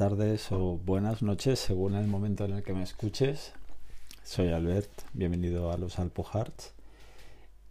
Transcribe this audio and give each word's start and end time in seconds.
Tardes 0.00 0.50
o 0.50 0.78
buenas 0.78 1.20
noches 1.20 1.58
según 1.58 1.94
el 1.94 2.06
momento 2.06 2.46
en 2.46 2.52
el 2.52 2.62
que 2.62 2.72
me 2.72 2.82
escuches. 2.82 3.52
Soy 4.22 4.48
Albert, 4.48 4.88
bienvenido 5.12 5.70
a 5.70 5.76
los 5.76 5.98
Alpo 5.98 6.24
Hearts 6.24 6.72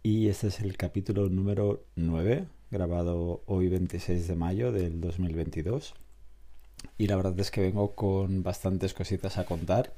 y 0.04 0.28
este 0.28 0.46
es 0.46 0.60
el 0.60 0.76
capítulo 0.76 1.28
número 1.28 1.82
9 1.96 2.46
grabado 2.70 3.42
hoy 3.46 3.68
26 3.68 4.28
de 4.28 4.36
mayo 4.36 4.70
del 4.70 5.00
2022 5.00 5.94
y 6.98 7.08
la 7.08 7.16
verdad 7.16 7.40
es 7.40 7.50
que 7.50 7.62
vengo 7.62 7.96
con 7.96 8.44
bastantes 8.44 8.94
cositas 8.94 9.36
a 9.36 9.44
contar. 9.44 9.92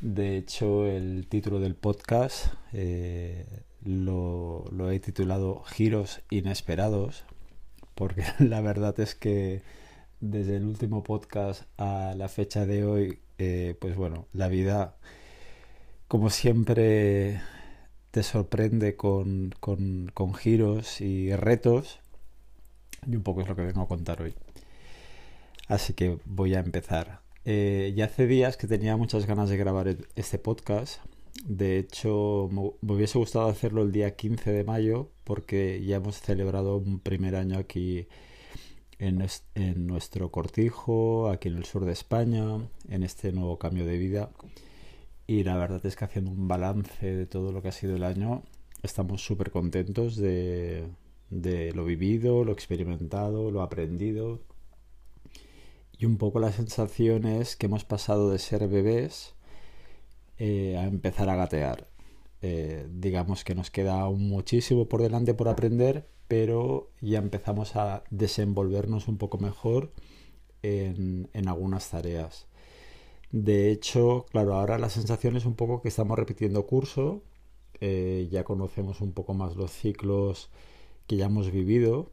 De 0.00 0.38
hecho, 0.38 0.86
el 0.86 1.26
título 1.28 1.60
del 1.60 1.74
podcast 1.74 2.54
eh, 2.72 3.44
lo 3.82 4.90
he 4.90 4.98
titulado 4.98 5.62
Giros 5.64 6.22
Inesperados 6.30 7.24
porque 7.94 8.24
la 8.38 8.62
verdad 8.62 8.98
es 8.98 9.14
que 9.14 9.60
desde 10.30 10.56
el 10.56 10.64
último 10.64 11.02
podcast 11.02 11.64
a 11.76 12.14
la 12.16 12.28
fecha 12.28 12.64
de 12.64 12.84
hoy, 12.84 13.18
eh, 13.38 13.76
pues 13.78 13.94
bueno, 13.94 14.26
la 14.32 14.48
vida, 14.48 14.96
como 16.08 16.30
siempre, 16.30 17.42
te 18.10 18.22
sorprende 18.22 18.96
con, 18.96 19.54
con, 19.60 20.34
giros 20.34 21.00
y 21.00 21.34
retos, 21.36 22.00
y 23.06 23.16
un 23.16 23.22
poco 23.22 23.42
es 23.42 23.48
lo 23.48 23.56
que 23.56 23.62
vengo 23.62 23.82
a 23.82 23.88
contar 23.88 24.22
hoy. 24.22 24.34
Así 25.68 25.92
que 25.92 26.18
voy 26.24 26.54
a 26.54 26.60
empezar. 26.60 27.20
Eh, 27.44 27.92
ya 27.94 28.06
hace 28.06 28.26
días 28.26 28.56
que 28.56 28.66
tenía 28.66 28.96
muchas 28.96 29.26
ganas 29.26 29.50
de 29.50 29.58
grabar 29.58 29.94
este 30.16 30.38
podcast. 30.38 31.00
De 31.44 31.78
hecho, 31.78 32.48
me 32.50 32.94
hubiese 32.94 33.18
gustado 33.18 33.48
hacerlo 33.48 33.82
el 33.82 33.92
día 33.92 34.16
15 34.16 34.52
de 34.52 34.64
mayo 34.64 35.10
porque 35.24 35.84
ya 35.84 35.96
hemos 35.96 36.20
celebrado 36.20 36.78
un 36.78 37.00
primer 37.00 37.36
año 37.36 37.58
aquí 37.58 38.08
en, 38.98 39.86
nuestro 39.86 40.30
cortijo, 40.30 41.28
aquí 41.28 41.48
en 41.48 41.56
el 41.56 41.64
sur 41.64 41.84
de 41.84 41.92
España, 41.92 42.44
en 42.88 43.02
este 43.02 43.32
nuevo 43.32 43.58
cambio 43.58 43.86
de 43.86 43.98
vida. 43.98 44.30
Y 45.26 45.44
la 45.44 45.56
verdad 45.56 45.84
es 45.86 45.96
que 45.96 46.04
haciendo 46.04 46.30
un 46.30 46.48
balance 46.48 47.14
de 47.14 47.26
todo 47.26 47.52
lo 47.52 47.62
que 47.62 47.68
ha 47.68 47.72
sido 47.72 47.96
el 47.96 48.04
año, 48.04 48.42
estamos 48.82 49.24
súper 49.24 49.50
contentos 49.50 50.16
de, 50.16 50.86
de 51.30 51.72
lo 51.72 51.84
vivido, 51.84 52.44
lo 52.44 52.52
experimentado, 52.52 53.50
lo 53.50 53.62
aprendido. 53.62 54.40
Y 55.98 56.06
un 56.06 56.18
poco 56.18 56.40
la 56.40 56.52
sensación 56.52 57.24
es 57.26 57.56
que 57.56 57.66
hemos 57.66 57.84
pasado 57.84 58.30
de 58.30 58.38
ser 58.38 58.68
bebés 58.68 59.34
eh, 60.38 60.76
a 60.76 60.84
empezar 60.84 61.28
a 61.28 61.36
gatear. 61.36 61.88
Eh, 62.42 62.86
digamos 62.90 63.44
que 63.44 63.54
nos 63.54 63.70
queda 63.70 64.08
muchísimo 64.10 64.88
por 64.88 65.00
delante 65.00 65.32
por 65.34 65.48
aprender, 65.48 66.06
pero 66.28 66.90
ya 67.00 67.18
empezamos 67.18 67.76
a 67.76 68.04
desenvolvernos 68.10 69.08
un 69.08 69.18
poco 69.18 69.38
mejor 69.38 69.92
en, 70.62 71.48
algunas 71.48 71.90
tareas. 71.90 72.46
De 73.30 73.70
hecho, 73.70 74.26
claro, 74.30 74.54
ahora 74.54 74.78
la 74.78 74.88
sensación 74.88 75.36
es 75.36 75.44
un 75.44 75.54
poco 75.54 75.82
que 75.82 75.88
estamos 75.88 76.18
repitiendo 76.18 76.66
curso, 76.66 77.22
eh, 77.80 78.28
ya 78.30 78.44
conocemos 78.44 79.00
un 79.00 79.12
poco 79.12 79.34
más 79.34 79.56
los 79.56 79.72
ciclos 79.72 80.50
que 81.06 81.16
ya 81.16 81.26
hemos 81.26 81.50
vivido. 81.50 82.12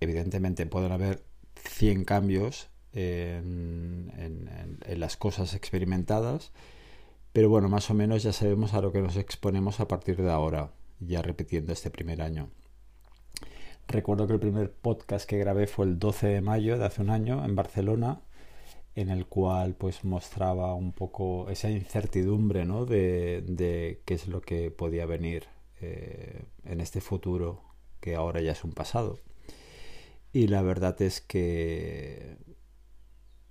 Evidentemente 0.00 0.66
pueden 0.66 0.92
haber 0.92 1.22
100 1.56 2.04
cambios 2.04 2.68
en, 2.92 4.12
en, 4.16 5.00
las 5.00 5.16
cosas 5.16 5.54
experimentadas, 5.54 6.52
pero 7.32 7.48
bueno, 7.48 7.68
más 7.68 7.90
o 7.90 7.94
menos 7.94 8.22
ya 8.22 8.32
sabemos 8.32 8.74
a 8.74 8.80
lo 8.80 8.92
que 8.92 9.02
nos 9.02 9.16
exponemos 9.16 9.80
a 9.80 9.88
partir 9.88 10.22
de 10.22 10.30
ahora, 10.30 10.72
ya 11.00 11.22
repitiendo 11.22 11.72
este 11.72 11.90
primer 11.90 12.22
año. 12.22 12.48
Recuerdo 13.88 14.26
que 14.26 14.34
el 14.34 14.40
primer 14.40 14.72
podcast 14.72 15.28
que 15.28 15.38
grabé 15.38 15.66
fue 15.66 15.86
el 15.86 15.98
12 15.98 16.26
de 16.26 16.40
mayo 16.40 16.78
de 16.78 16.86
hace 16.86 17.02
un 17.02 17.10
año 17.10 17.44
en 17.44 17.54
Barcelona, 17.54 18.20
en 18.94 19.10
el 19.10 19.26
cual 19.26 19.74
pues 19.74 20.04
mostraba 20.04 20.74
un 20.74 20.92
poco 20.92 21.48
esa 21.50 21.70
incertidumbre 21.70 22.64
¿no? 22.64 22.86
de, 22.86 23.44
de 23.46 24.02
qué 24.04 24.14
es 24.14 24.28
lo 24.28 24.40
que 24.40 24.70
podía 24.70 25.06
venir 25.06 25.48
eh, 25.80 26.44
en 26.64 26.80
este 26.80 27.00
futuro 27.00 27.62
que 28.00 28.14
ahora 28.14 28.40
ya 28.40 28.52
es 28.52 28.64
un 28.64 28.72
pasado. 28.72 29.18
Y 30.32 30.46
la 30.48 30.62
verdad 30.62 31.00
es 31.02 31.20
que, 31.20 32.36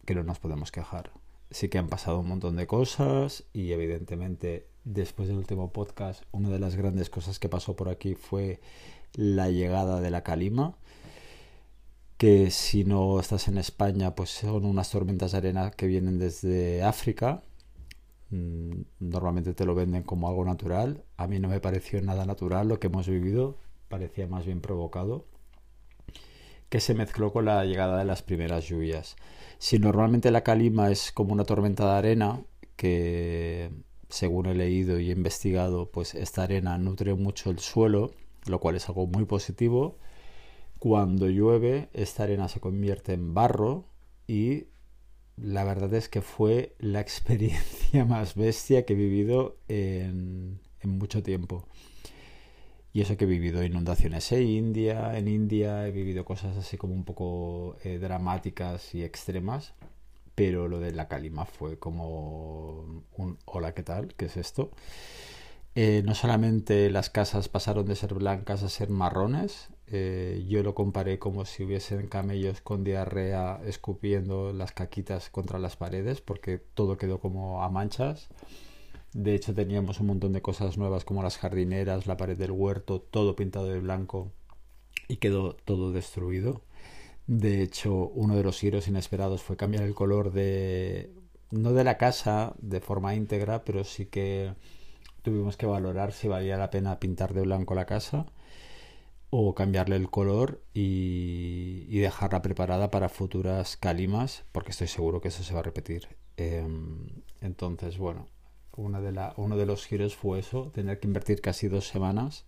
que 0.05 0.15
no 0.15 0.23
nos 0.23 0.39
podemos 0.39 0.71
quejar. 0.71 1.11
Sí 1.51 1.69
que 1.69 1.77
han 1.77 1.89
pasado 1.89 2.19
un 2.19 2.27
montón 2.27 2.55
de 2.55 2.67
cosas 2.67 3.45
y 3.53 3.71
evidentemente 3.71 4.67
después 4.83 5.27
del 5.27 5.37
último 5.37 5.71
podcast 5.71 6.23
una 6.31 6.49
de 6.49 6.59
las 6.59 6.75
grandes 6.75 7.09
cosas 7.09 7.39
que 7.39 7.49
pasó 7.49 7.75
por 7.75 7.87
aquí 7.87 8.15
fue 8.15 8.59
la 9.15 9.49
llegada 9.49 10.01
de 10.01 10.11
la 10.11 10.23
calima 10.23 10.75
que 12.17 12.51
si 12.51 12.83
no 12.85 13.19
estás 13.19 13.47
en 13.47 13.57
España 13.57 14.15
pues 14.15 14.29
son 14.29 14.65
unas 14.65 14.89
tormentas 14.89 15.33
de 15.33 15.39
arena 15.39 15.71
que 15.71 15.87
vienen 15.87 16.19
desde 16.19 16.83
África. 16.83 17.41
Mm, 18.29 18.83
normalmente 18.99 19.53
te 19.53 19.65
lo 19.65 19.75
venden 19.75 20.03
como 20.03 20.29
algo 20.29 20.45
natural. 20.45 21.03
A 21.17 21.27
mí 21.27 21.39
no 21.39 21.49
me 21.49 21.59
pareció 21.59 22.01
nada 22.01 22.25
natural 22.25 22.67
lo 22.69 22.79
que 22.79 22.87
hemos 22.87 23.07
vivido 23.07 23.57
parecía 23.89 24.25
más 24.27 24.45
bien 24.45 24.61
provocado 24.61 25.25
que 26.69 26.79
se 26.79 26.95
mezcló 26.95 27.31
con 27.31 27.45
la 27.45 27.63
llegada 27.65 27.99
de 27.99 28.05
las 28.05 28.23
primeras 28.23 28.67
lluvias. 28.67 29.15
Si 29.59 29.77
normalmente 29.77 30.31
la 30.31 30.41
calima 30.41 30.89
es 30.89 31.11
como 31.11 31.33
una 31.33 31.43
tormenta 31.43 31.85
de 31.85 31.97
arena 31.99 32.41
que 32.75 33.69
según 34.09 34.47
he 34.47 34.55
leído 34.55 34.99
y 34.99 35.09
he 35.09 35.13
investigado 35.13 35.91
pues 35.91 36.15
esta 36.15 36.43
arena 36.43 36.77
nutre 36.79 37.13
mucho 37.13 37.51
el 37.51 37.59
suelo 37.59 38.11
lo 38.47 38.59
cual 38.59 38.75
es 38.75 38.87
algo 38.87 39.07
muy 39.07 39.25
positivo. 39.25 39.97
Cuando 40.79 41.29
llueve, 41.29 41.89
esta 41.93 42.23
arena 42.23 42.49
se 42.49 42.59
convierte 42.59 43.13
en 43.13 43.33
barro 43.33 43.85
y 44.27 44.65
la 45.37 45.63
verdad 45.63 45.93
es 45.93 46.09
que 46.09 46.21
fue 46.21 46.75
la 46.79 46.99
experiencia 47.01 48.05
más 48.05 48.35
bestia 48.35 48.85
que 48.85 48.93
he 48.93 48.97
vivido 48.97 49.57
en, 49.67 50.59
mucho 50.83 51.23
tiempo. 51.23 51.65
Y 52.91 53.01
eso 53.01 53.17
que 53.17 53.23
he 53.23 53.27
vivido 53.27 53.63
inundaciones 53.63 54.31
en 54.33 54.47
India, 54.47 55.17
en 55.17 55.27
India 55.27 55.87
he 55.87 55.91
vivido 55.91 56.25
cosas 56.25 56.57
así 56.57 56.77
como 56.77 56.93
un 56.93 57.05
poco 57.05 57.77
eh, 57.83 57.97
dramáticas 57.97 58.93
y 58.93 59.03
extremas, 59.03 59.73
pero 60.35 60.67
lo 60.67 60.79
de 60.79 60.91
la 60.91 61.07
calima 61.07 61.45
fue 61.45 61.79
como 61.79 63.03
un 63.17 63.37
hola, 63.45 63.73
¿qué 63.73 63.81
tal? 63.81 64.13
¿Qué 64.15 64.25
es 64.25 64.37
esto? 64.37 64.71
Eh, 65.75 66.03
no 66.05 66.13
solamente 66.13 66.91
las 66.91 67.09
casas 67.09 67.49
pasaron 67.49 67.85
de 67.87 67.95
ser 67.95 68.13
blancas 68.13 68.61
a 68.61 68.69
ser 68.69 68.89
marrones, 68.89 69.69
eh, 69.87 70.45
yo 70.47 70.61
lo 70.63 70.75
comparé 70.75 71.19
como 71.19 71.45
si 71.45 71.63
hubiesen 71.63 72.07
camellos 72.07 72.61
con 72.61 72.83
diarrea 72.83 73.59
escupiendo 73.65 74.53
las 74.53 74.71
caquitas 74.71 75.29
contra 75.29 75.59
las 75.59 75.75
paredes 75.75 76.21
porque 76.21 76.59
todo 76.59 76.97
quedó 76.97 77.19
como 77.19 77.63
a 77.63 77.69
manchas. 77.69 78.29
De 79.13 79.35
hecho 79.35 79.53
teníamos 79.53 79.99
un 79.99 80.07
montón 80.07 80.33
de 80.33 80.41
cosas 80.41 80.77
nuevas 80.77 81.05
como 81.05 81.23
las 81.23 81.37
jardineras, 81.37 82.07
la 82.07 82.17
pared 82.17 82.37
del 82.37 82.51
huerto, 82.51 83.01
todo 83.01 83.35
pintado 83.35 83.67
de 83.67 83.79
blanco 83.79 84.31
y 85.07 85.17
quedó 85.17 85.55
todo 85.55 85.91
destruido. 85.91 86.61
De 87.27 87.61
hecho, 87.63 87.93
uno 88.09 88.35
de 88.35 88.43
los 88.43 88.59
giros 88.59 88.87
inesperados 88.87 89.41
fue 89.43 89.57
cambiar 89.57 89.83
el 89.83 89.95
color 89.95 90.31
de 90.33 91.11
no 91.51 91.73
de 91.73 91.83
la 91.83 91.97
casa 91.97 92.53
de 92.59 92.81
forma 92.81 93.15
íntegra, 93.15 93.63
pero 93.63 93.83
sí 93.83 94.05
que 94.07 94.53
tuvimos 95.23 95.57
que 95.57 95.65
valorar 95.65 96.11
si 96.11 96.27
valía 96.27 96.57
la 96.57 96.69
pena 96.69 96.99
pintar 96.99 97.33
de 97.33 97.41
blanco 97.41 97.73
la 97.73 97.85
casa 97.85 98.27
o 99.31 99.55
cambiarle 99.55 99.95
el 99.95 100.11
color 100.11 100.61
y, 100.75 101.97
dejarla 101.99 102.41
preparada 102.41 102.91
para 102.91 103.09
futuras 103.09 103.77
calimas, 103.77 104.43
porque 104.51 104.71
estoy 104.71 104.87
seguro 104.87 105.21
que 105.21 105.29
eso 105.29 105.41
se 105.43 105.53
va 105.53 105.61
a 105.61 105.63
repetir. 105.63 106.07
Eh, 106.37 106.67
entonces, 107.41 107.97
bueno, 107.97 108.27
una 108.75 109.01
de 109.01 109.11
la, 109.11 109.33
uno 109.37 109.57
de 109.57 109.65
los 109.65 109.85
giros 109.85 110.15
fue 110.15 110.39
eso, 110.39 110.71
tener 110.73 110.99
que 110.99 111.07
invertir 111.07 111.41
casi 111.41 111.67
dos 111.67 111.87
semanas 111.87 112.45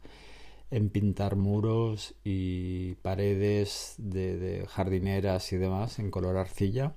en 0.69 0.89
pintar 0.89 1.35
muros 1.37 2.15
y 2.23 2.95
paredes 2.95 3.95
de, 3.97 4.37
de 4.37 4.67
jardineras 4.67 5.53
y 5.53 5.57
demás 5.57 5.99
en 5.99 6.11
color 6.11 6.37
arcilla 6.37 6.93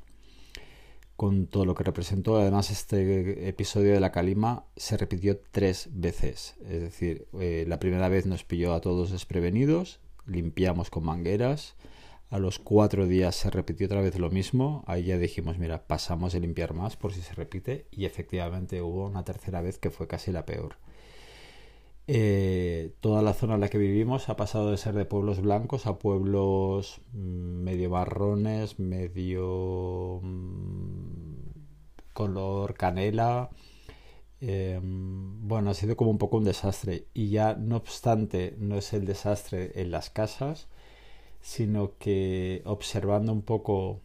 con 1.19 1.49
todo 1.49 1.65
lo 1.65 1.75
que 1.75 1.83
representó. 1.83 2.37
Además, 2.37 2.71
este 2.71 3.49
episodio 3.49 3.93
de 3.93 3.99
la 3.99 4.13
calima 4.13 4.67
se 4.77 4.97
repitió 4.97 5.41
tres 5.51 5.89
veces. 5.91 6.55
Es 6.61 6.81
decir, 6.81 7.27
eh, 7.41 7.65
la 7.67 7.81
primera 7.81 8.09
vez 8.09 8.25
nos 8.25 8.45
pilló 8.45 8.73
a 8.73 8.81
todos 8.81 9.11
desprevenidos, 9.11 9.99
limpiamos 10.27 10.91
con 10.91 11.05
mangueras. 11.05 11.75
A 12.31 12.39
los 12.39 12.61
cuatro 12.61 13.09
días 13.09 13.35
se 13.35 13.51
repitió 13.51 13.87
otra 13.87 14.01
vez 14.01 14.17
lo 14.17 14.31
mismo. 14.31 14.85
Ahí 14.87 15.07
ya 15.07 15.19
dijimos, 15.19 15.59
mira, 15.59 15.89
pasamos 15.89 16.35
de 16.35 16.39
limpiar 16.39 16.73
más 16.73 16.97
por 16.97 17.13
si 17.13 17.21
se 17.21 17.35
repite. 17.35 17.89
Y 17.91 18.05
efectivamente 18.05 18.81
hubo 18.81 19.09
una 19.09 19.25
tercera 19.25 19.61
vez 19.61 19.77
que 19.77 19.91
fue 19.91 20.07
casi 20.07 20.31
la 20.31 20.47
peor. 20.47 20.77
Eh, 22.11 22.95
toda 23.01 23.21
la 23.21 23.35
zona 23.35 23.57
en 23.57 23.61
la 23.61 23.69
que 23.69 23.77
vivimos 23.77 24.31
ha 24.31 24.37
pasado 24.37 24.71
de 24.71 24.79
ser 24.79 24.95
de 24.95 25.05
pueblos 25.05 25.43
blancos 25.43 25.87
a 25.87 25.99
pueblos 25.99 27.03
mm, 27.13 27.19
medio 27.63 27.91
marrones, 27.91 28.79
medio 28.79 30.21
mm, 30.23 31.51
color 32.15 32.75
canela. 32.75 33.51
Eh, 34.41 34.81
bueno, 34.83 35.71
ha 35.71 35.75
sido 35.75 35.97
como 35.97 36.11
un 36.11 36.19
poco 36.19 36.39
un 36.39 36.45
desastre. 36.45 37.07
Y 37.15 37.31
ya 37.31 37.55
no 37.55 37.77
obstante, 37.77 38.57
no 38.59 38.77
es 38.79 38.93
el 38.95 39.05
desastre 39.05 39.73
en 39.81 39.91
las 39.91 40.11
casas, 40.11 40.69
sino 41.43 41.99
que 41.99 42.63
observando 42.65 43.33
un 43.33 43.43
poco 43.43 44.01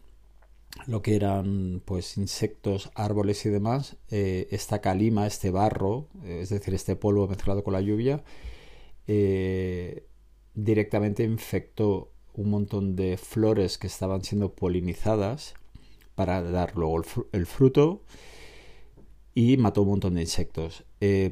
lo 0.86 1.02
que 1.02 1.16
eran 1.16 1.82
pues 1.84 2.16
insectos, 2.16 2.90
árboles 2.94 3.44
y 3.46 3.50
demás, 3.50 3.96
eh, 4.10 4.48
esta 4.50 4.80
calima, 4.80 5.26
este 5.26 5.50
barro, 5.50 6.08
eh, 6.24 6.40
es 6.42 6.50
decir, 6.50 6.74
este 6.74 6.96
polvo 6.96 7.28
mezclado 7.28 7.64
con 7.64 7.72
la 7.74 7.80
lluvia, 7.80 8.22
eh, 9.06 10.06
directamente 10.54 11.24
infectó 11.24 12.12
un 12.34 12.50
montón 12.50 12.96
de 12.96 13.16
flores 13.16 13.78
que 13.78 13.86
estaban 13.86 14.22
siendo 14.24 14.54
polinizadas 14.54 15.54
para 16.14 16.42
dar 16.42 16.76
luego 16.76 17.02
el, 17.32 17.46
fruto 17.46 18.02
y 19.34 19.56
mató 19.56 19.82
un 19.82 19.88
montón 19.88 20.14
de 20.14 20.22
insectos. 20.22 20.84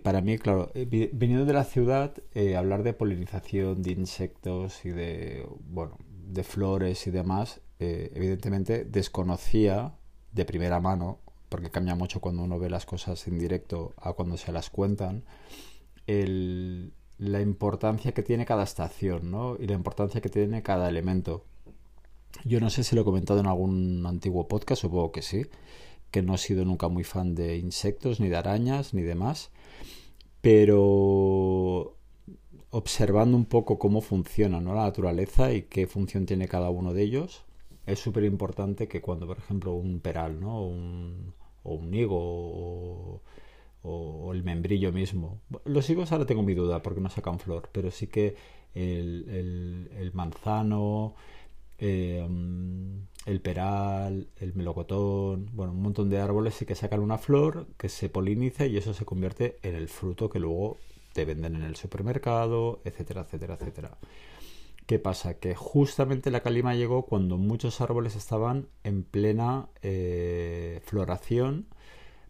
para 0.03 0.21
mí, 0.21 0.39
claro, 0.39 0.71
viniendo 0.75 1.44
de 1.44 1.53
la 1.53 1.65
ciudad, 1.65 2.15
hablar 2.56 2.83
de 2.83 2.93
polinización 2.93 3.83
de 3.83 3.93
insectos 3.93 4.85
y 4.85 4.91
de, 4.91 5.47
bueno, 5.69 5.99
de 6.32 6.44
flores 6.44 7.06
y 7.06 7.11
demás, 7.11 7.61
eh, 7.79 8.11
evidentemente 8.14 8.84
desconocía 8.84 9.94
de 10.32 10.44
primera 10.44 10.81
mano, 10.81 11.20
porque 11.49 11.70
cambia 11.70 11.94
mucho 11.94 12.20
cuando 12.20 12.43
uno 12.43 12.58
ve 12.58 12.70
las 12.70 12.87
cosas 12.87 13.26
en 13.29 13.38
directo 13.38 13.93
a 13.96 14.12
cuando 14.14 14.37
se 14.37 14.52
las 14.52 14.70
cuentan, 14.70 15.25
la 16.06 17.40
importancia 17.40 18.12
que 18.12 18.23
tiene 18.23 18.44
cada 18.44 18.64
estación 18.64 19.31
¿no? 19.31 19.56
y 19.58 19.67
la 19.67 19.75
importancia 19.75 20.20
que 20.20 20.29
tiene 20.29 20.62
cada 20.62 20.88
elemento. 20.88 21.44
Yo 22.44 22.61
no 22.61 22.70
sé 22.70 22.82
si 22.82 22.96
lo 22.96 23.02
he 23.02 23.05
comentado 23.05 23.40
en 23.40 23.46
algún 23.46 24.05
antiguo 24.06 24.49
podcast, 24.49 24.82
supongo 24.82 25.12
que 25.12 25.23
sí, 25.23 25.46
que 26.11 26.23
no 26.23 26.34
he 26.34 26.38
sido 26.38 26.64
nunca 26.64 26.88
muy 26.88 27.05
fan 27.05 27.34
de 27.34 27.56
insectos, 27.58 28.20
ni 28.20 28.29
de 28.29 28.37
arañas, 28.37 28.94
ni 28.94 29.02
demás, 29.02 29.50
pero 30.40 31.96
observando 32.73 33.37
un 33.37 33.45
poco 33.45 33.79
cómo 33.79 34.01
funciona 34.01 34.61
¿no? 34.61 34.75
la 34.75 34.83
naturaleza 34.85 35.53
y 35.53 35.63
qué 35.63 35.87
función 35.87 36.27
tiene 36.27 36.49
cada 36.49 36.71
uno 36.71 36.95
de 36.95 37.03
ellos, 37.03 37.45
es 37.87 37.99
súper 37.99 38.25
importante 38.25 38.89
que 38.89 39.01
cuando, 39.01 39.27
por 39.27 39.39
ejemplo, 39.39 39.75
un 39.75 40.01
peral, 40.01 40.41
¿no? 40.41 40.59
O 40.59 40.67
un, 40.69 41.35
o 41.65 41.81
higo 41.93 43.21
o, 43.83 44.33
el 44.33 44.43
membrillo 44.45 44.93
mismo. 44.93 45.41
Los 45.65 45.91
higos 45.91 46.13
ahora 46.13 46.27
tengo 46.27 46.43
mi 46.43 46.55
duda 46.55 46.83
porque 46.83 47.01
no 47.01 47.11
sacan 47.11 47.39
flor, 47.39 47.69
pero 47.73 47.91
sí 47.91 48.07
que 48.07 48.37
el, 48.75 50.11
manzano, 50.15 51.15
em, 51.79 53.07
el 53.27 53.41
peral, 53.41 54.29
el 54.41 54.55
melocotón, 54.55 55.51
bueno, 55.53 55.73
un 55.73 55.83
montón 55.83 56.09
de 56.11 56.19
árboles 56.19 56.55
sí 56.55 56.65
que 56.65 56.75
sacan 56.75 57.01
una 57.01 57.19
flor 57.19 57.67
que 57.77 57.89
se 57.89 58.09
poliniza 58.09 58.67
y 58.67 58.77
eso 58.77 58.95
se 58.95 59.05
convierte 59.05 59.59
en 59.63 59.75
el 59.75 59.89
fruto 59.89 60.31
que 60.31 60.39
luego 60.39 60.79
te 61.12 61.25
venden 61.25 61.56
en 61.56 61.62
el 61.62 61.76
supermercado, 61.76 62.81
etcétera, 62.85 63.23
etcétera, 63.23 63.55
etcétera. 63.55 63.99
¿Qué 64.87 64.99
pasa? 64.99 65.35
Que 65.35 65.55
justamente 65.55 66.31
la 66.31 66.41
calima 66.41 66.75
llegó 66.75 67.06
cuando 67.06 67.38
muchos 67.38 67.81
árboles 67.81 68.17
estaban 68.17 68.69
en 68.85 69.05
plena 69.05 69.69
eh, 69.82 70.81
floración 70.85 71.69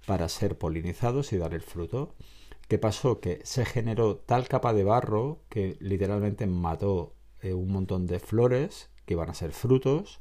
para 0.06 0.28
ser 0.28 0.58
polinizados 0.58 1.32
y 1.32 1.38
dar 1.38 1.54
el 1.54 1.62
fruto. 1.62 2.14
¿Qué 2.68 2.78
pasó? 2.78 3.20
Que 3.20 3.40
se 3.44 3.64
generó 3.64 4.16
tal 4.16 4.48
capa 4.48 4.72
de 4.74 4.84
barro 4.84 5.40
que 5.48 5.76
literalmente 5.80 6.46
mató 6.46 7.14
eh, 7.40 7.54
un 7.54 7.72
montón 7.72 8.06
de 8.06 8.20
flores 8.20 8.90
que 9.06 9.14
iban 9.14 9.30
a 9.30 9.34
ser 9.34 9.52
frutos 9.52 10.20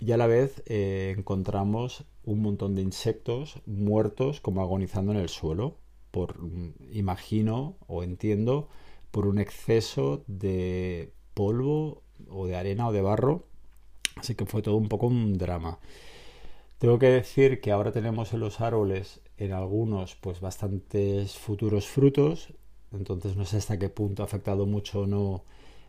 y 0.00 0.12
a 0.12 0.16
la 0.16 0.26
vez 0.26 0.62
eh, 0.66 1.14
encontramos 1.16 2.04
un 2.24 2.42
montón 2.42 2.74
de 2.74 2.82
insectos 2.82 3.60
muertos 3.66 4.40
como 4.40 4.62
agonizando 4.62 5.12
en 5.12 5.18
el 5.18 5.28
suelo 5.28 5.78
por, 6.12 6.36
imagino 6.92 7.76
o 7.88 8.04
entiendo, 8.04 8.68
por 9.10 9.26
un 9.26 9.40
exceso 9.40 10.22
de 10.28 11.12
polvo 11.34 12.02
o 12.28 12.46
de 12.46 12.54
arena 12.54 12.86
o 12.86 12.92
de 12.92 13.02
barro. 13.02 13.46
Así 14.16 14.36
que 14.36 14.46
fue 14.46 14.62
todo 14.62 14.76
un 14.76 14.88
poco 14.88 15.08
un 15.08 15.38
drama. 15.38 15.80
Tengo 16.78 16.98
que 16.98 17.06
decir 17.06 17.60
que 17.60 17.72
ahora 17.72 17.92
tenemos 17.92 18.32
en 18.32 18.40
los 18.40 18.60
árboles, 18.60 19.20
en 19.36 19.52
algunos, 19.52 20.16
pues 20.16 20.40
bastantes 20.40 21.36
futuros 21.36 21.88
frutos. 21.88 22.54
Entonces 22.92 23.36
no 23.36 23.44
sé 23.44 23.56
hasta 23.56 23.78
qué 23.78 23.88
punto 23.88 24.22
ha 24.22 24.26
afectado 24.26 24.66
mucho 24.66 25.02
o 25.02 25.06
no 25.06 25.44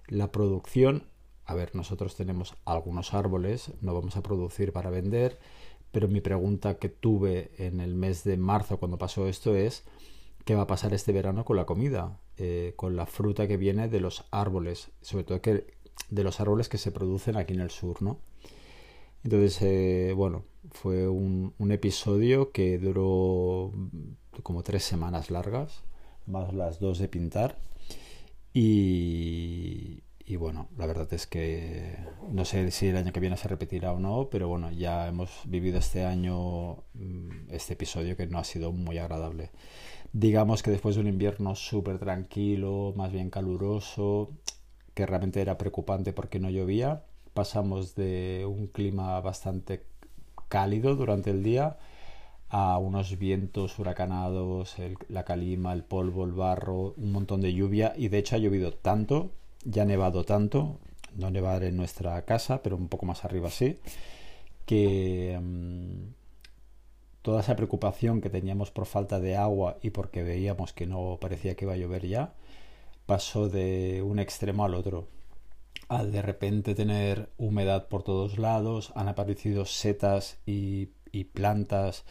la 0.08 0.32
producción. 0.32 1.04
A 1.46 1.56
ver, 1.56 1.76
nosotros 1.76 2.16
tenemos 2.16 2.56
algunos 2.64 3.14
árboles, 3.14 3.74
no 3.82 3.94
vamos 3.94 4.16
a 4.16 4.24
producir 4.24 4.72
para 4.72 4.90
vender, 4.90 5.40
pero 5.92 6.08
mi 6.08 6.22
pregunta 6.22 6.78
que 6.78 6.90
tuve 6.90 7.52
en 7.58 7.82
el 7.82 7.96
mes 7.96 8.24
de 8.24 8.38
marzo 8.38 8.78
cuando 8.78 8.98
pasó 8.98 9.28
esto 9.28 9.56
es, 9.56 9.84
¿qué 10.46 10.56
va 10.56 10.64
a 10.64 10.68
pasar 10.68 10.94
este 10.94 11.12
verano 11.12 11.46
con 11.46 11.58
la 11.58 11.66
comida? 11.66 12.20
Eh, 12.38 12.74
con 12.76 12.96
la 12.96 13.06
fruta 13.06 13.48
que 13.48 13.58
viene 13.58 13.88
de 13.88 14.00
los 14.00 14.26
árboles, 14.32 14.92
sobre 15.02 15.24
todo 15.24 15.40
de 16.10 16.24
los 16.24 16.40
árboles 16.40 16.70
que 16.70 16.78
se 16.78 16.92
producen 16.92 17.38
aquí 17.38 17.54
en 17.54 17.62
el 17.62 17.70
sur, 17.70 18.02
¿no? 18.02 18.20
Entonces, 19.24 19.62
eh, 19.62 20.14
bueno, 20.16 20.44
fue 20.72 21.08
un, 21.08 21.54
episodio 21.72 22.52
que 22.52 22.78
duró 22.78 23.72
como 24.44 24.64
tres 24.64 24.84
semanas 24.84 25.32
largas, 25.32 25.84
más 26.26 26.54
las 26.54 26.80
dos 26.80 27.00
de 27.00 27.08
pintar. 27.08 27.58
Y, 28.54 30.04
y, 30.26 30.36
bueno, 30.36 30.68
la 30.78 30.86
verdad 30.86 31.12
es 31.14 31.26
que 31.26 31.98
no 32.30 32.46
sé 32.46 32.70
si 32.72 32.88
el 32.88 32.98
año 32.98 33.14
que 33.14 33.20
viene 33.20 33.38
se 33.38 33.48
repetirá 33.48 33.94
o 33.94 34.00
no, 34.00 34.30
pero 34.30 34.48
bueno, 34.48 34.72
ya 34.72 35.08
hemos 35.08 35.30
vivido 35.46 35.80
este 35.80 36.06
año 36.06 36.84
mm, 36.94 37.50
este 37.50 37.74
episodio 37.74 38.18
que 38.18 38.28
no 38.28 38.40
ha 38.40 38.44
sido 38.44 38.72
muy 38.72 38.98
agradable 38.98 39.52
digamos 40.14 40.62
que 40.64 40.72
después 40.72 40.96
de 40.96 41.02
un 41.02 41.08
invierno 41.08 41.56
súper 41.56 42.00
tranquilo, 42.00 42.94
más 42.96 43.12
bien 43.12 43.30
caluroso, 43.30 44.30
que 44.94 45.06
realmente 45.06 45.42
era 45.42 45.58
preocupante 45.58 46.14
porque 46.14 46.40
no 46.40 46.50
llovía, 46.50 47.04
pasamos 47.34 47.96
de 47.96 48.46
un 48.48 48.68
clima 48.68 49.20
bastante 49.22 49.84
cálido 50.48 50.96
durante 50.96 51.32
el 51.32 51.44
día 51.44 51.78
a 52.50 52.78
unos 52.78 53.18
vientos 53.18 53.80
huracanados, 53.80 54.76
la 55.10 55.26
calima, 55.26 55.74
el 55.74 55.84
polvo, 55.84 56.24
el 56.26 56.34
barro, 56.34 56.94
un 56.98 57.12
montón 57.12 57.42
de 57.42 57.52
lluvia. 57.52 57.94
Y 57.98 58.10
de 58.10 58.20
hecho 58.20 58.36
ha 58.36 58.40
llovido 58.40 58.72
tanto, 58.72 59.32
ya 59.66 59.82
ha 59.82 59.86
nevado 59.86 60.24
tanto, 60.24 60.78
no 61.16 61.32
nevar 61.32 61.64
en 61.64 61.76
nuestra 61.76 62.24
casa, 62.26 62.62
pero 62.62 62.76
un 62.78 62.90
poco 62.90 63.08
más 63.08 63.26
arriba 63.26 63.50
sí, 63.50 63.80
que... 64.68 65.40
Mm, 65.42 66.23
toda 67.24 67.40
esa 67.40 67.56
preocupación 67.56 68.22
que 68.22 68.30
teníamos 68.30 68.70
por 68.70 68.86
falta 68.86 69.20
de 69.20 69.36
agua 69.38 69.78
y 69.82 69.90
porque 69.90 70.24
veíamos 70.24 70.74
que 70.74 70.86
no 70.86 71.18
parecía 71.20 71.56
que 71.56 71.66
iba 71.66 71.74
a 71.74 71.78
llover 71.78 72.06
ya, 72.06 72.34
pasó 73.06 73.50
de 73.50 74.04
un 74.04 74.20
extremo 74.20 74.66
al 74.66 74.76
otro. 74.76 75.08
Al 75.88 76.12
de 76.12 76.22
repente 76.22 76.76
tener 76.76 77.30
humedad 77.38 77.88
por 77.88 78.04
todos 78.04 78.38
lados, 78.38 78.92
han 78.96 79.08
aparecido 79.08 79.66
setas 79.66 80.38
y, 80.46 80.90
plantas 81.34 82.04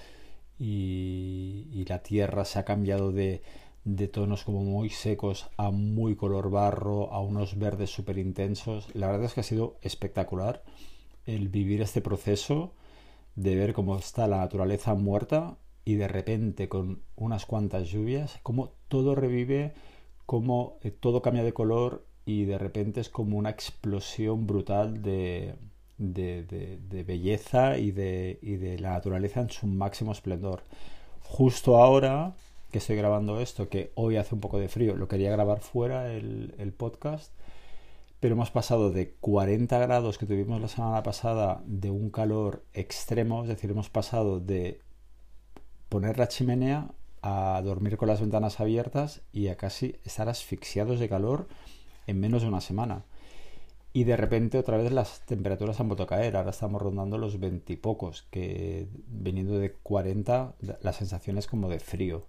y, 0.59 1.85
la 1.89 2.03
tierra 2.03 2.45
se 2.47 2.59
ha 2.59 2.65
cambiado 2.65 3.13
de, 3.13 3.43
de 3.85 4.09
tonos 4.09 4.45
como 4.45 4.63
muy 4.65 4.89
secos 4.89 5.51
a 5.59 5.71
muy 5.71 6.17
color 6.17 6.51
barro, 6.51 7.13
a 7.13 7.21
unos 7.21 7.59
verdes 7.59 7.91
súper 7.91 8.17
intensos. 8.17 8.89
La 8.95 9.09
verdad 9.09 9.27
es 9.27 9.35
que 9.35 9.41
ha 9.41 9.45
sido 9.45 9.77
espectacular 9.83 10.63
el 11.27 11.49
vivir 11.49 11.83
este 11.83 12.01
proceso 12.01 12.73
de 13.35 13.57
ver 13.57 13.73
cómo 13.73 13.97
está 13.97 14.27
la 14.27 14.39
naturaleza 14.39 14.95
muerta 14.95 15.57
y 15.85 15.95
de 15.95 16.09
repente 16.09 16.69
con 16.69 17.03
unas 17.17 17.47
cuantas 17.47 17.89
lluvias, 17.89 18.39
cómo 18.43 18.73
todo 18.89 19.15
revive, 19.15 19.75
cómo 20.27 20.79
eh, 20.83 20.91
todo 20.91 21.23
cambia 21.23 21.43
de 21.43 21.53
color 21.53 22.05
y 22.25 22.45
de 22.45 22.59
repente 22.59 23.01
es 23.01 23.09
como 23.09 23.37
una 23.37 23.51
explosión 23.51 24.47
brutal 24.47 25.03
de, 25.03 25.55
de, 25.99 27.05
belleza 27.07 27.79
y 27.79 27.91
de, 27.91 28.39
y 28.43 28.57
de 28.57 28.79
la 28.79 28.91
naturaleza 28.91 29.41
en 29.41 29.51
su 29.51 29.67
máximo 29.67 30.13
esplendor. 30.13 30.63
Justo 31.23 31.79
ahora 31.79 32.35
que 32.71 32.79
estoy 32.79 32.97
grabando 32.97 33.41
esto, 33.41 33.69
que 33.69 33.93
hoy 33.97 34.17
hace 34.17 34.35
un 34.35 34.41
poco 34.41 34.59
de 34.59 34.69
frío, 34.69 34.97
lo 34.97 35.09
quería 35.09 35.31
grabar 35.31 35.61
fuera 35.61 36.13
el, 36.13 36.55
el 36.59 36.73
podcast, 36.73 37.33
pero 38.23 38.35
hemos 38.35 38.53
pasado 38.53 38.93
de 38.93 39.15
40 39.15 39.77
grados 39.81 40.17
que 40.17 40.27
tuvimos 40.27 40.61
la 40.61 40.69
semana 40.69 41.03
pasada 41.03 41.61
de 41.67 41.91
un 41.91 42.09
calor 42.09 42.63
extremo, 42.73 43.43
es 43.43 43.49
decir, 43.49 43.73
hemos 43.73 43.91
pasado 43.91 44.39
de 44.39 44.81
poner 45.89 46.19
la 46.19 46.29
chimenea 46.29 46.93
a 47.21 47.61
dormir 47.65 47.97
con 47.97 48.07
las 48.07 48.21
ventanas 48.21 48.61
abiertas 48.61 49.23
y 49.33 49.49
a 49.49 49.57
casi 49.57 49.97
estar 50.05 50.29
asfixiados 50.29 51.01
de 51.01 51.09
calor 51.09 51.49
en 52.07 52.21
menos 52.21 52.43
de 52.43 52.49
una 52.49 52.61
semana. 52.61 53.07
Y 53.93 54.05
de 54.05 54.17
repente 54.17 54.57
otra 54.57 54.77
vez 54.77 54.93
las 54.93 55.27
temperaturas 55.27 55.81
han 55.81 55.89
vuelto 55.89 56.05
a 56.05 56.07
caer, 56.07 56.37
ahora 56.37 56.51
estamos 56.51 56.81
rondando 56.81 57.19
los 57.19 57.41
20 57.41 57.73
y 57.73 57.77
pocos, 57.77 58.29
que 58.31 58.87
viniendo 59.09 59.59
de 59.59 59.73
40 59.73 60.55
la 60.81 60.93
sensación 60.93 61.39
es 61.39 61.49
como 61.49 61.69
de 61.69 61.81
frío. 61.81 62.29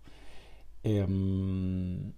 Em, 0.81 2.13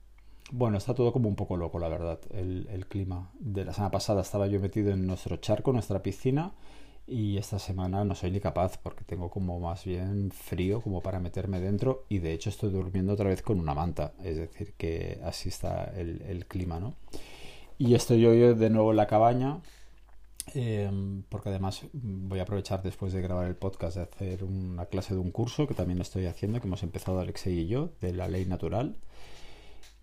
bueno, 0.52 0.78
está 0.78 0.94
todo 0.94 1.12
como 1.12 1.30
un 1.30 1.36
poco 1.36 1.58
loco, 1.58 1.80
la 1.80 1.90
verdad, 1.90 2.20
el, 2.32 2.86
clima. 2.88 3.32
De 3.40 3.66
la 3.66 3.74
semana 3.74 3.92
pasada 3.92 4.22
estaba 4.22 4.48
yo 4.48 4.60
metido 4.60 4.92
en 4.92 5.08
nuestro 5.08 5.38
charco, 5.38 5.72
nuestra 5.74 6.02
piscina, 6.02 6.54
y 7.08 7.38
esta 7.38 7.60
semana 7.60 8.04
no 8.04 8.16
soy 8.16 8.32
ni 8.32 8.40
capaz 8.40 8.78
porque 8.78 9.04
tengo 9.04 9.30
como 9.30 9.60
más 9.60 9.86
bien 9.86 10.32
frío 10.32 10.82
como 10.82 11.02
para 11.02 11.20
meterme 11.20 11.60
dentro 11.60 12.06
y 12.10 12.18
de 12.18 12.34
hecho 12.34 12.50
estoy 12.50 12.72
durmiendo 12.72 13.14
otra 13.14 13.30
vez 13.30 13.44
con 13.44 13.60
una 13.60 13.76
manta, 13.76 14.14
es 14.24 14.38
decir, 14.38 14.74
que 14.76 15.20
así 15.24 15.50
está 15.50 15.84
el, 15.96 16.46
clima, 16.48 16.80
¿no? 16.80 16.96
Y 17.78 17.94
estoy 17.94 18.22
yo 18.22 18.56
de 18.56 18.70
nuevo 18.72 18.92
en 18.92 18.98
la 18.98 19.06
cabaña 19.06 19.62
Em, 20.54 21.24
porque 21.24 21.50
además 21.50 21.82
voy 21.94 22.40
a 22.40 22.44
aprovechar 22.44 22.84
después 22.84 23.12
de 23.14 23.22
grabar 23.22 23.48
el 23.48 23.56
podcast 23.56 23.98
de 23.98 24.04
hacer 24.04 24.44
una 24.44 24.86
clase 24.86 25.16
de 25.16 25.20
un 25.20 25.32
curso 25.32 25.68
que 25.68 25.74
también 25.74 26.00
estoy 26.02 26.28
haciendo, 26.28 26.62
que 26.62 26.68
hemos 26.68 26.84
empezado 26.84 27.20
Alexei 27.20 27.60
y 27.60 27.68
yo, 27.68 27.90
de 28.00 28.14
la 28.14 28.28
ley 28.28 28.46
natural. 28.46 28.96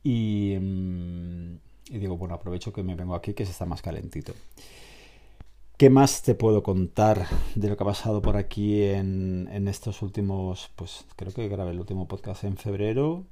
Y, 0.02 0.52
em, 0.52 1.58
y 1.88 1.98
digo, 1.98 2.16
bueno, 2.16 2.34
aprovecho 2.34 2.72
que 2.72 2.82
me 2.82 2.94
vengo 2.94 3.14
aquí 3.14 3.34
que 3.34 3.44
se 3.44 3.52
está 3.52 3.66
más 3.66 3.82
calentito. 3.82 4.32
¿Qué 5.76 5.90
más 5.90 6.22
te 6.22 6.34
puedo 6.34 6.62
contar 6.62 7.26
de 7.54 7.68
lo 7.68 7.76
que 7.76 7.82
ha 7.82 7.86
pasado 7.86 8.22
por 8.22 8.36
aquí 8.36 8.82
en, 8.82 9.48
en 9.52 9.66
estos 9.66 10.02
últimos, 10.02 10.70
pues 10.76 11.04
creo 11.16 11.32
que 11.32 11.48
grabé 11.48 11.72
el 11.72 11.80
último 11.80 12.06
podcast 12.06 12.44
en 12.44 12.56
febrero, 12.56 13.24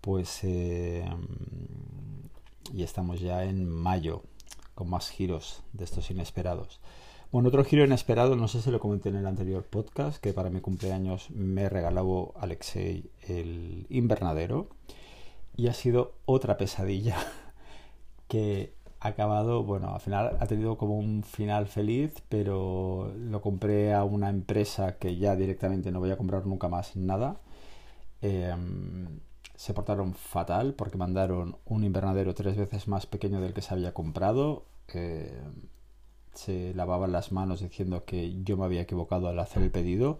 pues 0.00 0.40
eh, 0.42 1.04
y 2.72 2.82
estamos 2.82 3.20
ya 3.20 3.44
en 3.44 3.68
mayo 3.68 4.22
con 4.74 4.88
más 4.88 5.10
giros 5.10 5.62
de 5.72 5.84
estos 5.84 6.10
inesperados. 6.10 6.80
Bueno, 7.30 7.48
otro 7.48 7.64
giro 7.64 7.84
inesperado, 7.84 8.36
no 8.36 8.48
sé 8.48 8.60
si 8.60 8.70
lo 8.70 8.80
comenté 8.80 9.08
en 9.08 9.16
el 9.16 9.26
anterior 9.26 9.64
podcast, 9.64 10.18
que 10.18 10.32
para 10.32 10.50
mi 10.50 10.60
cumpleaños 10.60 11.30
me 11.30 11.68
regaló 11.68 12.32
Alexei 12.36 13.10
el 13.28 13.86
invernadero 13.88 14.68
y 15.56 15.68
ha 15.68 15.74
sido 15.74 16.14
otra 16.26 16.56
pesadilla 16.56 17.16
que 18.28 18.74
acabado, 19.00 19.64
bueno, 19.64 19.94
al 19.94 20.00
final 20.00 20.36
ha 20.38 20.46
tenido 20.46 20.78
como 20.78 20.96
un 20.96 21.22
final 21.24 21.66
feliz, 21.66 22.22
pero 22.28 23.12
lo 23.16 23.40
compré 23.40 23.92
a 23.94 24.04
una 24.04 24.30
empresa 24.30 24.96
que 24.98 25.16
ya 25.16 25.34
directamente 25.36 25.90
no 25.90 25.98
voy 26.00 26.12
a 26.12 26.16
comprar 26.16 26.46
nunca 26.46 26.68
más 26.68 26.94
nada. 26.96 27.40
Em, 28.20 29.20
se 29.56 29.74
portaron 29.74 30.14
fatal 30.14 30.74
porque 30.74 30.98
mandaron 30.98 31.56
un 31.66 31.84
invernadero 31.84 32.34
tres 32.34 32.56
veces 32.56 32.88
más 32.88 33.06
pequeño 33.06 33.40
del 33.40 33.54
que 33.54 33.62
se 33.62 33.74
había 33.74 33.92
comprado. 33.92 34.64
Em, 34.88 35.68
se 36.34 36.72
lavaban 36.74 37.12
las 37.12 37.32
manos 37.32 37.60
diciendo 37.60 38.04
que 38.04 38.42
yo 38.44 38.56
me 38.56 38.64
había 38.64 38.82
equivocado 38.82 39.28
al 39.28 39.38
hacer 39.38 39.62
el 39.62 39.70
pedido. 39.70 40.18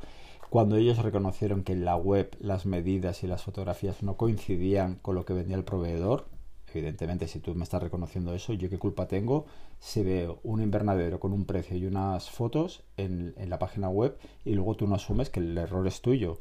Cuando 0.52 0.76
ellos 0.76 0.98
reconocieron 0.98 1.64
que 1.64 1.72
en 1.72 1.86
la 1.86 1.96
web 1.96 2.36
las 2.38 2.66
medidas 2.66 3.24
y 3.24 3.26
las 3.26 3.42
fotografías 3.42 4.02
no 4.02 4.18
coincidían 4.18 4.96
con 4.96 5.14
lo 5.14 5.24
que 5.24 5.32
vendía 5.32 5.56
el 5.56 5.64
proveedor, 5.64 6.26
evidentemente 6.74 7.26
si 7.26 7.38
tú 7.38 7.54
me 7.54 7.64
estás 7.64 7.82
reconociendo 7.82 8.34
eso, 8.34 8.52
yo 8.52 8.68
qué 8.68 8.78
culpa 8.78 9.08
tengo 9.08 9.46
si 9.78 10.02
veo 10.02 10.40
un 10.42 10.60
invernadero 10.60 11.20
con 11.20 11.32
un 11.32 11.46
precio 11.46 11.78
y 11.78 11.86
unas 11.86 12.28
fotos 12.28 12.82
en, 12.98 13.34
la 13.48 13.58
página 13.58 13.88
web 13.88 14.18
y 14.44 14.52
luego 14.52 14.74
tú 14.74 14.86
no 14.86 14.96
asumes 14.96 15.30
que 15.30 15.40
el 15.40 15.56
error 15.56 15.86
es 15.86 16.02
tuyo. 16.02 16.40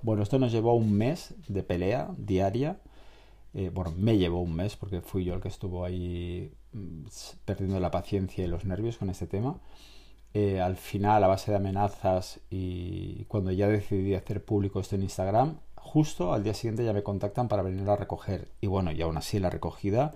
Bueno, 0.00 0.22
esto 0.22 0.38
nos 0.38 0.52
llevó 0.52 0.74
un 0.74 0.94
mes 0.94 1.34
de 1.46 1.62
pelea 1.62 2.14
diaria. 2.16 2.80
Eh, 3.52 3.70
bueno, 3.74 3.92
me 3.94 4.16
llevó 4.16 4.40
un 4.40 4.56
mes 4.56 4.74
porque 4.76 5.02
fui 5.02 5.24
yo 5.24 5.34
el 5.34 5.42
que 5.42 5.48
estuvo 5.48 5.84
ahí 5.84 6.50
mm, 6.72 7.02
perdiendo 7.44 7.78
la 7.78 7.90
paciencia 7.90 8.42
y 8.42 8.48
los 8.48 8.64
nervios 8.64 8.96
con 8.96 9.10
este 9.10 9.26
tema. 9.26 9.60
Eh, 10.32 10.60
al 10.60 10.76
final, 10.76 11.24
a 11.24 11.28
base 11.28 11.50
de 11.50 11.56
amenazas 11.56 12.40
y 12.50 13.24
cuando 13.24 13.50
ya 13.50 13.66
decidí 13.66 14.14
hacer 14.14 14.44
público 14.44 14.78
esto 14.78 14.94
en 14.94 15.02
Instagram, 15.02 15.58
justo 15.74 16.32
al 16.32 16.44
día 16.44 16.54
siguiente 16.54 16.84
ya 16.84 16.92
me 16.92 17.02
contactan 17.02 17.48
para 17.48 17.62
venir 17.62 17.88
a 17.88 17.96
recoger. 17.96 18.48
Y 18.60 18.68
bueno, 18.68 18.92
y 18.92 19.02
aún 19.02 19.16
así 19.16 19.40
la 19.40 19.50
recogida 19.50 20.14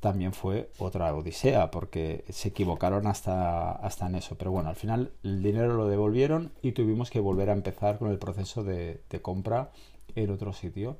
también 0.00 0.34
fue 0.34 0.70
otra 0.78 1.14
odisea, 1.14 1.70
porque 1.70 2.24
se 2.28 2.48
equivocaron 2.48 3.06
hasta, 3.06 3.72
hasta 3.72 4.06
en 4.06 4.16
eso. 4.16 4.36
Pero 4.36 4.50
bueno, 4.52 4.68
al 4.68 4.76
final 4.76 5.12
el 5.22 5.42
dinero 5.42 5.74
lo 5.74 5.88
devolvieron 5.88 6.52
y 6.62 6.72
tuvimos 6.72 7.10
que 7.10 7.20
volver 7.20 7.48
a 7.50 7.54
empezar 7.54 7.98
con 7.98 8.10
el 8.10 8.18
proceso 8.18 8.62
de, 8.62 9.00
compra 9.22 9.70
en 10.14 10.30
otro 10.30 10.52
sitio. 10.52 10.98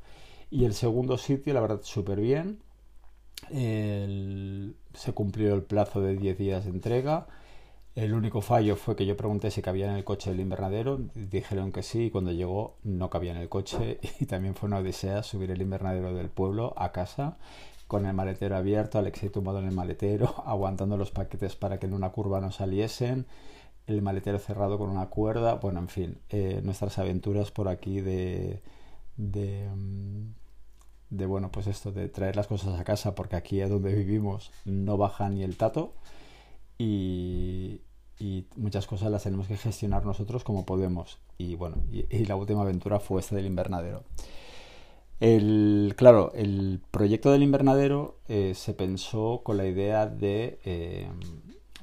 Y 0.50 0.64
el 0.64 0.74
segundo 0.74 1.18
sitio, 1.18 1.52
la 1.52 1.60
verdad, 1.60 1.80
súper 1.82 2.20
bien. 2.20 2.60
se 3.50 5.12
cumplió 5.12 5.54
el 5.54 5.62
plazo 5.62 6.00
de 6.00 6.16
10 6.16 6.38
días 6.38 6.64
de 6.64 6.70
entrega 6.70 7.26
el 7.96 8.12
único 8.12 8.42
fallo 8.42 8.76
fue 8.76 8.94
que 8.94 9.06
yo 9.06 9.16
pregunté 9.16 9.50
si 9.50 9.62
cabía 9.62 9.86
en 9.90 9.96
el 9.96 10.04
coche 10.04 10.30
del 10.30 10.40
invernadero, 10.40 11.00
dijeron 11.14 11.72
que 11.72 11.82
sí 11.82 12.04
y 12.04 12.10
cuando 12.10 12.30
llegó 12.30 12.76
no 12.84 13.08
cabía 13.08 13.32
en 13.32 13.38
el 13.38 13.48
coche 13.48 13.98
y 14.20 14.26
también 14.26 14.54
fue 14.54 14.68
una 14.68 14.78
odisea 14.78 15.22
subir 15.22 15.50
el 15.50 15.62
invernadero 15.62 16.14
del 16.14 16.28
pueblo 16.28 16.74
a 16.76 16.92
casa 16.92 17.38
con 17.88 18.04
el 18.04 18.12
maletero 18.12 18.56
abierto, 18.56 18.98
Alexei 18.98 19.30
tumbado 19.30 19.60
en 19.60 19.66
el 19.66 19.72
maletero, 19.72 20.42
aguantando 20.46 20.98
los 20.98 21.10
paquetes 21.10 21.56
para 21.56 21.78
que 21.78 21.86
en 21.86 21.94
una 21.94 22.10
curva 22.10 22.40
no 22.40 22.52
saliesen, 22.52 23.26
el 23.86 24.02
maletero 24.02 24.38
cerrado 24.38 24.76
con 24.78 24.90
una 24.90 25.06
cuerda, 25.06 25.54
bueno, 25.54 25.80
en 25.80 25.88
fin, 25.88 26.18
eh, 26.28 26.60
nuestras 26.64 26.98
aventuras 26.98 27.50
por 27.50 27.68
aquí 27.68 28.00
de, 28.02 28.60
de, 29.16 29.70
mm, 29.74 30.34
de, 31.10 31.26
bueno, 31.26 31.50
pues 31.50 31.66
esto, 31.66 31.92
de 31.92 32.08
traer 32.08 32.36
las 32.36 32.46
cosas 32.48 32.78
a 32.78 32.84
casa, 32.84 33.14
porque 33.14 33.36
aquí 33.36 33.60
es 33.60 33.70
donde 33.70 33.94
vivimos 33.94 34.50
no 34.66 34.98
baja 34.98 35.28
ni 35.30 35.44
el 35.44 35.56
tato 35.56 35.94
y, 36.78 37.80
y 38.18 38.46
muchas 38.56 38.86
cosas 38.86 39.10
las 39.10 39.24
tenemos 39.24 39.46
que 39.46 39.56
gestionar 39.56 40.04
nosotros 40.04 40.44
como 40.44 40.64
podemos. 40.64 41.18
Y 41.38 41.54
bueno, 41.54 41.76
y, 41.90 42.24
la 42.24 42.36
última 42.36 42.62
aventura 42.62 43.00
fue 43.00 43.20
esta 43.20 43.36
del 43.36 43.46
invernadero. 43.46 44.04
El, 45.20 45.94
claro, 45.96 46.32
el 46.34 46.80
proyecto 46.90 47.32
del 47.32 47.42
invernadero 47.42 48.18
eh, 48.28 48.52
se 48.54 48.74
pensó 48.74 49.40
con 49.42 49.56
la 49.56 49.66
idea 49.66 50.06
de 50.06 50.58
eh, 50.64 51.08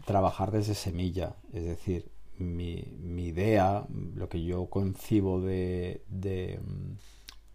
trabajar 0.06 0.52
desde 0.52 0.75
semilla, 0.75 1.36
es 1.52 1.63
decir, 1.63 2.12
mi, 2.38 2.84
mi, 3.00 3.25
idea, 3.28 3.86
lo 4.16 4.30
que 4.30 4.44
yo 4.44 4.68
concibo 4.68 5.40
de, 5.42 6.04
de, 6.10 6.60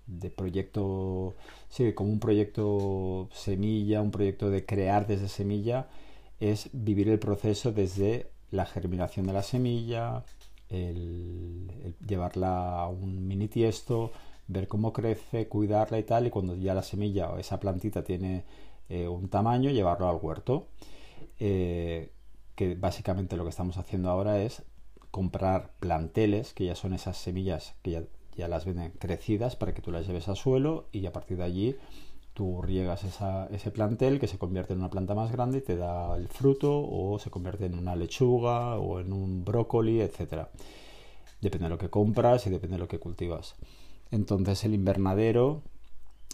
de 0.06 0.30
proyecto, 0.30 1.34
sí, 1.68 1.92
como 1.92 2.10
un 2.10 2.20
proyecto 2.20 3.28
semilla, 3.32 4.02
un 4.02 4.10
proyecto 4.10 4.50
de 4.50 4.64
crear 4.64 5.06
desde 5.06 5.28
semilla, 5.28 5.88
es 6.40 6.70
vivir 6.72 7.08
el 7.08 7.18
proceso 7.18 7.72
desde 7.72 8.30
la 8.50 8.66
germinación 8.66 9.26
de 9.26 9.32
la 9.32 9.42
semilla, 9.42 10.24
el, 10.68 11.94
llevarla 12.06 12.80
a 12.80 12.88
un 12.88 13.26
mini 13.26 13.48
tiesto, 13.48 14.12
ver 14.46 14.68
cómo 14.68 14.92
crece, 14.92 15.48
cuidarla 15.48 15.98
y 15.98 16.04
tal, 16.04 16.26
y 16.26 16.30
cuando 16.30 16.54
ya 16.56 16.74
la 16.74 16.82
semilla 16.82 17.30
o 17.30 17.38
esa 17.38 17.60
plantita 17.60 18.02
tiene 18.04 18.44
eh, 18.88 19.08
un 19.08 19.28
tamaño, 19.28 19.70
llevarlo 19.70 20.08
al 20.08 20.18
huerto. 20.20 20.68
Eh, 21.40 22.10
que 22.54 22.74
básicamente 22.74 23.36
lo 23.36 23.44
que 23.44 23.50
estamos 23.50 23.76
haciendo 23.78 24.10
ahora 24.10 24.42
es 24.42 24.64
comprar 25.12 25.70
planteles, 25.78 26.52
que 26.54 26.64
ya 26.64 26.74
son 26.74 26.92
esas 26.92 27.16
semillas 27.16 27.76
que 27.82 27.92
ya, 27.92 28.02
ya 28.36 28.48
las 28.48 28.64
venden 28.64 28.90
crecidas 28.98 29.54
para 29.54 29.74
que 29.74 29.80
tú 29.80 29.92
las 29.92 30.06
lleves 30.06 30.28
al 30.28 30.36
suelo 30.36 30.88
y 30.90 31.06
a 31.06 31.12
partir 31.12 31.36
de 31.36 31.44
allí 31.44 31.76
tú 32.38 32.62
riegas 32.62 33.02
ese 33.02 33.70
plantel 33.72 34.20
que 34.20 34.28
se 34.28 34.38
convierte 34.38 34.72
en 34.72 34.78
una 34.78 34.90
planta 34.90 35.12
más 35.12 35.32
grande 35.32 35.58
y 35.58 35.60
te 35.60 35.74
da 35.74 36.14
el 36.14 36.28
fruto 36.28 36.70
o 36.88 37.18
se 37.18 37.30
convierte 37.30 37.66
en 37.66 37.76
una 37.76 37.96
lechuga 37.96 38.76
o 38.76 39.00
en 39.00 39.12
un 39.12 39.44
brócoli, 39.44 40.00
etc. 40.00 40.46
Depende 41.40 41.64
de 41.64 41.70
lo 41.70 41.78
que 41.78 41.90
compras 41.90 42.46
y 42.46 42.50
depende 42.50 42.76
de 42.76 42.78
lo 42.78 42.86
que 42.86 43.00
cultivas. 43.00 43.56
Entonces 44.12 44.62
el 44.62 44.74
invernadero, 44.74 45.62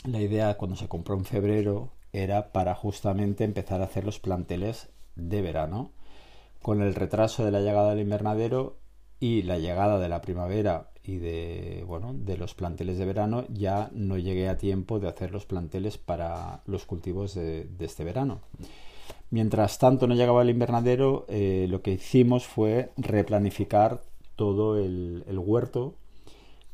la 0.04 0.20
idea 0.20 0.58
cuando 0.58 0.76
se 0.76 0.88
compró 0.88 1.14
en 1.14 1.25
febrero 1.25 1.94
era 2.12 2.52
para 2.52 2.75
justamente 2.75 3.44
empezar 3.44 3.80
a 3.80 3.84
hacer 3.84 4.04
los 4.04 4.20
planteles 4.20 4.90
de 5.16 5.40
verano. 5.40 5.92
Con 6.61 6.82
el 6.82 6.94
retraso 6.94 7.46
de 7.46 7.50
la 7.50 7.61
llegada 7.61 7.94
del 7.94 8.00
invernadero 8.00 8.76
y 9.20 9.40
la 9.40 9.56
llegada 9.58 9.99
de 9.99 10.11
la 10.11 10.20
primavera 10.20 10.90
y 11.04 11.18
de 11.18 11.84
bueno 11.87 12.14
de 12.14 12.38
los 12.38 12.54
planteles 12.54 12.96
de 12.99 13.04
verano 13.04 13.44
ya 13.52 13.90
no 13.92 14.16
llegué 14.16 14.49
a 14.49 14.56
tiempo 14.56 14.99
de 14.99 15.08
hacer 15.08 15.32
los 15.32 15.44
planteles 15.44 15.99
para 15.99 16.62
los 16.66 16.87
cultivos 16.87 17.34
de, 17.34 17.68
este 17.80 18.04
verano. 18.04 18.40
Mientras 19.30 19.78
tanto 19.78 20.06
no 20.06 20.14
llegaba 20.14 20.42
el 20.42 20.50
invernadero 20.50 21.26
eh, 21.28 21.66
lo 21.68 21.82
que 21.82 21.92
hicimos 21.92 22.46
fue 22.46 22.90
replanificar 22.96 24.02
todo 24.37 24.78
el, 24.78 25.25
huerto 25.37 25.94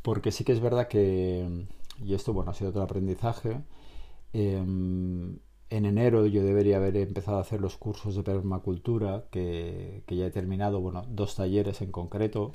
porque 0.02 0.30
sí 0.30 0.44
que 0.44 0.52
es 0.52 0.60
verdad 0.60 0.86
que 0.86 1.66
y 2.02 2.14
esto 2.14 2.32
bueno 2.32 2.52
ha 2.52 2.54
sido 2.54 2.72
todo 2.72 2.84
aprendizaje 2.84 3.60
em, 4.32 5.38
en 5.70 5.84
enero 5.84 6.26
yo 6.26 6.42
debería 6.42 6.76
haber 6.76 6.96
empezado 6.96 7.38
a 7.38 7.42
hacer 7.42 7.60
los 7.60 7.76
cursos 7.76 8.14
de 8.14 8.22
permacultura 8.22 9.24
que, 9.30 10.02
que 10.06 10.16
ya 10.16 10.26
he 10.26 10.30
terminado 10.30 10.80
bueno 10.80 11.04
dos 11.08 11.34
talleres 11.34 11.82
en 11.82 11.90
concreto 11.90 12.52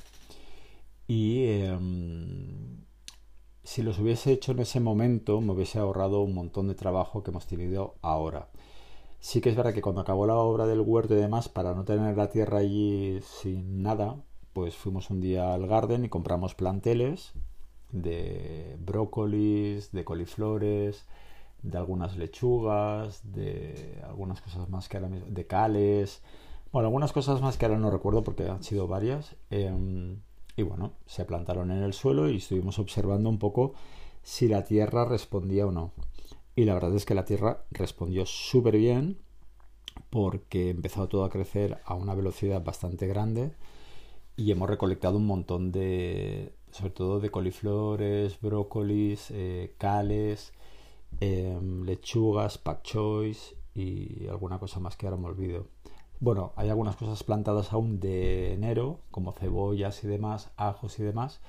y 1.08 1.46
em, 1.48 2.86
si 3.64 3.84
los 3.84 4.00
hubiese 4.00 4.32
hecho 4.32 4.52
en 4.54 4.60
ese 4.60 4.80
momento 4.80 5.42
me 5.42 5.54
hubiese 5.54 5.80
ahorrado 5.80 6.22
un 6.22 6.34
montón 6.34 6.68
de 6.68 6.76
trabajo 6.76 7.24
que 7.24 7.32
hemos 7.32 7.48
tenido 7.48 7.96
ahora. 8.02 8.50
Sí 9.20 9.42
que 9.42 9.50
es 9.50 9.56
verdad 9.56 9.74
que 9.74 9.82
cuando 9.82 10.02
acabó 10.02 10.28
la 10.28 10.36
obra 10.36 10.68
del 10.68 10.82
huerto 10.82 11.16
y 11.16 11.18
demás, 11.18 11.50
para 11.50 11.74
no 11.74 11.84
tener 11.86 12.16
la 12.18 12.30
tierra 12.30 12.60
allí 12.60 13.20
sin 13.22 13.82
nada, 13.84 14.18
pues 14.54 14.76
fuimos 14.76 15.10
un 15.10 15.22
día 15.22 15.54
al 15.54 15.68
garden 15.68 16.06
y 16.06 16.10
compramos 16.10 16.56
planteles 16.56 17.34
de 17.92 18.78
brócolis, 18.80 19.92
de 19.92 20.04
coliflores, 20.06 21.06
de 21.64 21.78
algunas 21.78 22.18
lechugas, 22.18 23.22
de 23.32 24.02
algunas 24.08 24.42
cosas 24.42 24.70
más 24.70 24.90
que 24.90 24.98
ahora 24.98 25.10
mismo, 25.10 25.28
de 25.30 25.48
cales, 25.48 26.22
bueno, 26.72 26.88
algunas 26.88 27.14
cosas 27.14 27.42
más 27.42 27.58
que 27.58 27.66
ahora 27.66 27.78
no 27.80 27.90
recuerdo 27.90 28.24
porque 28.24 28.48
han 28.50 28.64
sido 28.64 28.88
varias. 28.88 29.36
Em, 29.50 30.20
y 30.58 30.64
bueno, 30.64 30.94
se 31.06 31.26
plantaron 31.26 31.72
en 31.72 31.84
el 31.84 31.94
suelo 31.94 32.30
y 32.30 32.38
estuvimos 32.38 32.80
observando 32.80 33.30
un 33.30 33.40
poco 33.40 33.74
si 34.24 34.48
la 34.48 34.64
tierra 34.64 35.06
respondía 35.06 35.68
o 35.68 35.72
no. 35.72 35.92
Y 36.56 36.66
la 36.66 36.74
verdad 36.74 36.96
es 36.96 37.06
que 37.06 37.16
la 37.16 37.26
tierra 37.26 37.66
respondió 37.72 38.26
súper 38.26 38.78
bien. 38.78 39.18
porque 40.10 40.70
empezó 40.70 41.08
todo 41.08 41.24
a 41.26 41.30
crecer 41.30 41.80
a 41.86 41.96
una 41.96 42.16
velocidad 42.16 42.64
bastante 42.64 43.08
grande 43.08 43.54
y 44.38 44.52
hemos 44.52 44.70
recolectado 44.70 45.18
un 45.18 45.26
montón 45.26 45.72
de, 45.72 46.54
sobre 46.72 46.92
todo 46.92 47.20
de 47.20 47.30
coliflores, 47.32 48.40
brócolis, 48.42 49.32
eh, 49.32 49.74
cales, 49.78 50.54
em, 51.20 51.84
lechugas, 51.84 52.58
pak 52.58 52.84
y 53.76 54.28
alguna 54.28 54.60
cosa 54.60 54.80
más 54.80 54.96
que 54.98 55.08
ahora 55.08 55.18
me 55.18 55.28
olvido. 55.28 55.68
Bueno, 56.20 56.54
hay 56.56 56.70
algunas 56.70 56.96
cosas 56.96 57.24
plantadas 57.24 57.74
aún 57.74 58.00
de 58.00 58.54
enero, 58.54 59.00
como 59.12 59.34
cebollas 59.34 60.04
y 60.04 60.08
demás, 60.08 60.50
ajos 60.56 60.98
y 61.00 61.04
demás. 61.04 61.42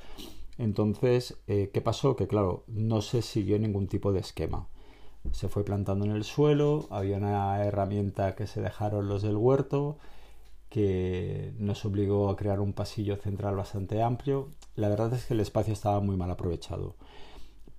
Entonces, 0.59 1.37
eh, 1.47 1.71
¿qué 1.73 1.81
pasó? 1.81 2.17
Que 2.17 2.27
claro, 2.27 2.65
no 2.67 3.03
se 3.03 3.23
siguió 3.23 3.59
ningún 3.59 3.87
tipo 3.89 4.13
de 4.13 4.21
esquema. 4.21 4.69
Se 5.33 5.49
fue 5.49 5.65
plantando 5.65 6.05
en 6.05 6.13
el 6.13 6.25
suelo, 6.25 6.87
había 6.91 7.19
una 7.19 7.65
herramienta 7.65 8.35
que 8.35 8.47
se 8.47 8.61
dejaron 8.61 9.09
los 9.09 9.23
del 9.23 9.37
huerto, 9.37 9.99
que 10.69 11.53
nos 11.59 11.85
obligó 11.85 12.29
a 12.29 12.37
crear 12.37 12.61
un 12.61 12.73
pasillo 12.73 13.17
central 13.17 13.57
bastante 13.57 14.03
amplio. 14.03 14.51
La 14.75 14.89
verdad 14.89 15.13
es 15.15 15.27
que 15.27 15.35
el 15.35 15.41
espacio 15.41 15.73
estaba 15.73 16.01
muy 16.01 16.17
mal 16.17 16.31
aprovechado, 16.31 16.97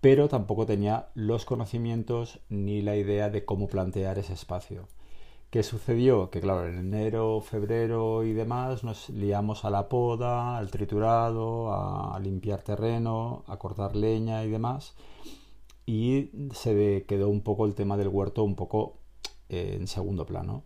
pero 0.02 0.30
tampoco 0.30 0.66
tenía 0.66 1.10
los 1.16 1.46
conocimientos 1.46 2.40
ni 2.50 2.82
la 2.82 2.96
idea 2.96 3.30
de 3.30 3.46
cómo 3.46 3.68
plantear 3.68 4.20
ese 4.20 4.34
espacio. 4.34 4.88
¿Qué 5.50 5.64
sucedió? 5.64 6.30
Que 6.30 6.42
claro, 6.42 6.68
en 6.68 6.78
enero, 6.78 7.40
febrero 7.42 8.26
y 8.26 8.34
demás 8.34 8.84
nos 8.84 9.10
liamos 9.10 9.64
a 9.64 9.70
la 9.70 9.88
poda, 9.88 10.58
al 10.58 10.70
triturado, 10.72 11.72
a 11.74 12.20
limpiar 12.20 12.64
terreno, 12.64 13.44
a 13.48 13.58
cortar 13.58 13.96
leña 13.96 14.44
y 14.44 14.50
demás. 14.50 14.96
Y 15.86 16.32
se 16.54 17.06
quedó 17.08 17.30
un 17.30 17.42
poco 17.42 17.66
el 17.66 17.76
tema 17.76 17.96
del 17.96 18.10
huerto 18.10 18.44
un 18.44 18.56
poco 18.56 18.98
eh, 19.48 19.78
en 19.80 19.88
segundo 19.88 20.26
plano. 20.26 20.64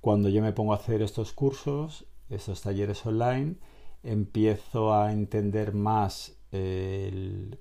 Cuando 0.00 0.28
yo 0.28 0.42
me 0.42 0.52
pongo 0.52 0.72
a 0.72 0.76
hacer 0.76 1.00
estos 1.02 1.32
cursos, 1.32 2.04
estos 2.28 2.62
talleres 2.62 3.06
online, 3.06 3.56
empiezo 4.02 4.94
a 4.94 5.12
entender 5.12 5.74
más 5.74 6.37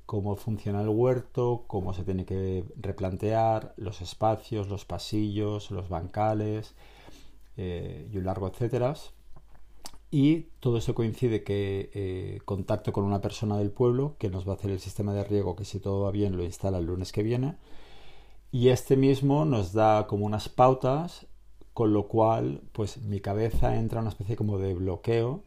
cómo 0.05 0.35
funciona 0.37 0.81
el 0.81 0.89
huerto, 0.89 1.65
cómo 1.67 1.93
se 1.93 2.03
tiene 2.03 2.25
que 2.25 2.63
replantear, 2.77 3.73
los 3.77 4.01
espacios, 4.01 4.69
los 4.69 4.85
pasillos, 4.85 5.71
los 5.71 5.89
bancales 5.89 6.73
eh, 7.57 8.07
y 8.11 8.17
un 8.17 8.25
largo 8.25 8.47
etcétera. 8.47 8.93
Y 10.09 10.43
todo 10.61 10.77
eso 10.77 10.95
coincide 10.95 11.43
que 11.43 11.89
eh, 11.93 12.39
contacto 12.45 12.93
con 12.93 13.03
una 13.03 13.19
persona 13.19 13.57
del 13.57 13.71
pueblo 13.71 14.15
que 14.19 14.29
nos 14.29 14.47
va 14.47 14.53
a 14.53 14.55
hacer 14.55 14.71
el 14.71 14.79
sistema 14.79 15.13
de 15.13 15.25
riego, 15.25 15.55
que 15.55 15.65
si 15.65 15.79
todo 15.79 16.03
va 16.03 16.11
bien 16.11 16.37
lo 16.37 16.43
instala 16.45 16.77
el 16.77 16.85
lunes 16.85 17.11
que 17.11 17.23
viene. 17.23 17.57
Y 18.51 18.69
este 18.69 18.95
mismo 18.95 19.43
nos 19.45 19.73
da 19.73 20.07
como 20.07 20.25
unas 20.25 20.47
pautas, 20.47 21.27
con 21.73 21.93
lo 21.93 22.07
cual 22.07 22.61
pues 22.71 22.99
mi 22.99 23.19
cabeza 23.19 23.75
entra 23.75 23.99
en 23.99 24.03
una 24.03 24.11
especie 24.11 24.37
como 24.37 24.57
de 24.57 24.73
bloqueo 24.73 25.43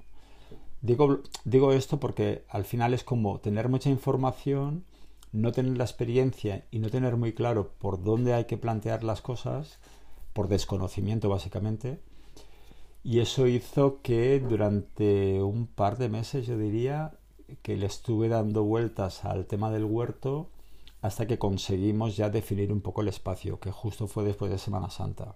Digo, 0.82 1.20
digo 1.44 1.72
esto 1.72 2.00
porque 2.00 2.44
al 2.48 2.64
final 2.64 2.94
es 2.94 3.04
como 3.04 3.40
tener 3.40 3.68
mucha 3.68 3.90
información, 3.90 4.84
no 5.32 5.52
tener 5.52 5.76
la 5.76 5.84
experiencia 5.84 6.64
y 6.70 6.78
no 6.78 6.90
tener 6.90 7.16
muy 7.16 7.32
claro 7.32 7.72
por 7.78 8.02
dónde 8.02 8.34
hay 8.34 8.46
que 8.46 8.56
plantear 8.56 9.04
las 9.04 9.20
cosas, 9.20 9.78
por 10.32 10.48
desconocimiento 10.48 11.28
básicamente. 11.28 12.00
Y 13.02 13.20
eso 13.20 13.46
hizo 13.46 14.00
que 14.02 14.40
durante 14.40 15.42
un 15.42 15.66
par 15.66 15.96
de 15.98 16.08
meses, 16.08 16.46
yo 16.46 16.58
diría, 16.58 17.12
que 17.62 17.76
le 17.76 17.86
estuve 17.86 18.28
dando 18.28 18.62
vueltas 18.64 19.24
al 19.24 19.46
tema 19.46 19.70
del 19.70 19.84
huerto 19.84 20.48
hasta 21.02 21.26
que 21.26 21.38
conseguimos 21.38 22.16
ya 22.16 22.28
definir 22.28 22.72
un 22.72 22.80
poco 22.80 23.00
el 23.00 23.08
espacio, 23.08 23.58
que 23.58 23.70
justo 23.70 24.06
fue 24.06 24.24
después 24.24 24.50
de 24.50 24.58
Semana 24.58 24.90
Santa. 24.90 25.34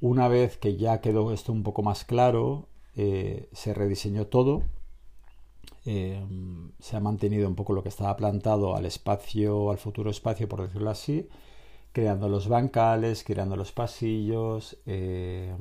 Una 0.00 0.28
vez 0.28 0.56
que 0.56 0.76
ya 0.76 1.00
quedó 1.00 1.32
esto 1.32 1.52
un 1.52 1.62
poco 1.62 1.82
más 1.82 2.04
claro, 2.04 2.68
eh, 2.96 3.48
se 3.52 3.74
rediseñó 3.74 4.26
todo, 4.26 4.62
eh, 5.86 6.22
se 6.78 6.96
ha 6.96 7.00
mantenido 7.00 7.48
un 7.48 7.54
poco 7.54 7.72
lo 7.72 7.82
que 7.82 7.88
estaba 7.88 8.16
plantado 8.16 8.76
al 8.76 8.86
espacio, 8.86 9.70
al 9.70 9.78
futuro 9.78 10.10
espacio, 10.10 10.48
por 10.48 10.62
decirlo 10.62 10.90
así, 10.90 11.28
creando 11.92 12.28
los 12.28 12.48
bancales, 12.48 13.24
creando 13.24 13.56
los 13.56 13.72
pasillos. 13.72 14.78
Eh, 14.86 15.54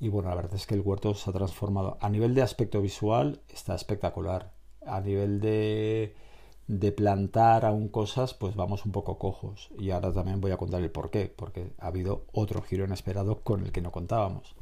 y 0.00 0.08
bueno, 0.08 0.30
la 0.30 0.36
verdad 0.36 0.54
es 0.54 0.66
que 0.66 0.74
el 0.74 0.80
huerto 0.80 1.14
se 1.14 1.30
ha 1.30 1.32
transformado. 1.32 1.98
A 2.00 2.08
nivel 2.08 2.34
de 2.34 2.42
aspecto 2.42 2.80
visual 2.80 3.40
está 3.48 3.74
espectacular. 3.74 4.52
A 4.86 5.00
nivel 5.00 5.40
de, 5.40 6.14
de 6.66 6.92
plantar 6.92 7.64
aún 7.66 7.88
cosas, 7.88 8.34
pues 8.34 8.56
vamos 8.56 8.86
un 8.86 8.92
poco 8.92 9.18
cojos. 9.18 9.70
Y 9.78 9.90
ahora 9.90 10.12
también 10.12 10.40
voy 10.40 10.52
a 10.52 10.56
contar 10.56 10.82
el 10.82 10.90
por 10.90 11.10
qué, 11.10 11.32
porque 11.34 11.72
ha 11.78 11.88
habido 11.88 12.24
otro 12.32 12.62
giro 12.62 12.84
inesperado 12.84 13.40
con 13.42 13.62
el 13.62 13.72
que 13.72 13.82
no 13.82 13.92
contábamos. 13.92 14.54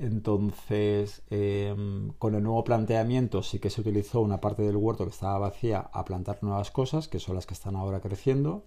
Entonces, 0.00 1.22
em, 1.28 2.10
con 2.18 2.34
el 2.36 2.42
nuevo 2.44 2.62
planteamiento 2.62 3.42
sí 3.42 3.58
que 3.58 3.70
se 3.70 3.80
utilizó 3.80 4.20
una 4.20 4.40
parte 4.40 4.62
del 4.62 4.76
huerto 4.76 5.04
que 5.04 5.10
estaba 5.10 5.38
vacía 5.38 5.90
a 5.92 6.04
plantar 6.04 6.38
nuevas 6.42 6.70
cosas, 6.70 7.08
que 7.08 7.18
son 7.18 7.34
las 7.34 7.46
que 7.46 7.54
están 7.54 7.74
ahora 7.74 8.00
creciendo. 8.00 8.64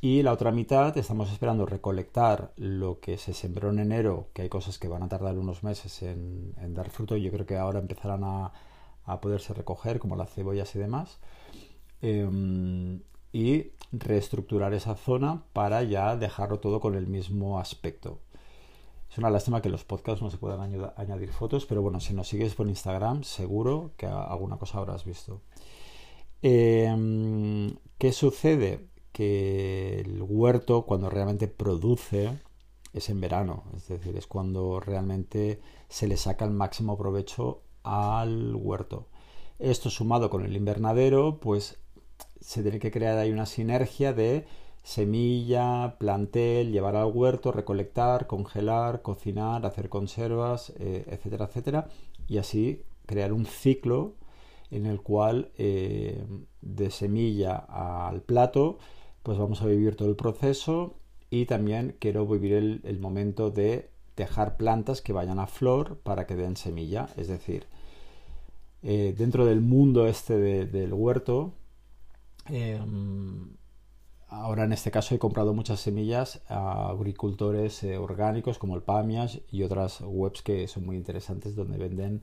Y 0.00 0.22
la 0.24 0.32
otra 0.32 0.50
mitad 0.50 0.98
estamos 0.98 1.30
esperando 1.30 1.64
recolectar 1.64 2.52
lo 2.56 2.98
que 2.98 3.18
se 3.18 3.34
sembró 3.34 3.70
en 3.70 3.78
enero, 3.78 4.30
que 4.32 4.42
hay 4.42 4.48
cosas 4.48 4.78
que 4.78 4.88
van 4.88 5.04
a 5.04 5.08
tardar 5.08 5.38
unos 5.38 5.62
meses 5.62 6.02
en, 6.02 6.54
dar 6.74 6.90
fruto. 6.90 7.16
Yo 7.16 7.30
creo 7.30 7.46
que 7.46 7.56
ahora 7.56 7.78
empezarán 7.78 8.22
a, 8.24 8.52
poderse 9.20 9.54
recoger, 9.54 10.00
como 10.00 10.16
las 10.16 10.32
cebollas 10.34 10.74
y 10.74 10.78
demás. 10.80 11.20
Em, 12.00 13.00
y 13.32 13.72
reestructurar 13.92 14.74
esa 14.74 14.96
zona 14.96 15.44
para 15.52 15.82
ya 15.84 16.16
dejarlo 16.16 16.58
todo 16.58 16.80
con 16.80 16.96
el 16.96 17.06
mismo 17.06 17.60
aspecto. 17.60 18.20
Es 19.12 19.18
una 19.18 19.28
lástima 19.28 19.60
que 19.60 19.68
los 19.68 19.84
podcasts 19.84 20.22
no 20.22 20.30
se 20.30 20.38
puedan 20.38 20.90
añadir 20.96 21.32
fotos, 21.32 21.66
pero 21.66 21.82
bueno, 21.82 22.00
si 22.00 22.14
nos 22.14 22.28
sigues 22.28 22.54
por 22.54 22.66
Instagram, 22.66 23.24
seguro 23.24 23.90
que 23.98 24.06
alguna 24.06 24.56
cosa 24.56 24.78
habrás 24.78 25.04
visto. 25.04 25.42
Em, 26.40 27.76
¿Qué 27.98 28.12
sucede? 28.12 28.88
Que 29.12 30.00
el 30.00 30.22
huerto, 30.22 30.86
cuando 30.86 31.10
realmente 31.10 31.46
produce, 31.46 32.38
es 32.94 33.10
en 33.10 33.20
verano, 33.20 33.64
es 33.76 33.86
decir, 33.88 34.16
es 34.16 34.26
cuando 34.26 34.80
realmente 34.80 35.60
se 35.90 36.08
le 36.08 36.16
saca 36.16 36.46
el 36.46 36.52
máximo 36.52 36.96
provecho 36.96 37.64
al 37.82 38.54
huerto. 38.56 39.08
Esto 39.58 39.90
sumado 39.90 40.30
con 40.30 40.42
el 40.42 40.56
invernadero, 40.56 41.38
pues 41.38 41.78
se 42.40 42.62
tiene 42.62 42.78
que 42.78 42.90
crear 42.90 43.18
ahí 43.18 43.30
una 43.30 43.44
sinergia 43.44 44.14
de 44.14 44.46
semilla, 44.82 45.96
plantel, 45.98 46.72
llevar 46.72 46.96
al 46.96 47.12
huerto, 47.12 47.52
recolectar, 47.52 48.26
congelar, 48.26 49.02
cocinar, 49.02 49.64
hacer 49.64 49.88
conservas, 49.88 50.72
eh, 50.78 51.04
etcétera, 51.08 51.46
etcétera, 51.46 51.88
y 52.28 52.38
así 52.38 52.82
crear 53.06 53.32
un 53.32 53.46
ciclo 53.46 54.14
en 54.70 54.86
el 54.86 55.00
cual 55.02 55.52
eh, 55.58 56.24
de 56.62 56.90
semilla 56.90 57.56
al 57.56 58.22
plato, 58.22 58.78
pues 59.22 59.38
vamos 59.38 59.62
a 59.62 59.66
vivir 59.66 59.96
todo 59.96 60.08
el 60.08 60.16
proceso 60.16 60.96
y 61.30 61.46
también 61.46 61.96
quiero 62.00 62.26
vivir 62.26 62.80
el, 62.82 62.98
momento 63.00 63.50
de 63.50 63.90
dejar 64.16 64.56
plantas 64.56 65.00
que 65.00 65.12
vayan 65.12 65.38
a 65.38 65.46
flor 65.46 65.98
para 66.02 66.26
que 66.26 66.36
den 66.36 66.56
semilla, 66.56 67.08
es 67.16 67.28
decir, 67.28 67.66
eh, 68.82 69.14
dentro 69.16 69.46
del 69.46 69.60
mundo 69.60 70.06
este 70.06 70.36
del 70.38 70.92
huerto, 70.92 71.54
Ahora 74.34 74.64
en 74.64 74.72
este 74.72 74.90
caso 74.90 75.14
he 75.14 75.18
comprado 75.18 75.52
muchas 75.52 75.80
semillas 75.80 76.40
a 76.48 76.88
agricultores 76.88 77.82
eh, 77.84 77.98
orgánicos 77.98 78.56
como 78.56 78.74
el 78.76 78.82
Pamias 78.82 79.40
y 79.50 79.62
otras 79.62 80.00
webs 80.00 80.40
que 80.40 80.66
son 80.68 80.86
muy 80.86 80.96
interesantes 80.96 81.54
donde 81.54 81.76
venden 81.76 82.22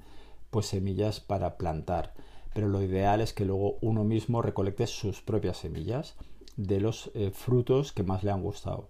pues 0.49 0.65
semillas 0.65 1.19
para 1.19 1.55
plantar. 1.59 2.15
Pero 2.55 2.67
lo 2.67 2.81
ideal 2.81 3.21
es 3.21 3.31
que 3.31 3.45
luego 3.45 3.77
uno 3.81 4.03
mismo 4.05 4.41
recolecte 4.41 4.87
sus 4.87 5.21
propias 5.21 5.57
semillas 5.57 6.15
de 6.57 6.79
los 6.79 7.11
eh, 7.13 7.29
frutos 7.31 7.91
que 7.93 8.01
más 8.01 8.23
le 8.23 8.31
han 8.31 8.41
gustado. 8.41 8.89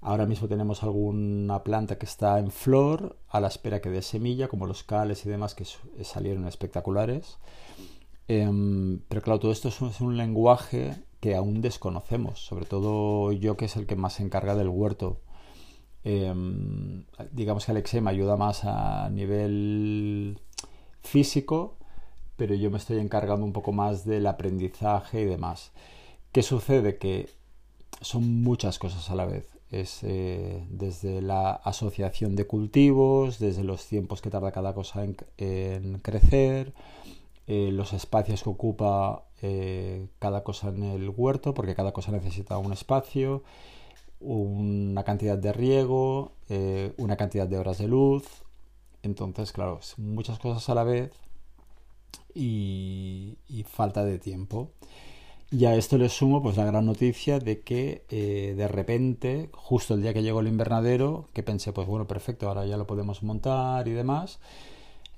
Ahora 0.00 0.24
mismo 0.24 0.46
tenemos 0.46 0.84
alguna 0.84 1.64
planta 1.64 1.98
que 1.98 2.06
está 2.06 2.38
en 2.38 2.52
flor 2.52 3.16
a 3.28 3.40
la 3.40 3.48
espera 3.48 3.80
que 3.80 3.90
dé 3.90 4.02
semilla, 4.02 4.46
como 4.46 4.66
los 4.66 4.84
cales 4.84 5.26
y 5.26 5.28
demás 5.28 5.56
que 5.56 5.66
salieron 6.04 6.46
espectaculares. 6.46 7.38
Em, 8.28 9.00
pero 9.08 9.20
claro, 9.20 9.40
todo 9.40 9.50
esto 9.50 9.68
es 9.68 10.00
un 10.00 10.16
lenguaje 10.16 11.09
que 11.20 11.34
aún 11.36 11.60
desconocemos, 11.60 12.40
sobre 12.40 12.64
todo 12.64 13.32
yo 13.32 13.56
que 13.56 13.66
es 13.66 13.76
el 13.76 13.86
que 13.86 13.96
más 13.96 14.14
se 14.14 14.22
encarga 14.22 14.54
del 14.54 14.68
huerto. 14.68 15.20
Em, 16.02 17.04
digamos 17.32 17.66
que 17.66 17.72
Alexei 17.72 18.00
me 18.00 18.10
ayuda 18.10 18.36
más 18.36 18.64
a 18.64 19.10
nivel 19.10 20.40
físico, 21.02 21.76
pero 22.36 22.54
yo 22.54 22.70
me 22.70 22.78
estoy 22.78 22.98
encargando 22.98 23.44
un 23.44 23.52
poco 23.52 23.72
más 23.72 24.04
del 24.06 24.26
aprendizaje 24.26 25.22
y 25.22 25.24
demás. 25.26 25.72
¿Qué 26.32 26.42
sucede? 26.42 26.96
Que 26.96 27.28
son 28.00 28.42
muchas 28.42 28.78
cosas 28.78 29.10
a 29.10 29.14
la 29.14 29.26
vez. 29.26 29.46
Es 29.70 30.00
eh, 30.02 30.66
desde 30.70 31.20
la 31.22 31.52
asociación 31.52 32.34
de 32.34 32.46
cultivos, 32.46 33.38
desde 33.38 33.62
los 33.62 33.86
tiempos 33.86 34.22
que 34.22 34.30
tarda 34.30 34.52
cada 34.52 34.74
cosa 34.74 35.04
en 35.04 35.98
crecer, 36.02 36.72
eh, 37.52 37.72
los 37.72 37.92
espacios 37.92 38.44
que 38.44 38.48
ocupa 38.48 39.24
eh, 39.42 40.06
cada 40.20 40.44
cosa 40.44 40.68
en 40.68 40.84
el 40.84 41.08
huerto, 41.08 41.52
porque 41.52 41.74
cada 41.74 41.90
cosa 41.90 42.12
necesita 42.12 42.56
un 42.58 42.72
espacio, 42.72 43.42
una 44.20 45.02
cantidad 45.02 45.36
de 45.36 45.52
riego, 45.52 46.30
eh, 46.48 46.92
una 46.96 47.16
cantidad 47.16 47.48
de 47.48 47.58
horas 47.58 47.78
de 47.78 47.88
luz. 47.88 48.44
Entonces, 49.02 49.50
claro, 49.50 49.80
muchas 49.96 50.38
cosas 50.38 50.68
a 50.68 50.76
la 50.76 50.84
vez 50.84 51.10
y, 52.34 53.36
falta 53.66 54.04
de 54.04 54.20
tiempo. 54.20 54.70
Y 55.50 55.64
a 55.64 55.74
esto 55.74 55.98
le 55.98 56.08
sumo 56.08 56.40
pues 56.44 56.56
la 56.56 56.64
gran 56.66 56.86
noticia 56.86 57.40
de 57.40 57.62
que 57.62 58.04
de 58.56 58.68
repente, 58.68 59.50
justo 59.52 59.94
el 59.94 60.02
día 60.02 60.14
que 60.14 60.22
llegó 60.22 60.38
el 60.38 60.46
invernadero, 60.46 61.30
que 61.32 61.42
pensé, 61.42 61.72
pues 61.72 61.88
bueno, 61.88 62.06
perfecto, 62.06 62.46
ahora 62.46 62.64
ya 62.64 62.76
lo 62.76 62.86
podemos 62.86 63.24
montar 63.24 63.88
y 63.88 63.92
demás, 63.92 64.38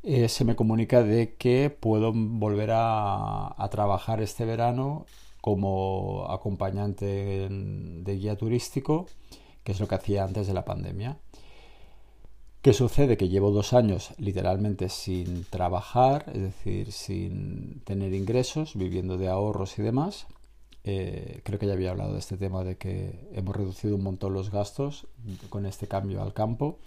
eh, 0.02 0.28
se 0.28 0.44
me 0.44 0.56
comunica 0.56 1.02
de 1.02 1.34
que 1.34 1.70
puedo 1.70 2.12
volver 2.14 2.70
a, 2.72 3.68
trabajar 3.70 4.20
este 4.20 4.44
verano 4.44 5.06
como 5.40 6.26
acompañante 6.30 7.48
de 7.48 8.16
guía 8.16 8.36
turístico, 8.36 9.06
que 9.64 9.72
es 9.72 9.80
lo 9.80 9.88
que 9.88 9.94
hacía 9.94 10.24
antes 10.24 10.46
de 10.46 10.54
la 10.54 10.64
pandemia. 10.64 11.18
¿Qué 12.62 12.72
sucede? 12.72 13.16
Que 13.16 13.28
llevo 13.28 13.50
dos 13.50 13.72
años 13.72 14.12
literalmente 14.18 14.88
sin 14.88 15.44
trabajar, 15.46 16.26
es 16.32 16.42
decir, 16.42 16.92
sin 16.92 17.80
tener 17.84 18.14
ingresos, 18.14 18.76
viviendo 18.76 19.18
de 19.18 19.28
ahorros 19.28 19.78
y 19.78 19.82
demás. 19.82 20.26
Eh, 20.84 21.40
creo 21.44 21.58
que 21.58 21.66
ya 21.66 21.72
había 21.72 21.90
hablado 21.90 22.12
de 22.12 22.20
este 22.20 22.36
tema 22.36 22.62
de 22.64 22.76
que 22.76 23.28
hemos 23.32 23.56
reducido 23.56 23.96
un 23.96 24.02
montón 24.04 24.34
los 24.34 24.50
gastos 24.50 25.06
con 25.48 25.66
este 25.66 25.88
cambio 25.88 26.22
al 26.22 26.32
campo. 26.34 26.78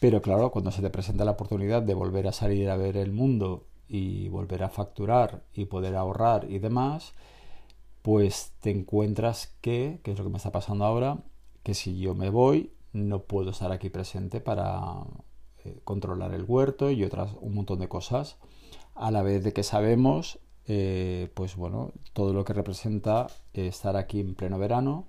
Pero 0.00 0.22
claro, 0.22 0.50
cuando 0.50 0.70
se 0.70 0.82
te 0.82 0.90
presenta 0.90 1.24
la 1.24 1.32
oportunidad 1.32 1.82
de 1.82 1.94
volver 1.94 2.28
a 2.28 2.32
salir 2.32 2.70
a 2.70 2.76
ver 2.76 2.96
el 2.96 3.12
mundo 3.12 3.66
y 3.88 4.28
volver 4.28 4.62
a 4.62 4.68
facturar 4.68 5.42
y 5.52 5.64
poder 5.64 5.96
ahorrar 5.96 6.50
y 6.50 6.58
demás, 6.58 7.14
pues 8.02 8.52
te 8.60 8.70
encuentras 8.70 9.56
que, 9.60 10.00
que 10.04 10.12
es 10.12 10.18
lo 10.18 10.24
que 10.24 10.30
me 10.30 10.36
está 10.36 10.52
pasando 10.52 10.84
ahora, 10.84 11.18
que 11.62 11.74
si 11.74 11.98
yo 11.98 12.14
me 12.14 12.30
voy, 12.30 12.72
no 12.92 13.22
puedo 13.22 13.50
estar 13.50 13.72
aquí 13.72 13.90
presente 13.90 14.40
para 14.40 15.04
eh, 15.64 15.80
controlar 15.84 16.32
el 16.32 16.44
huerto 16.46 16.90
y 16.90 17.04
otras 17.04 17.32
un 17.40 17.54
montón 17.54 17.80
de 17.80 17.88
cosas. 17.88 18.36
A 18.94 19.10
la 19.10 19.22
vez 19.22 19.42
de 19.44 19.52
que 19.52 19.62
sabemos, 19.62 20.38
eh, 20.66 21.30
pues 21.34 21.56
bueno, 21.56 21.92
todo 22.12 22.32
lo 22.32 22.44
que 22.44 22.52
representa 22.52 23.26
estar 23.52 23.96
aquí 23.96 24.20
en 24.20 24.34
pleno 24.34 24.58
verano 24.58 25.06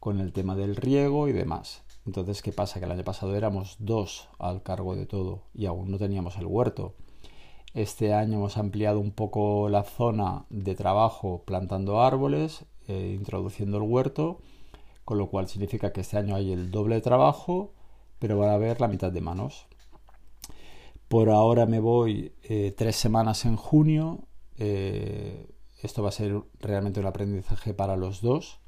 con 0.00 0.20
el 0.20 0.32
tema 0.32 0.56
del 0.56 0.76
riego 0.76 1.28
y 1.28 1.32
demás. 1.32 1.82
Entonces, 2.06 2.42
¿qué 2.42 2.52
pasa? 2.52 2.80
Que 2.80 2.86
el 2.86 2.92
año 2.92 3.04
pasado 3.04 3.36
éramos 3.36 3.76
dos 3.78 4.28
al 4.38 4.62
cargo 4.62 4.96
de 4.96 5.06
todo 5.06 5.44
y 5.54 5.66
aún 5.66 5.90
no 5.90 5.98
teníamos 5.98 6.36
el 6.36 6.46
huerto. 6.46 6.94
Este 7.74 8.12
año 8.12 8.38
hemos 8.38 8.56
ampliado 8.56 9.00
un 9.00 9.12
poco 9.12 9.68
la 9.68 9.84
zona 9.84 10.44
de 10.50 10.74
trabajo 10.74 11.42
plantando 11.46 12.02
árboles, 12.02 12.64
eh, 12.88 13.16
introduciendo 13.16 13.78
el 13.78 13.84
huerto, 13.84 14.40
con 15.04 15.18
lo 15.18 15.28
cual 15.30 15.48
significa 15.48 15.92
que 15.92 16.02
este 16.02 16.18
año 16.18 16.34
hay 16.34 16.52
el 16.52 16.70
doble 16.70 17.00
trabajo, 17.00 17.72
pero 18.18 18.38
van 18.38 18.50
a 18.50 18.54
haber 18.54 18.80
la 18.80 18.88
mitad 18.88 19.12
de 19.12 19.20
manos. 19.20 19.66
Por 21.08 21.30
ahora 21.30 21.66
me 21.66 21.80
voy 21.80 22.32
eh, 22.42 22.74
tres 22.76 22.96
semanas 22.96 23.44
en 23.44 23.56
junio. 23.56 24.20
Eh, 24.58 25.48
esto 25.82 26.02
va 26.02 26.08
a 26.08 26.12
ser 26.12 26.42
realmente 26.58 27.00
un 27.00 27.06
aprendizaje 27.06 27.74
para 27.74 27.96
los 27.96 28.20
dos 28.22 28.61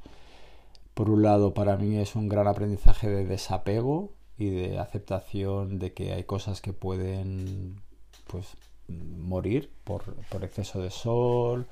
por 0.95 1.11
un 1.11 1.23
lado, 1.23 1.55
para 1.55 1.77
mí 1.77 1.97
es 1.99 2.15
un 2.15 2.29
gran 2.29 2.47
aprendizaje 2.47 3.09
de 3.09 3.25
desapego 3.25 4.13
y 4.39 4.51
de 4.51 4.79
aceptación 4.79 5.79
de 5.79 5.93
que 5.93 6.13
hay 6.13 6.25
cosas 6.25 6.61
que 6.61 6.73
pueden 6.73 7.81
pues 8.27 8.57
morir 8.89 9.71
por, 9.85 10.03
exceso 10.43 10.81
de 10.81 10.91
sol 10.91 11.67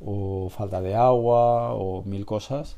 o 0.00 0.48
falta 0.50 0.80
de 0.80 0.94
agua 0.94 1.74
o 1.74 2.02
mil 2.04 2.24
cosas. 2.26 2.76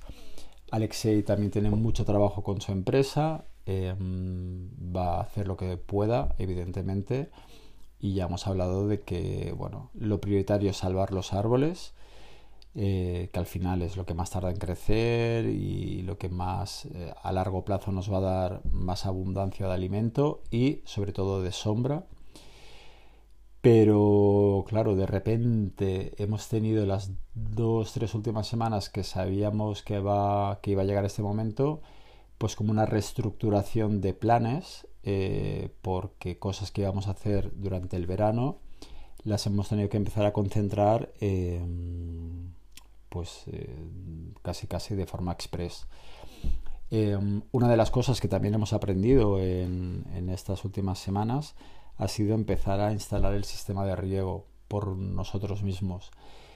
Alexei 0.71 1.23
también 1.23 1.51
tiene 1.51 1.71
mucho 1.71 2.05
trabajo 2.05 2.43
con 2.43 2.61
su 2.61 2.73
empresa, 2.73 3.45
em, 3.67 4.71
va 4.95 5.17
a 5.19 5.21
hacer 5.23 5.47
lo 5.47 5.57
que 5.57 5.77
pueda, 5.77 6.35
evidentemente, 6.39 7.31
y 8.01 8.15
ya 8.15 8.25
hemos 8.27 8.47
hablado 8.47 8.89
de 8.89 9.01
que 9.01 9.55
bueno, 9.57 9.91
lo 9.95 10.21
prioritario 10.21 10.71
es 10.71 10.79
salvar 10.79 11.13
los 11.13 11.33
árboles 11.33 11.95
eh, 12.77 13.31
que 13.33 13.39
al 13.39 13.47
final 13.47 13.83
es 13.83 13.97
lo 13.97 14.05
que 14.05 14.15
más 14.15 14.31
tarda 14.31 14.51
en 14.51 14.57
crecer 14.57 15.47
y 15.47 16.03
lo 16.03 16.19
que 16.19 16.29
más 16.29 16.87
eh, 16.87 17.15
a 17.23 17.33
largo 17.33 17.65
plazo 17.65 17.93
nos 17.93 18.13
va 18.13 18.19
a 18.19 18.21
dar 18.21 18.63
más 18.65 19.07
abundancia 19.07 19.67
de 19.69 19.75
alimento 19.75 20.43
y 20.51 20.83
sobre 20.85 21.13
todo 21.13 21.43
de 21.43 21.53
sombra. 21.53 22.07
Pero 23.61 24.65
claro, 24.69 24.95
de 24.97 25.07
repente 25.07 26.13
hemos 26.23 26.49
tenido 26.49 26.85
las 26.85 27.13
dos, 27.35 27.93
tres 27.93 28.15
últimas 28.15 28.47
semanas 28.47 28.91
que 28.91 29.05
sabíamos 29.05 29.83
que, 29.83 30.01
va, 30.01 30.61
que 30.61 30.73
iba 30.73 30.83
a 30.83 30.85
llegar 30.85 31.05
este 31.05 31.23
momento, 31.23 31.81
pues 32.39 32.57
como 32.57 32.73
una 32.73 32.87
reestructuración 32.87 34.01
de 34.01 34.15
planes, 34.15 34.87
eh, 35.05 35.71
porque 35.81 36.39
cosas 36.39 36.71
que 36.71 36.83
íbamos 36.83 37.09
a 37.09 37.13
hacer 37.13 37.53
durante 37.57 37.97
el 37.97 38.07
verano 38.07 38.59
las 39.25 39.47
hemos 39.47 39.69
tenido 39.69 39.89
que 39.89 39.97
empezar 39.97 40.27
a 40.27 40.33
concentrar 40.33 41.13
en 41.21 42.55
pues 43.15 43.45
eh, 43.47 43.73
casi 44.43 44.67
casi 44.67 44.97
de 44.97 45.07
forma 45.07 45.31
express. 45.31 45.87
Eh, 46.91 47.17
una 47.53 47.69
de 47.69 47.77
las 47.77 47.93
cosas 47.93 48.21
que 48.21 48.27
también 48.27 48.55
hemos 48.55 48.73
aprendido 48.73 49.39
en, 49.39 50.29
estas 50.31 50.65
últimas 50.65 50.99
semanas 50.99 51.55
ha 51.97 52.09
sido 52.09 52.35
empezar 52.35 52.81
a 52.81 52.93
instalar 52.93 53.35
el 53.35 53.45
sistema 53.45 53.87
de 53.87 53.95
riego 53.95 54.47
por 54.67 54.89
nosotros 54.97 55.63
mismos. 55.63 56.11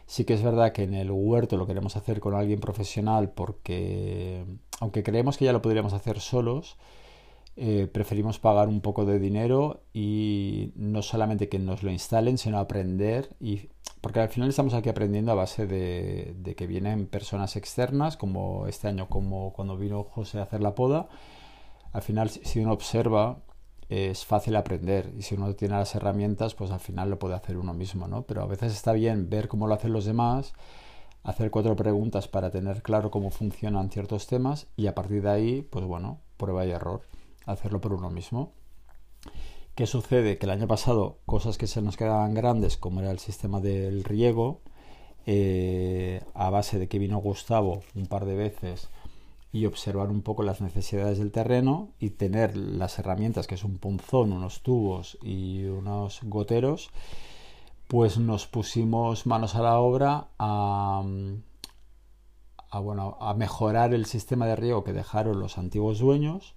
Sí 0.06 0.24
que 0.24 0.34
es 0.34 0.42
verdad 0.42 0.72
que 0.72 0.82
en 0.82 0.94
el 0.94 1.12
huerto 1.12 1.56
lo 1.56 1.66
queremos 1.66 1.94
hacer 1.96 2.18
con 2.18 2.34
alguien 2.34 2.58
profesional 2.58 3.30
porque, 3.30 4.44
aunque 4.80 5.04
creemos 5.04 5.38
que 5.38 5.44
ya 5.44 5.52
lo 5.52 5.62
podríamos 5.62 5.92
hacer 5.92 6.18
solos, 6.18 6.76
eh, 7.60 7.88
preferimos 7.88 8.38
pagar 8.38 8.68
un 8.68 8.80
poco 8.80 9.04
de 9.04 9.18
dinero 9.18 9.82
y 9.92 10.72
no 10.76 11.02
solamente 11.02 11.48
que 11.48 11.58
nos 11.58 11.82
lo 11.82 11.90
instalen, 11.90 12.38
sino 12.38 12.58
aprender 12.58 13.34
y 13.40 13.70
porque 14.00 14.20
al 14.20 14.28
final 14.28 14.50
estamos 14.50 14.74
aquí 14.74 14.88
aprendiendo 14.88 15.32
a 15.32 15.34
base 15.34 15.66
de, 15.66 16.54
que 16.56 16.66
vienen 16.68 17.06
personas 17.08 17.56
externas, 17.56 18.16
como 18.16 18.68
este 18.68 18.86
año, 18.86 19.08
como 19.08 19.52
cuando 19.52 19.76
vino 19.76 20.04
José 20.04 20.38
a 20.38 20.42
hacer 20.42 20.60
la 20.60 20.76
poda. 20.76 21.08
Al 21.92 22.02
final, 22.02 22.30
si 22.30 22.60
uno 22.60 22.72
observa, 22.72 23.40
es 23.88 24.24
fácil 24.24 24.54
aprender 24.54 25.12
y 25.16 25.22
si 25.22 25.34
uno 25.34 25.52
tiene 25.56 25.74
las 25.74 25.96
herramientas, 25.96 26.54
pues 26.54 26.70
al 26.70 26.78
final 26.78 27.10
lo 27.10 27.18
puede 27.18 27.34
hacer 27.34 27.56
uno 27.56 27.74
mismo, 27.74 28.06
¿no? 28.06 28.22
Pero 28.22 28.42
a 28.42 28.46
veces 28.46 28.72
está 28.72 28.92
bien 28.92 29.30
ver 29.30 29.48
cómo 29.48 29.66
lo 29.66 29.74
hacen 29.74 29.92
los 29.92 30.04
demás, 30.04 30.52
hacer 31.24 31.50
cuatro 31.50 31.74
preguntas 31.74 32.28
para 32.28 32.50
tener 32.50 32.82
claro 32.82 33.10
cómo 33.10 33.30
funcionan 33.30 33.90
ciertos 33.90 34.28
temas 34.28 34.68
y 34.76 34.86
a 34.86 34.94
partir 34.94 35.22
de 35.22 35.30
ahí, 35.30 35.62
pues 35.62 35.84
bueno, 35.84 36.20
prueba 36.36 36.64
y 36.64 36.70
error, 36.70 37.02
hacerlo 37.52 37.80
por 37.80 37.92
uno 37.92 38.10
mismo. 38.10 38.52
¿Qué 39.74 39.86
sucede? 39.86 40.38
Que 40.38 40.46
el 40.46 40.50
año 40.50 40.66
pasado 40.66 41.18
cosas 41.26 41.58
que 41.58 41.66
se 41.66 41.82
nos 41.82 41.96
quedaban 41.96 42.34
grandes, 42.34 42.76
como 42.76 43.00
era 43.00 43.10
el 43.10 43.18
sistema 43.18 43.60
del 43.60 44.04
riego, 44.04 44.60
eh, 45.26 46.22
a 46.34 46.50
base 46.50 46.78
de 46.78 46.88
que 46.88 46.98
vino 46.98 47.18
Gustavo 47.18 47.82
un 47.94 48.06
par 48.06 48.24
de 48.24 48.34
veces 48.34 48.88
y 49.52 49.66
observar 49.66 50.10
un 50.10 50.22
poco 50.22 50.42
las 50.42 50.60
necesidades 50.60 51.18
del 51.18 51.32
terreno 51.32 51.90
y 51.98 52.10
tener 52.10 52.56
las 52.56 52.98
herramientas 52.98 53.46
que 53.46 53.54
es 53.54 53.64
un 53.64 53.78
punzón, 53.78 54.32
unos 54.32 54.62
tubos 54.62 55.18
y 55.22 55.64
unos 55.64 56.20
goteros, 56.24 56.90
pues 57.88 58.18
nos 58.18 58.46
pusimos 58.46 59.26
manos 59.26 59.54
a 59.54 59.62
la 59.62 59.78
obra 59.78 60.28
a, 60.38 61.02
bueno, 62.82 63.16
a 63.20 63.34
mejorar 63.34 63.94
el 63.94 64.04
sistema 64.04 64.46
de 64.46 64.56
riego 64.56 64.84
que 64.84 64.92
dejaron 64.92 65.40
los 65.40 65.56
antiguos 65.56 65.98
dueños 65.98 66.54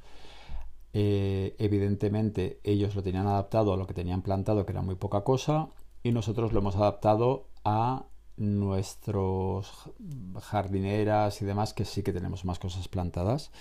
eh, 0.94 1.56
evidentemente 1.58 2.60
ellos 2.64 2.96
lo 2.96 3.04
tenían 3.04 3.28
adaptado 3.28 3.74
a 3.74 3.78
lo 3.78 3.88
que 3.88 3.94
tenían 3.94 4.22
plantado, 4.22 4.66
que 4.66 4.74
era 4.74 4.82
muy 4.82 4.96
poca 4.96 5.24
cosa, 5.24 5.70
y 6.04 6.12
nosotros 6.12 6.52
lo 6.52 6.60
hemos 6.60 6.76
adaptado 6.76 7.48
a 7.64 8.06
nuestros 8.38 9.90
jardineras 10.42 11.42
y 11.42 11.46
demás, 11.46 11.74
que 11.74 11.86
sí 11.86 12.04
que 12.04 12.14
tenemos 12.14 12.44
más 12.46 12.60
cosas 12.60 12.88
plantadas. 12.88 13.52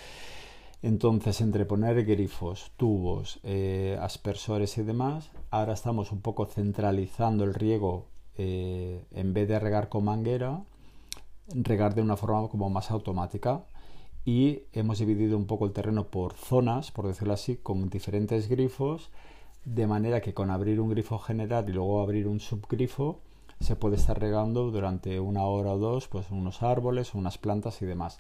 Entonces, 0.83 1.43
entre 1.43 1.67
poner 1.67 2.05
grifos, 2.05 2.73
tubos, 2.77 3.39
eh, 3.43 3.99
aspersores 4.01 4.79
y 4.79 4.83
demás, 4.83 5.31
ahora 5.51 5.75
estamos 5.75 6.11
un 6.11 6.23
poco 6.23 6.47
centralizando 6.47 7.45
el 7.45 7.53
riego 7.53 8.07
eh, 8.37 9.05
en 9.13 9.35
vez 9.35 9.47
de 9.47 9.59
regar 9.59 9.91
con 9.91 10.05
manguera, 10.05 10.63
regar 11.49 11.95
de 11.95 12.01
una 12.01 12.17
forma 12.17 12.49
como 12.49 12.71
más 12.71 12.91
automática 12.91 13.65
y 14.25 14.63
hemos 14.73 14.99
dividido 14.99 15.37
un 15.37 15.47
poco 15.47 15.67
el 15.67 15.73
terreno 15.73 16.09
por 16.09 16.35
zonas, 16.35 16.91
por 16.91 17.07
decirlo 17.07 17.35
así, 17.35 17.57
con 17.57 17.89
diferentes 17.89 18.49
grifos, 18.49 19.11
de 19.65 19.87
manera 19.87 20.21
que 20.21 20.35
con 20.35 20.51
abrir 20.51 20.81
un 20.81 20.91
grifo 20.91 21.19
general 21.19 21.69
y 21.69 21.73
luego 21.73 22.01
abrir 22.01 22.27
un 22.27 22.41
subgrifo 22.41 23.21
se 23.61 23.77
puede 23.77 23.97
estar 23.97 24.19
regando 24.19 24.71
durante 24.71 25.21
una 25.21 25.45
hora 25.45 25.73
o 25.73 25.79
dos 25.79 26.09
pues 26.09 26.31
unos 26.31 26.63
árboles, 26.63 27.15
unas 27.15 27.39
plantas 27.39 27.83
y 27.83 27.87
demás. 27.87 28.19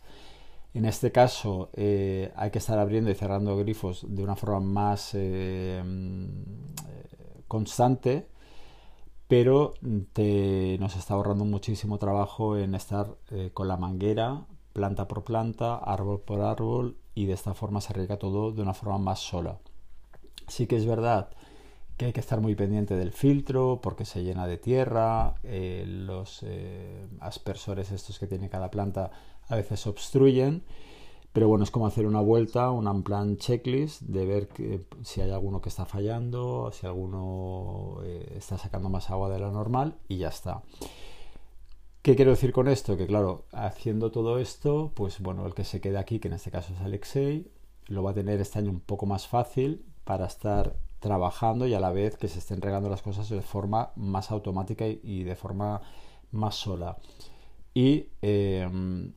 En 0.74 0.84
este 0.84 1.10
caso 1.10 1.70
eh, 1.72 2.32
hay 2.36 2.50
que 2.50 2.58
estar 2.58 2.78
abriendo 2.78 3.10
y 3.10 3.14
cerrando 3.14 3.56
grifos 3.56 4.06
de 4.08 4.22
una 4.22 4.36
forma 4.36 4.60
más 4.60 5.12
eh, 5.14 5.82
constante, 7.48 8.28
pero 9.26 9.74
te, 10.12 10.76
nos 10.78 10.94
está 10.96 11.14
ahorrando 11.14 11.44
muchísimo 11.44 11.98
trabajo 11.98 12.56
en 12.56 12.74
estar 12.74 13.16
eh, 13.30 13.50
con 13.54 13.66
la 13.66 13.76
manguera 13.76 14.46
planta 14.72 15.08
por 15.08 15.24
planta, 15.24 15.76
árbol 15.76 16.20
por 16.20 16.40
árbol 16.40 16.96
y 17.14 17.26
de 17.26 17.34
esta 17.34 17.54
forma 17.54 17.80
se 17.80 17.92
riega 17.92 18.18
todo 18.18 18.52
de 18.52 18.62
una 18.62 18.74
forma 18.74 18.98
más 18.98 19.20
sola. 19.20 19.58
Sí 20.48 20.66
que 20.66 20.76
es 20.76 20.86
verdad 20.86 21.30
que 21.96 22.06
hay 22.06 22.12
que 22.14 22.20
estar 22.20 22.40
muy 22.40 22.54
pendiente 22.54 22.96
del 22.96 23.12
filtro 23.12 23.80
porque 23.82 24.06
se 24.06 24.22
llena 24.22 24.46
de 24.46 24.56
tierra, 24.56 25.34
eh, 25.42 25.84
los 25.86 26.42
eh, 26.44 27.06
aspersores 27.20 27.92
estos 27.92 28.18
que 28.18 28.26
tiene 28.26 28.48
cada 28.48 28.70
planta 28.70 29.10
a 29.48 29.54
veces 29.54 29.86
obstruyen, 29.86 30.64
pero 31.32 31.46
bueno, 31.46 31.62
es 31.62 31.70
como 31.70 31.86
hacer 31.86 32.06
una 32.06 32.22
vuelta, 32.22 32.70
un 32.70 33.02
plan 33.02 33.36
checklist 33.36 34.00
de 34.00 34.24
ver 34.24 34.48
si 35.02 35.20
hay 35.20 35.30
alguno 35.30 35.60
que 35.60 35.68
está 35.68 35.84
fallando, 35.84 36.72
si 36.72 36.86
alguno 36.86 37.98
eh, 38.02 38.32
está 38.34 38.56
sacando 38.56 38.88
más 38.88 39.10
agua 39.10 39.28
de 39.28 39.38
la 39.38 39.50
normal 39.50 39.96
y 40.08 40.16
ya 40.16 40.28
está. 40.28 40.62
¿Qué 42.02 42.16
quiero 42.16 42.30
decir 42.30 42.52
con 42.52 42.66
esto? 42.66 42.96
Que 42.96 43.06
claro, 43.06 43.44
haciendo 43.52 44.10
todo 44.10 44.38
esto, 44.38 44.90
pues 44.94 45.20
bueno, 45.20 45.46
el 45.46 45.52
que 45.52 45.64
se 45.64 45.82
quede 45.82 45.98
aquí, 45.98 46.18
que 46.18 46.28
en 46.28 46.34
este 46.34 46.50
caso 46.50 46.72
es 46.72 46.80
Alexei, 46.80 47.50
lo 47.88 48.02
va 48.02 48.12
a 48.12 48.14
tener 48.14 48.40
este 48.40 48.58
año 48.58 48.70
un 48.70 48.80
poco 48.80 49.04
más 49.04 49.28
fácil 49.28 49.84
para 50.04 50.24
estar 50.24 50.76
trabajando 50.98 51.66
y 51.66 51.74
a 51.74 51.80
la 51.80 51.92
vez 51.92 52.16
que 52.16 52.28
se 52.28 52.38
estén 52.38 52.62
regando 52.62 52.88
las 52.88 53.02
cosas 53.02 53.28
de 53.28 53.42
forma 53.42 53.92
más 53.96 54.30
automática 54.30 54.86
y, 54.86 55.24
de 55.24 55.36
forma 55.36 55.82
más 56.30 56.54
sola. 56.54 56.96
Y 57.74 58.06
em, 58.22 59.12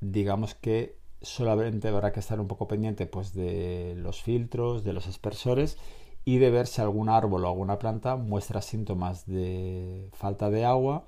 digamos 0.00 0.54
que 0.54 0.98
solamente 1.22 1.88
habrá 1.88 2.12
que 2.12 2.20
estar 2.20 2.40
un 2.40 2.46
poco 2.46 2.68
pendiente 2.68 3.06
pues 3.06 3.34
de 3.34 3.94
los 3.96 4.22
filtros, 4.22 4.84
de 4.84 4.92
los 4.92 5.08
aspersores 5.08 5.76
y 6.24 6.38
de 6.38 6.50
ver 6.50 6.68
si 6.68 6.80
algún 6.80 7.08
árbol 7.08 7.44
o 7.44 7.48
alguna 7.48 7.80
planta 7.80 8.14
muestra 8.14 8.62
síntomas 8.62 9.26
de 9.26 10.08
falta 10.12 10.50
de 10.50 10.64
agua 10.64 11.04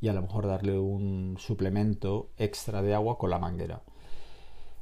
y 0.00 0.08
a 0.08 0.12
lo 0.12 0.22
mejor 0.22 0.46
darle 0.46 0.78
un 0.78 1.36
suplemento 1.38 2.30
extra 2.36 2.82
de 2.82 2.94
agua 2.94 3.18
con 3.18 3.30
la 3.30 3.38
manguera. 3.38 3.82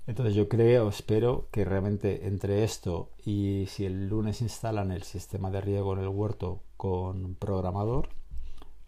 Entonces 0.06 0.34
yo 0.34 0.48
creo, 0.48 0.88
espero 0.88 1.48
que 1.50 1.64
realmente 1.64 2.28
entre 2.28 2.62
esto 2.62 3.10
y 3.24 3.66
si 3.66 3.84
el 3.84 4.08
lunes 4.08 4.40
instalan 4.40 4.92
el 4.92 5.02
sistema 5.02 5.50
de 5.50 5.60
riego 5.60 5.94
en 5.94 6.00
el 6.00 6.08
huerto 6.08 6.62
con 6.76 7.34
programador, 7.34 8.10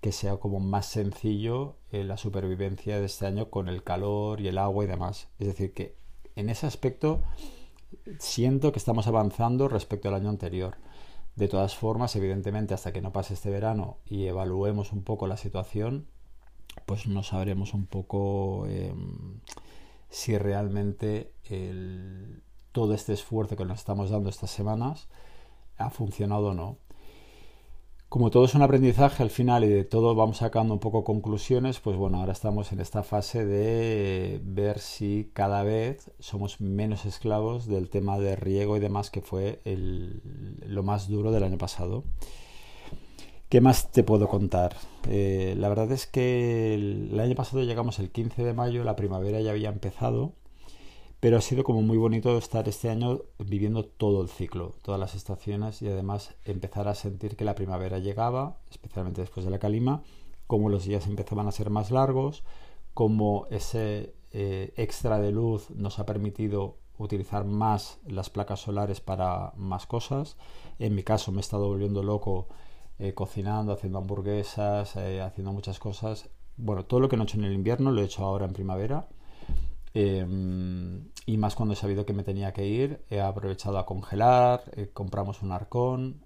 que 0.00 0.12
sea 0.12 0.36
como 0.36 0.60
más 0.60 0.86
sencillo 0.86 1.76
eh, 1.90 2.04
la 2.04 2.16
supervivencia 2.16 3.00
de 3.00 3.06
este 3.06 3.26
año 3.26 3.50
con 3.50 3.68
el 3.68 3.82
calor 3.82 4.40
y 4.40 4.48
el 4.48 4.58
agua 4.58 4.84
y 4.84 4.86
demás. 4.86 5.28
Es 5.40 5.48
decir, 5.48 5.74
que 5.74 5.96
en 6.36 6.50
ese 6.50 6.66
aspecto 6.66 7.22
siento 8.20 8.70
que 8.70 8.78
estamos 8.78 9.08
avanzando 9.08 9.68
respecto 9.68 10.08
al 10.08 10.14
año 10.14 10.28
anterior. 10.28 10.76
De 11.34 11.48
todas 11.48 11.76
formas, 11.76 12.14
evidentemente, 12.16 12.74
hasta 12.74 12.92
que 12.92 13.00
no 13.00 13.12
pase 13.12 13.34
este 13.34 13.50
verano 13.50 13.98
y 14.04 14.26
evaluemos 14.26 14.92
un 14.92 15.02
poco 15.02 15.26
la 15.26 15.36
situación, 15.36 16.06
pues 16.86 17.06
no 17.06 17.22
sabremos 17.22 17.74
un 17.74 17.86
poco 17.86 18.66
em, 18.66 19.40
si 20.10 20.36
realmente 20.38 21.32
todo 22.72 22.94
este 22.94 23.12
esfuerzo 23.12 23.56
que 23.56 23.64
nos 23.64 23.78
estamos 23.78 24.10
dando 24.10 24.30
estas 24.30 24.50
semanas 24.50 25.08
ha 25.78 25.90
funcionado 25.90 26.48
o 26.48 26.54
no. 26.54 26.78
Como 28.08 28.30
todo 28.30 28.46
es 28.46 28.54
un 28.54 28.62
aprendizaje 28.62 29.22
al 29.22 29.28
final 29.28 29.64
y 29.64 29.68
de 29.68 29.84
todo 29.84 30.14
vamos 30.14 30.38
sacando 30.38 30.72
un 30.72 30.80
poco 30.80 31.04
conclusiones, 31.04 31.78
pues 31.78 31.94
bueno, 31.96 32.18
ahora 32.20 32.32
estamos 32.32 32.72
en 32.72 32.80
esta 32.80 33.02
fase 33.02 33.44
de 33.44 34.40
ver 34.42 34.78
si 34.78 35.30
cada 35.34 35.62
vez 35.62 36.10
somos 36.18 36.58
menos 36.58 37.04
esclavos 37.04 37.66
del 37.66 37.90
tema 37.90 38.18
de 38.18 38.34
riego 38.34 38.78
y 38.78 38.80
demás 38.80 39.10
que 39.10 39.20
fue 39.20 39.60
lo 39.64 40.82
más 40.82 41.08
duro 41.08 41.32
del 41.32 41.44
año 41.44 41.58
pasado. 41.58 42.04
¿Qué 43.48 43.62
más 43.62 43.90
te 43.92 44.02
puedo 44.04 44.28
contar? 44.28 44.76
Eh, 45.08 45.54
la 45.56 45.70
verdad 45.70 45.90
es 45.90 46.06
que 46.06 46.74
el, 46.74 47.18
año 47.18 47.34
pasado 47.34 47.62
llegamos 47.62 47.98
el 47.98 48.10
15 48.10 48.44
de 48.44 48.52
mayo, 48.52 48.84
la 48.84 48.94
primavera 48.94 49.40
ya 49.40 49.52
había 49.52 49.70
empezado, 49.70 50.34
pero 51.18 51.38
ha 51.38 51.40
sido 51.40 51.64
como 51.64 51.80
muy 51.80 51.96
bonito 51.96 52.36
estar 52.36 52.68
este 52.68 52.90
año 52.90 53.22
viviendo 53.38 53.86
todo 53.86 54.20
el 54.20 54.28
ciclo, 54.28 54.74
todas 54.82 55.00
las 55.00 55.14
estaciones 55.14 55.80
y 55.80 55.88
además 55.88 56.34
empezar 56.44 56.88
a 56.88 56.94
sentir 56.94 57.36
que 57.36 57.46
la 57.46 57.54
primavera 57.54 57.98
llegaba, 57.98 58.58
especialmente 58.70 59.22
después 59.22 59.46
de 59.46 59.50
la 59.50 59.58
calima, 59.58 60.02
como 60.46 60.68
los 60.68 60.84
días 60.84 61.06
empezaban 61.06 61.48
a 61.48 61.52
ser 61.52 61.70
más 61.70 61.90
largos, 61.90 62.44
como 62.92 63.46
ese 63.50 64.12
eh, 64.30 64.74
extra 64.76 65.20
de 65.20 65.32
luz 65.32 65.70
nos 65.70 65.98
ha 65.98 66.04
permitido 66.04 66.76
utilizar 66.98 67.46
más 67.46 67.98
las 68.06 68.28
placas 68.28 68.60
solares 68.60 69.00
para 69.00 69.54
más 69.56 69.86
cosas. 69.86 70.36
En 70.78 70.94
mi 70.94 71.02
caso 71.02 71.32
me 71.32 71.38
he 71.38 71.40
estado 71.40 71.66
volviendo 71.66 72.02
loco 72.02 72.48
eh, 73.00 73.14
cocinando, 73.14 73.72
haciendo 73.72 73.98
hamburguesas, 73.98 74.96
eh, 74.96 75.20
haciendo 75.20 75.52
muchas 75.52 75.78
cosas. 75.78 76.28
Bueno, 76.56 76.84
todo 76.84 76.98
lo 76.98 77.08
que 77.08 77.16
no 77.16 77.22
he 77.22 77.26
hecho 77.26 77.38
en 77.38 77.44
el 77.44 77.52
invierno 77.52 77.92
lo 77.92 78.00
he 78.00 78.04
hecho 78.04 78.24
ahora 78.24 78.44
en 78.46 78.52
primavera. 78.52 79.06
Em, 79.94 81.08
y 81.24 81.36
más 81.36 81.54
cuando 81.54 81.74
he 81.74 81.76
sabido 81.76 82.04
que 82.04 82.12
me 82.12 82.24
tenía 82.24 82.52
que 82.52 82.66
ir, 82.66 83.04
he 83.08 83.20
aprovechado 83.20 83.78
a 83.78 83.86
congelar, 83.86 84.62
eh, 84.76 84.90
compramos 84.92 85.42
un 85.42 85.52
arcón, 85.52 86.24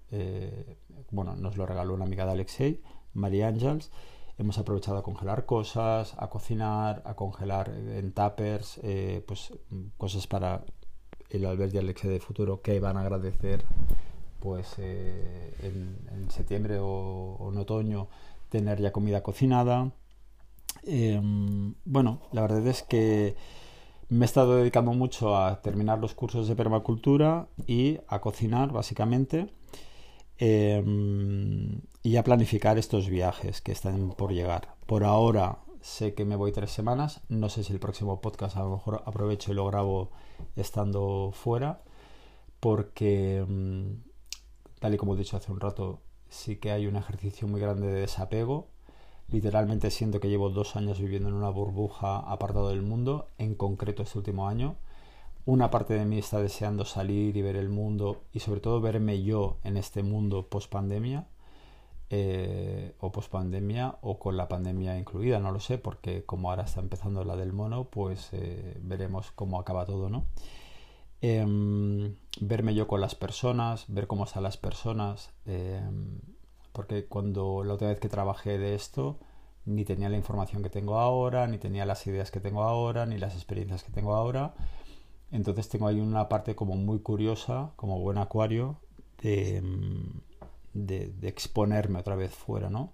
bueno, 1.11 1.35
nos 1.35 1.57
lo 1.57 1.65
regaló 1.67 1.93
una 1.93 2.05
amiga 2.05 2.25
de 2.25 2.31
Alexei, 2.31 2.81
María 3.13 3.47
Ángels. 3.49 3.91
Hemos 4.39 4.57
aprovechado 4.57 4.97
a 4.97 5.03
congelar 5.03 5.45
cosas, 5.45 6.15
a 6.17 6.27
cocinar, 6.29 7.03
a 7.05 7.13
congelar 7.15 7.69
en 7.69 8.13
tuppers, 8.13 8.79
pues 9.27 9.53
cosas 9.97 10.25
para 10.27 10.65
el 11.29 11.45
Albert 11.45 11.73
y 11.75 11.77
Alexei 11.77 12.09
de 12.09 12.19
futuro 12.19 12.61
que 12.61 12.79
van 12.79 12.97
a 12.97 13.01
agradecer 13.01 13.63
pues 14.43 14.75
eh, 14.77 15.53
en, 15.63 16.29
septiembre 16.29 16.77
o, 16.81 17.49
en 17.49 17.57
otoño 17.57 18.09
tener 18.49 18.81
ya 18.81 18.91
comida 18.91 19.23
cocinada. 19.23 19.93
Em, 20.83 21.75
bueno, 21.85 22.19
la 22.33 22.41
verdad 22.41 22.67
es 22.67 22.83
que 22.83 23.37
me 24.09 24.25
he 24.25 24.27
estado 24.27 24.57
dedicando 24.57 24.91
mucho 24.91 25.37
a 25.37 25.61
terminar 25.61 25.99
los 25.99 26.13
cursos 26.13 26.49
de 26.49 26.57
permacultura 26.57 27.47
y 27.67 27.99
a 28.09 28.19
cocinar 28.19 28.73
básicamente 28.73 29.47
em, 30.37 31.79
y 32.03 32.17
a 32.17 32.23
planificar 32.25 32.77
estos 32.77 33.07
viajes 33.07 33.61
que 33.61 33.71
están 33.71 34.09
por 34.11 34.33
llegar. 34.33 34.75
Por 34.87 35.05
ahora 35.05 35.59
sé 35.79 36.15
que 36.15 36.25
me 36.25 36.35
voy 36.35 36.51
tres 36.51 36.71
semanas, 36.71 37.21
no 37.29 37.47
sé 37.47 37.63
si 37.63 37.71
el 37.71 37.79
próximo 37.79 38.19
podcast 38.19 38.57
a 38.57 38.63
lo 38.63 38.71
mejor 38.71 39.03
aprovecho 39.05 39.53
y 39.53 39.55
lo 39.55 39.65
grabo 39.67 40.11
estando 40.57 41.31
fuera 41.33 41.81
porque 42.59 43.37
em, 43.37 44.01
tal 44.83 44.95
y 44.95 44.97
como 44.97 45.13
he 45.13 45.17
dicho 45.17 45.37
hace 45.37 45.49
un 45.49 45.61
rato, 45.61 46.01
sí 46.27 46.57
que 46.57 46.73
hay 46.73 46.87
un 46.87 46.97
ejercicio 46.97 47.47
muy 47.47 47.61
grande 47.61 47.87
de 47.87 48.01
desapego. 48.01 48.67
Literalmente 49.29 49.89
siento 49.91 50.19
que 50.19 50.27
llevo 50.27 50.49
dos 50.49 50.75
años 50.75 50.99
viviendo 50.99 51.29
en 51.29 51.35
una 51.35 51.47
burbuja 51.47 52.17
apartado 52.17 52.67
del 52.67 52.81
mundo, 52.81 53.29
en 53.37 53.55
concreto 53.55 54.03
este 54.03 54.17
último 54.17 54.45
año. 54.45 54.75
Una 55.45 55.71
parte 55.71 55.93
de 55.93 56.03
mí 56.03 56.17
está 56.17 56.41
deseando 56.41 56.83
salir 56.83 57.37
y 57.37 57.41
ver 57.41 57.55
el 57.55 57.69
mundo 57.69 58.23
y 58.33 58.41
sobre 58.41 58.59
todo 58.59 58.81
verme 58.81 59.23
yo 59.23 59.57
en 59.63 59.77
este 59.77 60.03
mundo 60.03 60.49
post 60.49 60.69
pandemia 60.69 61.27
eh, 62.09 62.93
o 62.99 63.09
post 63.09 63.31
pandemia 63.31 63.99
o 64.01 64.19
con 64.19 64.35
la 64.35 64.49
pandemia 64.49 64.99
incluida, 64.99 65.39
no 65.39 65.53
lo 65.53 65.61
sé, 65.61 65.77
porque 65.77 66.25
como 66.25 66.49
ahora 66.49 66.63
está 66.63 66.81
empezando 66.81 67.23
la 67.23 67.37
del 67.37 67.53
mono, 67.53 67.85
pues 67.85 68.31
eh, 68.33 68.77
veremos 68.83 69.31
cómo 69.31 69.61
acaba 69.61 69.85
todo, 69.85 70.09
¿no? 70.09 70.25
Em, 71.25 72.17
verme 72.41 72.75
yo 72.75 72.85
con 72.85 72.99
las 72.99 73.15
personas, 73.15 73.85
ver 73.87 74.07
cómo 74.07 74.25
están 74.25 74.43
las 74.43 74.57
personas, 74.57 75.31
em, 75.45 76.19
porque 76.73 77.05
cuando 77.05 77.63
la 77.63 77.75
otra 77.75 77.87
vez 77.87 77.99
que 78.01 78.09
trabajé 78.09 78.57
de 78.57 78.75
esto, 78.75 79.19
ni 79.65 79.85
tenía 79.85 80.09
la 80.09 80.17
información 80.17 80.63
que 80.63 80.69
tengo 80.69 80.99
ahora, 80.99 81.47
ni 81.47 81.57
tenía 81.59 81.85
las 81.85 82.05
ideas 82.07 82.29
que 82.29 82.41
tengo 82.41 82.63
ahora, 82.63 83.05
ni 83.05 83.17
las 83.17 83.35
experiencias 83.35 83.83
que 83.83 83.91
tengo 83.93 84.15
ahora. 84.15 84.53
Entonces 85.31 85.69
tengo 85.69 85.87
ahí 85.87 86.01
una 86.01 86.27
parte 86.29 86.55
como 86.55 86.75
muy 86.75 86.99
curiosa, 86.99 87.71
como 87.77 87.99
buen 88.01 88.17
acuario, 88.17 88.81
de, 89.21 89.57
em, 89.57 90.21
exponerme 91.21 91.99
otra 91.99 92.15
vez 92.17 92.31
fuera, 92.35 92.69
¿no? 92.69 92.91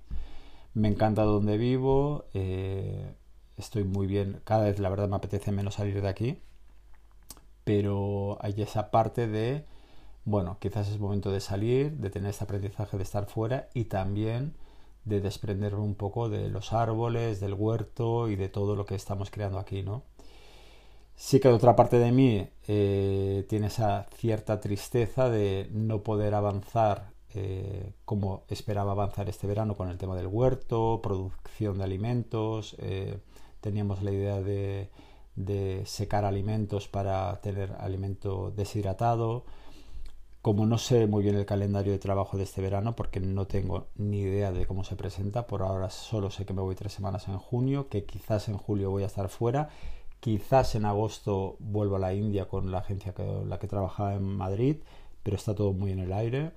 Me 0.75 0.87
encanta 0.89 1.23
donde 1.23 1.57
vivo, 1.57 2.25
eh, 2.33 3.15
estoy 3.57 3.83
muy 3.85 4.07
bien, 4.07 4.41
cada 4.43 4.65
vez 4.65 4.79
la 4.79 4.89
verdad 4.89 5.09
me 5.09 5.15
apetece 5.17 5.51
menos 5.51 5.75
salir 5.75 6.01
de 6.01 6.09
aquí 6.09 6.43
pero 7.69 8.39
hay 8.41 8.63
esa 8.63 8.89
parte 8.89 9.27
de, 9.27 9.63
bueno, 10.25 10.57
quizás 10.59 10.87
es 10.89 10.99
momento 10.99 11.31
de 11.31 11.39
salir, 11.39 11.91
de 11.97 12.09
tener 12.09 12.31
este 12.31 12.43
aprendizaje 12.43 12.97
de 12.97 13.03
estar 13.03 13.27
fuera 13.27 13.69
y 13.75 13.83
también 13.83 14.55
de 15.05 15.21
desprenderme 15.21 15.83
un 15.83 15.93
poco 15.93 16.29
de 16.29 16.49
los 16.49 16.73
árboles, 16.73 17.39
del 17.39 17.53
huerto 17.53 18.27
y 18.27 18.35
de 18.35 18.49
todo 18.49 18.75
lo 18.75 18.87
que 18.87 18.95
estamos 18.95 19.29
creando 19.29 19.59
aquí, 19.59 19.83
¿no? 19.83 20.01
Sí 21.13 21.39
que 21.39 21.49
otra 21.49 21.75
parte 21.75 21.99
de 21.99 22.11
mí 22.11 22.49
eh, 22.67 23.45
tiene 23.47 23.67
esa 23.67 24.07
cierta 24.15 24.59
tristeza 24.59 25.29
de 25.29 25.69
no 25.71 26.01
poder 26.01 26.33
avanzar 26.33 27.11
eh, 27.35 27.93
como 28.03 28.45
esperaba 28.47 28.93
avanzar 28.93 29.29
este 29.29 29.45
verano 29.45 29.75
con 29.75 29.89
el 29.89 29.99
tema 29.99 30.15
del 30.15 30.25
huerto, 30.25 31.01
producción 31.03 31.77
de 31.77 31.83
alimentos. 31.83 32.75
Eh, 32.79 33.19
teníamos 33.61 34.01
la 34.01 34.11
idea 34.11 34.41
de 34.41 34.89
de 35.35 35.83
secar 35.85 36.25
alimentos 36.25 36.87
para 36.87 37.39
tener 37.41 37.73
alimento 37.79 38.51
deshidratado. 38.55 39.45
Como 40.41 40.65
no 40.65 40.77
sé 40.77 41.05
muy 41.07 41.23
bien 41.23 41.35
el 41.35 41.45
calendario 41.45 41.91
de 41.91 41.99
trabajo 41.99 42.37
de 42.37 42.43
este 42.43 42.61
verano, 42.61 42.95
porque 42.95 43.19
no 43.19 43.45
tengo 43.47 43.87
ni 43.95 44.21
idea 44.21 44.51
de 44.51 44.65
cómo 44.65 44.83
se 44.83 44.95
presenta, 44.95 45.47
por 45.47 45.61
ahora 45.63 45.89
solo 45.89 46.31
sé 46.31 46.45
que 46.45 46.53
me 46.53 46.61
voy 46.61 46.75
tres 46.75 46.93
semanas 46.93 47.27
en 47.27 47.37
junio, 47.37 47.89
que 47.89 48.05
quizás 48.05 48.47
en 48.47 48.57
julio 48.57 48.89
voy 48.89 49.03
a 49.03 49.07
estar 49.07 49.27
fuera, 49.27 49.69
Quizás 50.19 50.75
en 50.75 50.85
agosto 50.85 51.55
vuelva 51.59 51.97
a 51.97 52.01
la 52.01 52.13
India 52.13 52.47
con 52.47 52.71
la 52.71 52.79
agencia 52.79 53.13
que 53.13 53.23
la 53.45 53.57
que 53.57 53.67
trabajaba 53.67 54.15
en 54.15 54.23
Madrid, 54.23 54.77
pero 55.23 55.37
está 55.37 55.55
todo 55.55 55.71
muy 55.73 55.91
en 55.91 55.99
el 55.99 56.11
aire. 56.13 56.51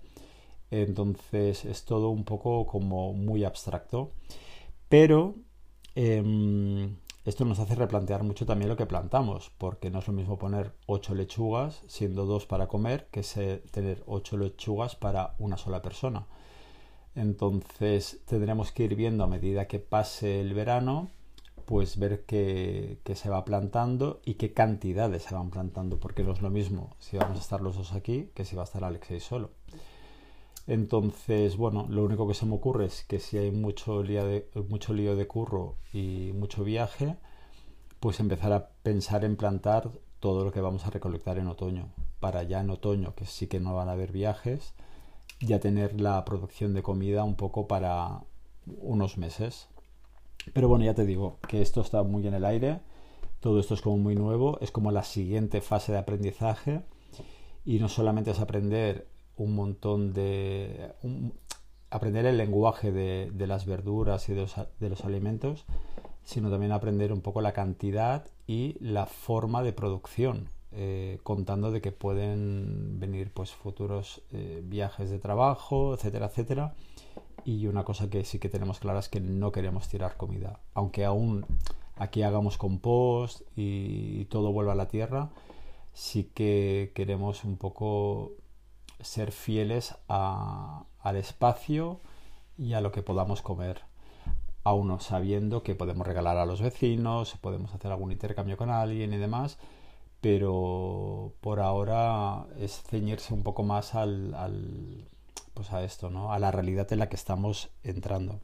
Entonces 0.70 1.64
es 1.64 1.84
todo 1.84 2.10
un 2.10 2.24
poco 2.24 2.66
como 2.66 3.12
muy 3.14 3.44
abstracto. 3.44 4.12
Pero 4.88 5.36
em, 5.94 6.96
esto 7.24 7.44
nos 7.44 7.60
hace 7.60 7.76
replantear 7.76 8.24
mucho 8.24 8.46
también 8.46 8.68
lo 8.68 8.76
que 8.76 8.86
plantamos, 8.86 9.50
porque 9.56 9.90
no 9.90 10.00
es 10.00 10.08
lo 10.08 10.12
mismo 10.12 10.38
poner 10.38 10.72
8 10.86 11.14
lechugas, 11.14 11.82
siendo 11.86 12.26
dos 12.26 12.46
para 12.46 12.66
comer, 12.66 13.08
que 13.12 13.22
tener 13.70 14.02
8 14.06 14.36
lechugas 14.38 14.96
para 14.96 15.34
una 15.38 15.56
sola 15.56 15.82
persona. 15.82 16.26
Entonces 17.14 18.22
tendremos 18.26 18.72
que 18.72 18.84
ir 18.84 18.96
viendo 18.96 19.22
a 19.22 19.28
medida 19.28 19.68
que 19.68 19.78
pase 19.78 20.40
el 20.40 20.54
verano, 20.54 21.10
pues 21.64 21.96
ver 21.98 22.24
qué, 22.24 22.98
se 23.14 23.30
va 23.30 23.44
plantando 23.44 24.20
y 24.24 24.34
qué 24.34 24.52
cantidades 24.52 25.22
se 25.22 25.34
van 25.34 25.50
plantando, 25.50 26.00
porque 26.00 26.24
no 26.24 26.32
es 26.32 26.42
lo 26.42 26.50
mismo 26.50 26.96
si 26.98 27.18
vamos 27.18 27.38
a 27.38 27.40
estar 27.40 27.60
los 27.60 27.76
dos 27.76 27.92
aquí 27.92 28.30
que 28.34 28.44
si 28.44 28.56
va 28.56 28.62
a 28.62 28.64
estar 28.64 28.82
Alexei 28.82 29.20
solo. 29.20 29.50
Entonces, 30.66 31.56
bueno, 31.56 31.86
lo 31.88 32.04
único 32.04 32.28
que 32.28 32.34
se 32.34 32.46
me 32.46 32.54
ocurre 32.54 32.86
es 32.86 33.04
que 33.04 33.18
si 33.18 33.38
hay 33.38 33.50
mucho 33.50 34.02
lío 34.02 34.24
de, 34.24 34.48
mucho 34.68 34.94
lío 34.94 35.16
de 35.16 35.26
curro 35.26 35.76
y 35.92 36.32
mucho 36.34 36.64
viaje, 36.64 37.16
pues 38.00 38.20
empezar 38.20 38.52
a 38.52 38.68
pensar 38.82 39.24
en 39.24 39.36
plantar 39.36 39.90
todo 40.20 40.44
lo 40.44 40.52
que 40.52 40.60
vamos 40.60 40.86
a 40.86 40.90
recolectar 40.90 41.38
en 41.38 41.48
otoño. 41.48 41.92
Para 42.20 42.44
ya 42.44 42.60
en 42.60 42.70
otoño, 42.70 43.14
que 43.14 43.26
sí 43.26 43.48
que 43.48 43.60
no 43.60 43.74
van 43.74 43.88
a 43.88 43.92
haber 43.92 44.12
viajes, 44.12 44.74
ya 45.40 45.58
tener 45.58 46.00
la 46.00 46.24
producción 46.24 46.74
de 46.74 46.82
comida 46.82 47.24
un 47.24 47.34
poco 47.34 47.66
para 47.66 48.22
unos 48.66 49.18
meses. 49.18 49.68
Pero 50.52 50.68
bueno, 50.68 50.84
ya 50.84 50.94
te 50.94 51.04
digo 51.04 51.38
que 51.48 51.62
esto 51.62 51.80
está 51.80 52.02
muy 52.04 52.26
en 52.26 52.34
el 52.34 52.44
aire, 52.44 52.80
todo 53.40 53.58
esto 53.58 53.74
es 53.74 53.80
como 53.80 53.98
muy 53.98 54.14
nuevo, 54.14 54.58
es 54.60 54.70
como 54.70 54.92
la 54.92 55.02
siguiente 55.02 55.60
fase 55.60 55.90
de 55.90 55.98
aprendizaje 55.98 56.82
y 57.64 57.78
no 57.78 57.88
solamente 57.88 58.30
es 58.30 58.40
aprender 58.40 59.08
un 59.36 59.54
montón 59.54 60.12
de... 60.12 60.92
aprender 61.90 62.26
el 62.26 62.38
lenguaje 62.38 62.92
de, 62.92 63.46
las 63.46 63.66
verduras 63.66 64.28
y 64.28 64.34
de 64.34 64.88
los, 64.88 65.04
alimentos, 65.04 65.64
sino 66.24 66.50
también 66.50 66.72
aprender 66.72 67.12
un 67.12 67.20
poco 67.20 67.40
la 67.40 67.52
cantidad 67.52 68.26
y 68.46 68.76
la 68.80 69.06
forma 69.06 69.62
de 69.62 69.72
producción, 69.72 70.50
eh, 70.72 71.18
contando 71.22 71.70
de 71.70 71.80
que 71.80 71.92
pueden 71.92 72.98
venir 72.98 73.32
pues 73.32 73.52
futuros 73.52 74.22
eh, 74.32 74.62
viajes 74.64 75.10
de 75.10 75.18
trabajo, 75.18 75.94
etcétera, 75.94 76.26
etcétera. 76.26 76.74
Y 77.44 77.66
una 77.66 77.84
cosa 77.84 78.08
que 78.08 78.24
sí 78.24 78.38
que 78.38 78.48
tenemos 78.48 78.78
clara 78.78 79.00
es 79.00 79.08
que 79.08 79.20
no 79.20 79.50
queremos 79.50 79.88
tirar 79.88 80.16
comida. 80.16 80.60
Aunque 80.74 81.04
aún 81.04 81.44
aquí 81.96 82.22
hagamos 82.22 82.56
compost 82.56 83.42
y 83.56 84.24
todo 84.26 84.52
vuelva 84.52 84.72
a 84.72 84.76
la 84.76 84.88
tierra, 84.88 85.30
sí 85.92 86.30
que 86.34 86.92
queremos 86.94 87.44
un 87.44 87.56
poco 87.56 88.32
ser 89.02 89.32
fieles 89.32 89.94
al 90.08 91.16
espacio 91.16 92.00
y 92.58 92.74
a 92.74 92.80
lo 92.80 92.92
que 92.92 93.02
podamos 93.02 93.42
comer. 93.42 93.82
Aún 94.64 95.00
sabiendo 95.00 95.62
que 95.62 95.74
podemos 95.74 96.06
regalar 96.06 96.36
a 96.36 96.46
los 96.46 96.62
vecinos, 96.62 97.36
podemos 97.40 97.74
hacer 97.74 97.90
algún 97.90 98.12
intercambio 98.12 98.56
con 98.56 98.70
alguien 98.70 99.12
y 99.12 99.16
demás, 99.16 99.58
pero 100.20 101.32
por 101.40 101.60
ahora 101.60 102.46
es 102.58 102.82
ceñirse 102.82 103.34
un 103.34 103.42
poco 103.42 103.64
más 103.64 103.94
al, 103.94 105.08
pues 105.54 105.72
a 105.72 105.82
esto, 105.82 106.10
¿no? 106.10 106.32
A 106.32 106.38
la 106.38 106.52
realidad 106.52 106.92
en 106.92 107.00
la 107.00 107.08
que 107.08 107.16
estamos 107.16 107.70
entrando. 107.82 108.38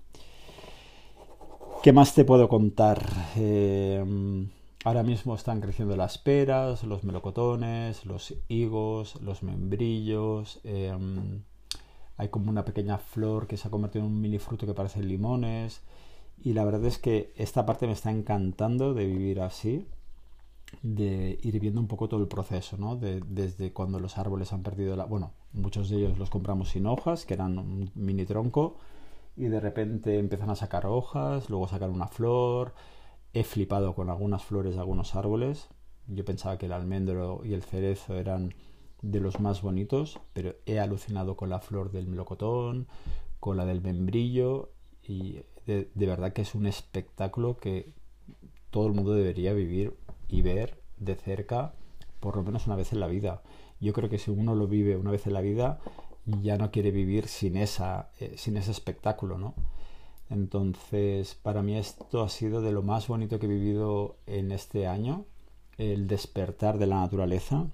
¿Qué 1.83 1.93
más 1.93 2.15
te 2.15 2.25
puedo 2.25 2.49
contar? 2.49 3.07
Eh, 3.37 4.49
Ahora 4.85 5.03
mismo 5.03 5.35
están 5.35 5.61
creciendo 5.61 5.97
las 5.97 6.19
peras, 6.19 6.85
los 6.85 7.03
melocotones, 7.03 8.07
los 8.07 8.35
higos, 8.49 9.21
los 9.21 9.43
membrillos. 9.43 10.61
Em, 10.63 11.43
hay 12.17 12.29
como 12.29 12.51
una 12.51 12.65
pequeña 12.65 12.99
flor 12.99 13.49
que 13.49 13.57
se 13.57 13.67
ha 13.67 13.71
convertido 13.73 14.05
en 14.05 14.13
un 14.13 14.21
mini 14.21 14.39
fruto 14.39 14.67
que 14.67 14.75
parece 14.75 15.03
limones. 15.03 15.83
Y 16.43 16.53
la 16.53 16.65
verdad 16.65 16.85
es 16.85 16.99
que 16.99 17.33
esta 17.37 17.67
parte 17.67 17.87
me 17.89 17.93
está 17.93 18.11
encantando 18.13 18.95
de 18.95 19.07
vivir 19.07 19.41
así, 19.41 19.89
de 20.83 21.39
ir 21.43 21.59
viendo 21.59 21.81
un 21.81 21.89
poco 21.89 22.09
todo 22.09 22.21
el 22.21 22.29
proceso, 22.29 22.77
¿no? 22.77 22.97
desde 22.97 23.73
cuando 23.73 23.99
los 23.99 24.19
árboles 24.19 24.53
han 24.53 24.63
perdido 24.63 24.95
la... 24.97 25.05
Bueno, 25.07 25.33
muchos 25.53 25.89
de 25.91 25.97
ellos 25.97 26.19
los 26.19 26.31
compramos 26.31 26.71
sin 26.71 26.87
hojas, 26.87 27.27
que 27.27 27.35
eran 27.35 27.59
un 27.59 27.91
mini 27.95 28.25
tronco, 28.27 28.77
y 29.37 29.47
de 29.47 29.61
repente 29.61 30.19
empiezan 30.19 30.51
a 30.51 30.57
sacar 30.57 30.87
hojas, 30.87 31.51
luego 31.51 31.67
sacar 31.67 31.91
una 31.91 32.07
flor, 32.09 32.75
He 33.33 33.45
flipado 33.45 33.95
con 33.95 34.11
algunas 34.11 34.45
flores 34.45 34.75
de 34.75 34.81
algunos 34.81 35.15
árboles. 35.15 35.69
Yo 36.07 36.25
pensaba 36.25 36.59
que 36.59 36.67
el 36.67 36.73
almendro 36.73 37.43
y 37.45 37.53
el 37.53 37.63
cerezo 37.63 38.17
eran 38.17 38.55
de 39.03 39.21
los 39.21 39.41
más 39.41 39.63
bonitos, 39.63 40.19
pero 40.33 40.55
he 40.67 40.81
alucinado 40.81 41.37
con 41.37 41.51
la 41.51 41.61
flor 41.61 41.91
del 41.91 42.09
melocotón, 42.09 42.89
con 43.41 43.57
la 43.57 43.65
del 43.65 43.81
membrillo 43.81 44.73
y 45.03 45.41
de, 45.67 45.89
verdad 45.95 46.33
que 46.33 46.43
es 46.43 46.55
un 46.55 46.67
espectáculo 46.67 47.59
que 47.59 47.93
todo 48.71 48.87
el 48.87 48.95
mundo 48.95 49.13
debería 49.13 49.53
vivir 49.53 49.97
y 50.29 50.43
ver 50.43 50.83
de 50.97 51.15
cerca 51.15 51.75
por 52.21 52.37
lo 52.37 52.43
menos 52.43 52.67
una 52.67 52.77
vez 52.77 52.93
en 52.93 53.01
la 53.01 53.07
vida. 53.07 53.43
Yo 53.81 53.93
creo 53.93 54.09
que 54.09 54.19
si 54.19 54.31
uno 54.31 54.55
lo 54.55 54.67
vive 54.67 54.97
una 54.97 55.11
vez 55.11 55.27
en 55.27 55.35
la 55.35 55.41
vida 55.41 55.79
ya 56.25 56.57
no 56.57 56.71
quiere 56.71 56.91
vivir 56.91 57.29
sin 57.29 57.57
esa 57.57 58.11
eh, 58.19 58.35
sin 58.37 58.57
ese 58.57 58.71
espectáculo, 58.71 59.39
¿no? 59.39 59.55
Entonces, 60.31 61.35
para 61.35 61.63
mí 61.63 61.77
esto 61.77 62.23
ha 62.23 62.29
sido 62.29 62.61
de 62.61 62.73
lo 62.73 62.83
más 62.83 63.09
bonito 63.09 63.39
que 63.39 63.47
he 63.47 63.49
vivido 63.49 64.17
en 64.27 64.53
este 64.53 64.87
año, 64.87 65.25
el 65.79 66.07
despertar 66.07 66.79
de 66.79 66.87
la 66.87 67.01
naturaleza, 67.01 67.67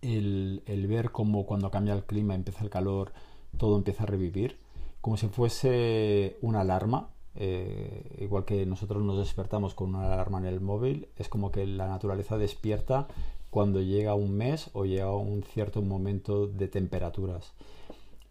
el, 0.00 0.86
ver 0.88 1.12
cómo 1.12 1.46
cuando 1.46 1.70
cambia 1.70 1.94
el 1.94 2.04
clima, 2.04 2.34
empieza 2.34 2.64
el 2.64 2.70
calor, 2.70 3.12
todo 3.56 3.76
empieza 3.76 4.02
a 4.02 4.06
revivir, 4.06 4.58
como 5.00 5.16
si 5.16 5.28
fuese 5.28 6.38
una 6.42 6.60
alarma, 6.62 7.10
eh, 7.34 8.18
igual 8.20 8.44
que 8.44 8.66
nosotros 8.66 9.02
nos 9.02 9.18
despertamos 9.18 9.74
con 9.74 9.94
una 9.94 10.12
alarma 10.12 10.38
en 10.38 10.46
el 10.46 10.60
móvil, 10.60 11.08
es 11.16 11.28
como 11.28 11.50
que 11.52 11.66
la 11.66 11.86
naturaleza 11.86 12.38
despierta 12.38 13.06
cuando 13.50 13.80
llega 13.80 14.14
un 14.14 14.34
mes 14.36 14.70
o 14.72 14.84
llega 14.84 15.14
un 15.14 15.42
cierto 15.42 15.82
momento 15.82 16.46
de 16.46 16.68
temperaturas 16.68 17.52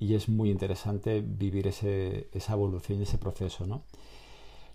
y 0.02 0.16
es 0.16 0.30
muy 0.30 0.50
interesante 0.50 1.22
vivir 1.22 1.68
ese, 1.68 2.28
esa 2.34 2.54
evolución 2.54 3.00
y 3.00 3.04
ese 3.04 3.20
proceso, 3.20 3.68
¿no? 3.68 3.84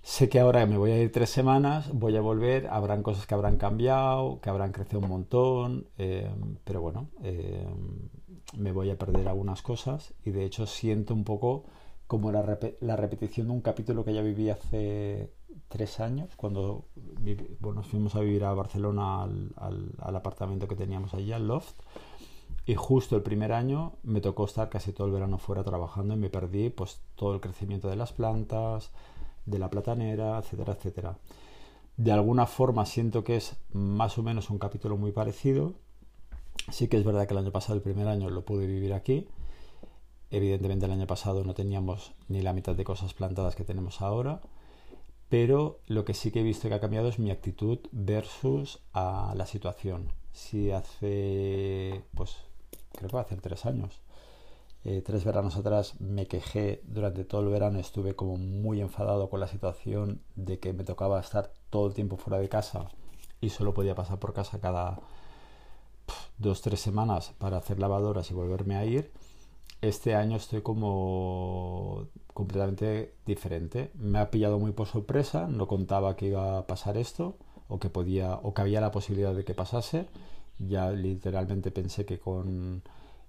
Sé 0.00 0.28
que 0.28 0.38
ahora 0.38 0.64
me 0.66 0.78
voy 0.78 0.92
a 0.92 1.02
ir 1.02 1.10
tres 1.10 1.30
semanas, 1.30 1.90
voy 1.92 2.16
a 2.16 2.20
volver, 2.20 2.68
habrán 2.68 3.02
cosas 3.02 3.26
que 3.26 3.34
habrán 3.34 3.56
cambiado, 3.56 4.40
que 4.40 4.50
habrán 4.50 4.70
crecido 4.70 5.00
un 5.00 5.08
montón, 5.08 5.88
eh, 5.98 6.30
pero 6.62 6.80
bueno, 6.80 7.08
eh, 7.24 7.66
me 8.56 8.70
voy 8.70 8.90
a 8.90 8.96
perder 8.96 9.26
algunas 9.26 9.62
cosas 9.62 10.14
y 10.24 10.30
de 10.30 10.44
hecho 10.44 10.64
siento 10.64 11.12
un 11.12 11.24
poco 11.24 11.64
como 12.06 12.30
la, 12.30 12.42
repetición 12.42 13.48
de 13.48 13.52
un 13.52 13.62
capítulo 13.62 14.04
que 14.04 14.14
ya 14.14 14.22
viví 14.22 14.48
hace 14.48 15.32
tres 15.66 15.98
años, 15.98 16.36
cuando 16.36 16.84
bueno, 17.58 17.82
fuimos 17.82 18.14
a 18.14 18.20
vivir 18.20 18.44
a 18.44 18.54
Barcelona 18.54 19.24
al, 19.24 19.52
al, 19.56 19.90
al 19.98 20.14
apartamento 20.14 20.68
que 20.68 20.76
teníamos 20.76 21.14
allí, 21.14 21.32
al 21.32 21.48
loft. 21.48 21.74
Y 22.66 22.74
justo 22.74 23.14
el 23.14 23.22
primer 23.22 23.52
año 23.52 23.92
me 24.02 24.20
tocó 24.20 24.44
estar 24.44 24.68
casi 24.68 24.92
todo 24.92 25.06
el 25.06 25.12
verano 25.12 25.38
fuera 25.38 25.62
trabajando 25.62 26.14
y 26.14 26.16
me 26.16 26.30
perdí 26.30 26.68
pues 26.68 27.00
todo 27.14 27.34
el 27.34 27.40
crecimiento 27.40 27.88
de 27.88 27.94
las 27.94 28.12
plantas, 28.12 28.90
de 29.46 29.60
la 29.60 29.70
platanera, 29.70 30.38
etcétera, 30.38 30.72
etcétera. 30.72 31.18
De 31.96 32.10
alguna 32.10 32.46
forma 32.46 32.84
siento 32.84 33.22
que 33.22 33.36
es 33.36 33.56
más 33.72 34.18
o 34.18 34.24
menos 34.24 34.50
un 34.50 34.58
capítulo 34.58 34.96
muy 34.96 35.12
parecido. 35.12 35.74
Sí 36.70 36.88
que 36.88 36.96
es 36.96 37.04
verdad 37.04 37.28
que 37.28 37.34
el 37.34 37.38
año 37.38 37.52
pasado, 37.52 37.76
el 37.76 37.82
primer 37.82 38.08
año, 38.08 38.28
lo 38.30 38.44
pude 38.44 38.66
vivir 38.66 38.92
aquí. 38.92 39.28
Evidentemente 40.30 40.86
el 40.86 40.92
año 40.92 41.06
pasado 41.06 41.44
no 41.44 41.54
teníamos 41.54 42.14
ni 42.28 42.42
la 42.42 42.52
mitad 42.52 42.74
de 42.74 42.82
cosas 42.82 43.14
plantadas 43.14 43.54
que 43.54 43.64
tenemos 43.64 44.02
ahora. 44.02 44.40
Pero 45.28 45.78
lo 45.86 46.04
que 46.04 46.14
sí 46.14 46.32
que 46.32 46.40
he 46.40 46.42
visto 46.42 46.68
que 46.68 46.74
ha 46.74 46.80
cambiado 46.80 47.08
es 47.08 47.18
mi 47.20 47.30
actitud 47.30 47.78
versus 47.92 48.80
a 48.92 49.34
la 49.36 49.46
situación. 49.46 50.12
Si 50.32 50.72
hace 50.72 52.02
pues 52.14 52.36
creo 52.96 53.08
que 53.08 53.16
va 53.16 53.22
hacer 53.22 53.40
tres 53.40 53.66
años. 53.66 54.00
Eh, 54.84 55.02
tres 55.04 55.24
veranos 55.24 55.56
atrás 55.56 56.00
me 56.00 56.26
quejé 56.26 56.80
durante 56.86 57.24
todo 57.24 57.40
el 57.40 57.48
verano, 57.48 57.80
estuve 57.80 58.14
como 58.14 58.36
muy 58.36 58.80
enfadado 58.80 59.28
con 59.28 59.40
la 59.40 59.48
situación 59.48 60.22
de 60.36 60.60
que 60.60 60.72
me 60.72 60.84
tocaba 60.84 61.18
estar 61.20 61.52
todo 61.70 61.88
el 61.88 61.94
tiempo 61.94 62.16
fuera 62.16 62.38
de 62.38 62.48
casa 62.48 62.88
y 63.40 63.50
solo 63.50 63.74
podía 63.74 63.96
pasar 63.96 64.18
por 64.18 64.32
casa 64.32 64.60
cada 64.60 65.00
dos, 66.38 66.62
tres 66.62 66.80
semanas 66.80 67.32
para 67.38 67.56
hacer 67.56 67.80
lavadoras 67.80 68.30
y 68.30 68.34
volverme 68.34 68.76
a 68.76 68.84
ir. 68.84 69.10
Este 69.82 70.14
año 70.14 70.36
estoy 70.36 70.62
como 70.62 72.06
completamente 72.32 73.14
diferente. 73.26 73.90
Me 73.94 74.18
ha 74.18 74.30
pillado 74.30 74.58
muy 74.58 74.72
por 74.72 74.86
sorpresa, 74.86 75.48
no 75.48 75.66
contaba 75.66 76.16
que 76.16 76.26
iba 76.26 76.58
a 76.58 76.66
pasar 76.66 76.96
esto 76.96 77.36
o 77.68 77.78
que 77.78 77.90
podía 77.90 78.34
o 78.42 78.54
que 78.54 78.62
había 78.62 78.80
la 78.80 78.92
posibilidad 78.92 79.34
de 79.34 79.44
que 79.44 79.54
pasase 79.54 80.06
ya 80.58 80.90
literalmente 80.90 81.70
pensé 81.70 82.04
que 82.04 82.18
con 82.18 82.82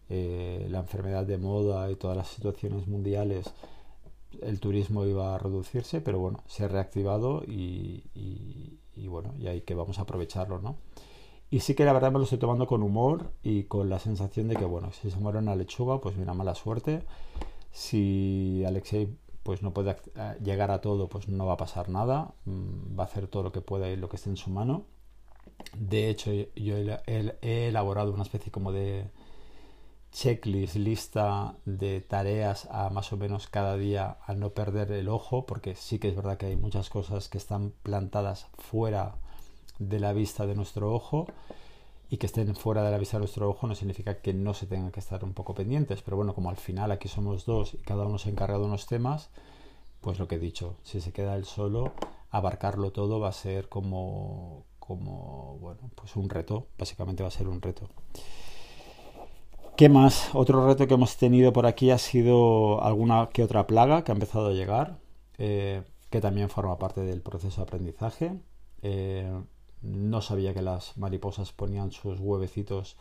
eh, 0.10 0.68
la 0.70 0.80
enfermedad 0.80 1.26
de 1.26 1.38
moda 1.38 1.92
y 1.92 1.96
todas 1.96 2.18
las 2.18 2.28
situaciones 2.28 2.88
mundiales 2.88 3.52
el 4.42 4.60
turismo 4.60 5.06
iba 5.06 5.36
a 5.36 5.38
reducirse, 5.38 6.02
pero 6.02 6.20
bueno, 6.20 6.44
se 6.48 6.66
ha 6.66 6.68
reactivado 6.68 7.44
y, 7.46 8.04
bueno, 9.08 9.34
y 9.40 9.48
ahí 9.48 9.62
que 9.62 9.76
vamos 9.76 10.00
a 10.00 10.04
aprovecharlo, 10.04 10.60
¿no? 10.60 10.78
Y 11.50 11.62
sí 11.62 11.76
que 11.76 11.86
la 11.86 11.94
verdad 11.94 12.12
me 12.12 12.18
lo 12.20 12.26
estoy 12.26 12.40
tomando 12.40 12.68
con 12.68 12.84
humor 12.84 13.32
y 13.42 13.64
con 13.64 13.90
la 13.90 14.00
sensación 14.00 14.50
de 14.50 14.58
que, 14.58 14.66
bueno, 14.66 14.92
si 14.92 15.10
se 15.10 15.18
muere 15.18 15.40
una 15.40 15.56
lechuga, 15.56 16.02
pues 16.02 16.18
mira, 16.18 16.34
mala 16.34 16.56
suerte. 16.56 17.04
Si 17.72 18.64
Alexei 18.66 19.08
pues 19.44 19.64
no 19.64 19.74
puede 19.74 19.96
llegar 20.44 20.72
a 20.72 20.82
todo, 20.82 21.08
pues 21.08 21.30
no 21.30 21.46
va 21.46 21.54
a 21.54 21.58
pasar 21.58 21.88
nada. 21.88 22.34
Mm, 22.44 23.00
va 23.00 23.04
a 23.04 23.08
hacer 23.08 23.28
todo 23.28 23.44
lo 23.44 23.54
que 23.54 23.62
pueda 23.62 23.90
y 23.90 23.96
lo 23.96 24.10
que 24.10 24.18
esté 24.18 24.30
en 24.30 24.36
su 24.36 24.50
mano. 24.50 24.84
De 25.76 26.10
hecho, 26.10 26.32
yo 26.56 26.78
he 26.78 27.68
elaborado 27.68 28.14
una 28.14 28.24
especie 28.24 28.52
como 28.52 28.72
de 28.72 29.10
checklist, 30.12 30.76
lista 30.76 31.56
de 31.66 32.02
tareas 32.02 32.68
a 32.72 32.90
más 32.90 33.12
o 33.14 33.18
menos 33.18 33.48
cada 33.48 33.78
día 33.78 34.18
a 34.26 34.34
no 34.34 34.52
perder 34.52 34.92
el 34.92 35.10
ojo, 35.10 35.46
porque 35.46 35.76
sí 35.76 36.00
que 36.00 36.10
es 36.10 36.16
verdad 36.16 36.38
que 36.38 36.48
hay 36.48 36.56
muchas 36.56 36.90
cosas 36.90 37.30
que 37.30 37.38
están 37.38 37.72
plantadas 37.84 38.48
fuera 38.58 39.16
de 39.80 40.00
la 40.00 40.14
vista 40.14 40.48
de 40.48 40.56
nuestro 40.56 40.94
ojo 40.94 41.28
y 42.10 42.18
que 42.18 42.26
estén 42.26 42.56
fuera 42.56 42.84
de 42.84 42.92
la 42.92 42.98
vista 42.98 43.18
de 43.18 43.22
nuestro 43.22 43.50
ojo 43.50 43.68
no 43.68 43.76
significa 43.76 44.22
que 44.22 44.34
no 44.34 44.54
se 44.54 44.66
tengan 44.66 44.92
que 44.92 45.02
estar 45.02 45.24
un 45.24 45.34
poco 45.34 45.54
pendientes, 45.54 46.02
pero 46.02 46.18
bueno, 46.18 46.34
como 46.34 46.50
al 46.50 46.58
final 46.58 46.92
aquí 46.92 47.10
somos 47.10 47.46
dos 47.46 47.74
y 47.74 47.78
cada 47.78 48.06
uno 48.06 48.18
se 48.18 48.30
encarga 48.30 48.58
de 48.58 48.66
unos 48.66 48.88
temas, 48.88 49.30
pues 50.02 50.20
lo 50.20 50.28
que 50.28 50.36
he 50.36 50.40
dicho, 50.40 50.78
si 50.84 51.02
se 51.02 51.12
queda 51.12 51.36
él 51.36 51.46
solo, 51.46 51.94
abarcarlo 52.32 52.92
todo 52.92 53.20
va 53.20 53.30
a 53.30 53.34
ser 53.34 53.68
como, 53.68 54.64
como 54.88 55.58
bueno, 55.60 55.92
pues 55.96 56.16
un 56.16 56.30
reto, 56.30 56.68
básicamente 56.78 57.24
va 57.24 57.28
a 57.30 57.32
ser 57.32 57.48
un 57.48 57.62
reto. 57.62 57.90
¿Qué 59.76 59.90
más? 59.90 60.34
Otro 60.34 60.66
reto 60.66 60.88
que 60.88 60.96
hemos 60.96 61.18
tenido 61.18 61.54
por 61.54 61.68
aquí 61.68 61.92
ha 61.92 61.98
sido 61.98 62.82
alguna 62.84 63.30
que 63.32 63.44
otra 63.44 63.68
plaga 63.68 64.04
que 64.04 64.12
ha 64.12 64.16
empezado 64.16 64.48
a 64.48 64.54
llegar, 64.54 64.98
eh, 65.38 65.84
que 66.10 66.22
también 66.22 66.50
forma 66.50 66.80
parte 66.80 67.02
del 67.02 67.22
proceso 67.22 67.58
de 67.58 67.64
aprendizaje. 67.64 68.42
Eh, 68.82 69.32
no 69.82 70.22
sabía 70.22 70.54
que 70.54 70.64
las 70.64 70.98
mariposas 70.98 71.52
ponían 71.52 71.92
sus 71.92 72.20
huevecitos 72.20 72.98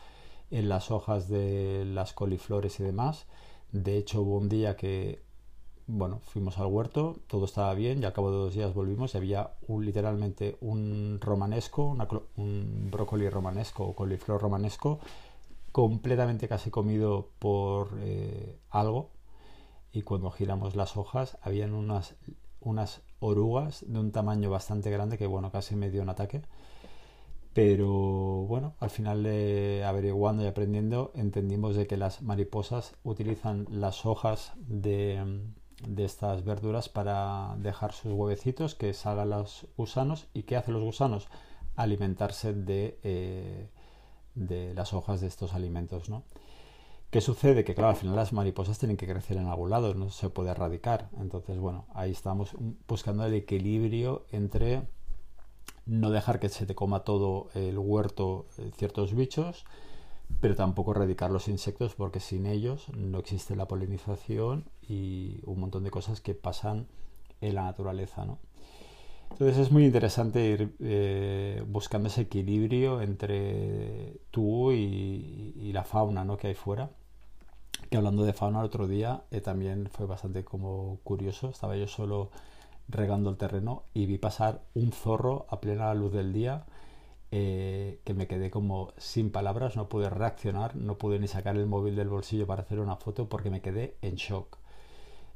en 0.51 0.69
las 0.69 0.91
hojas 0.91 1.29
de 1.29 1.83
las 1.85 2.13
coliflores 2.13 2.79
y 2.79 2.83
demás. 2.83 3.25
De 3.71 3.97
hecho, 3.97 4.21
hubo 4.21 4.37
un 4.37 4.49
día 4.49 4.75
que, 4.75 5.23
bueno, 5.87 6.19
fuimos 6.25 6.57
al 6.57 6.67
huerto, 6.67 7.15
todo 7.27 7.45
estaba 7.45 7.73
bien 7.73 8.01
y 8.01 8.05
al 8.05 8.11
cabo 8.11 8.29
de 8.29 8.37
dos 8.37 8.53
días 8.53 8.73
volvimos 8.73 9.13
y 9.13 9.17
había 9.17 9.51
un, 9.67 9.85
literalmente 9.85 10.57
un 10.59 11.19
romanesco, 11.21 11.95
un 12.35 12.89
brócoli 12.91 13.29
romanesco 13.29 13.85
o 13.85 13.95
coliflor 13.95 14.41
romanesco 14.41 14.99
completamente 15.71 16.49
casi 16.49 16.69
comido 16.71 17.29
por 17.39 17.89
eh, 18.01 18.57
algo. 18.69 19.11
Y 19.93 20.01
cuando 20.01 20.29
giramos 20.29 20.75
las 20.75 20.97
hojas 20.97 21.37
habían 21.41 21.73
unas, 21.73 22.15
unas 22.59 23.01
orugas 23.19 23.85
de 23.87 23.97
un 23.99 24.11
tamaño 24.11 24.49
bastante 24.49 24.91
grande 24.91 25.17
que 25.17 25.25
bueno 25.25 25.51
casi 25.51 25.75
me 25.77 25.89
dio 25.89 26.01
un 26.01 26.09
ataque. 26.09 26.41
Pero 27.53 27.87
bueno 27.87 28.75
al 28.79 28.89
final 28.89 29.23
de 29.23 29.83
averiguando 29.85 30.43
y 30.43 30.47
aprendiendo 30.47 31.11
entendimos 31.15 31.75
de 31.77 31.87
que 31.87 31.95
las 31.95 32.21
mariposas 32.21 32.95
utilizan 33.03 33.65
las 33.71 34.05
hojas 34.05 34.53
de, 34.57 35.23
de 35.85 36.05
estas 36.05 36.43
verduras 36.43 36.89
para 36.89 37.55
dejar 37.59 37.93
sus 37.93 38.13
huevecitos 38.13 38.75
que 38.75 38.93
salgan 38.93 39.29
los 39.29 39.67
gusanos 39.77 40.27
y 40.33 40.43
qué 40.43 40.55
hacen 40.55 40.73
los 40.73 40.83
gusanos 40.83 41.27
alimentarse 41.75 42.53
de 42.53 42.99
eh, 43.03 43.69
de 44.37 44.73
las 44.73 44.93
hojas 44.93 45.19
de 45.21 45.27
estos 45.27 45.53
alimentos, 45.53 46.09
¿no? 46.09 46.23
¿Qué 47.09 47.21
sucede? 47.21 47.63
Que 47.63 47.73
claro, 47.73 47.89
al 47.89 47.95
final 47.95 48.15
las 48.15 48.33
mariposas 48.33 48.77
tienen 48.79 48.97
que 48.97 49.07
crecer 49.07 49.37
en 49.37 49.47
algún 49.47 49.69
lado, 49.69 49.93
no 49.93 50.09
se 50.09 50.29
puede 50.29 50.51
erradicar. 50.51 51.09
Entonces, 51.19 51.57
bueno, 51.57 51.85
ahí 51.93 52.11
estamos 52.11 52.51
buscando 52.87 53.25
el 53.25 53.33
equilibrio 53.33 54.25
entre 54.31 54.83
no 55.85 56.11
dejar 56.11 56.39
que 56.39 56.49
se 56.49 56.65
te 56.65 56.75
coma 56.75 57.05
todo 57.05 57.49
el 57.55 57.77
huerto 57.77 58.45
eh, 58.57 58.71
ciertos 58.75 59.15
bichos, 59.15 59.65
pero 60.39 60.55
tampoco 60.55 60.91
erradicar 60.91 61.31
los 61.31 61.47
insectos 61.47 61.95
porque 61.95 62.19
sin 62.19 62.45
ellos 62.45 62.89
no 62.95 63.19
existe 63.19 63.55
la 63.55 63.67
polinización 63.67 64.65
y 64.87 65.39
un 65.45 65.59
montón 65.59 65.83
de 65.83 65.91
cosas 65.91 66.21
que 66.21 66.35
pasan 66.35 66.87
en 67.41 67.55
la 67.55 67.63
naturaleza, 67.63 68.25
¿no? 68.25 68.39
Entonces 69.31 69.57
es 69.57 69.71
muy 69.71 69.85
interesante 69.85 70.45
ir 70.45 70.75
eh, 70.79 71.63
buscando 71.67 72.07
ese 72.07 72.21
equilibrio 72.21 73.01
entre 73.01 74.19
tú 74.31 74.71
y, 74.71 75.71
la 75.73 75.83
fauna 75.83 76.25
¿no? 76.25 76.37
que 76.37 76.47
hay 76.47 76.55
fuera. 76.55 76.89
Que 77.91 77.97
hablando 77.97 78.23
de 78.23 78.33
fauna 78.33 78.59
el 78.59 78.65
otro 78.65 78.87
día 78.87 79.23
eh, 79.29 79.41
también 79.41 79.89
fue 79.91 80.07
bastante 80.07 80.43
como 80.43 80.99
curioso. 81.03 81.49
Estaba 81.49 81.75
yo 81.75 81.87
solo 81.87 82.31
regando 82.87 83.29
el 83.29 83.37
terreno 83.37 83.83
y 83.93 84.05
vi 84.05 84.17
pasar 84.17 84.63
un 84.73 84.91
zorro 84.91 85.45
a 85.49 85.59
plena 85.59 85.93
luz 85.93 86.13
del 86.13 86.33
día 86.33 86.65
eh, 87.31 87.99
que 88.05 88.13
me 88.13 88.27
quedé 88.27 88.49
como 88.49 88.93
sin 88.97 89.31
palabras, 89.31 89.75
no 89.75 89.89
pude 89.89 90.09
reaccionar, 90.09 90.75
no 90.77 90.97
pude 90.97 91.19
ni 91.19 91.27
sacar 91.27 91.57
el 91.57 91.67
móvil 91.67 91.95
del 91.95 92.07
bolsillo 92.07 92.47
para 92.47 92.61
hacer 92.61 92.79
una 92.79 92.95
foto 92.95 93.27
porque 93.27 93.49
me 93.49 93.61
quedé 93.61 93.97
en 94.01 94.15
shock. 94.15 94.57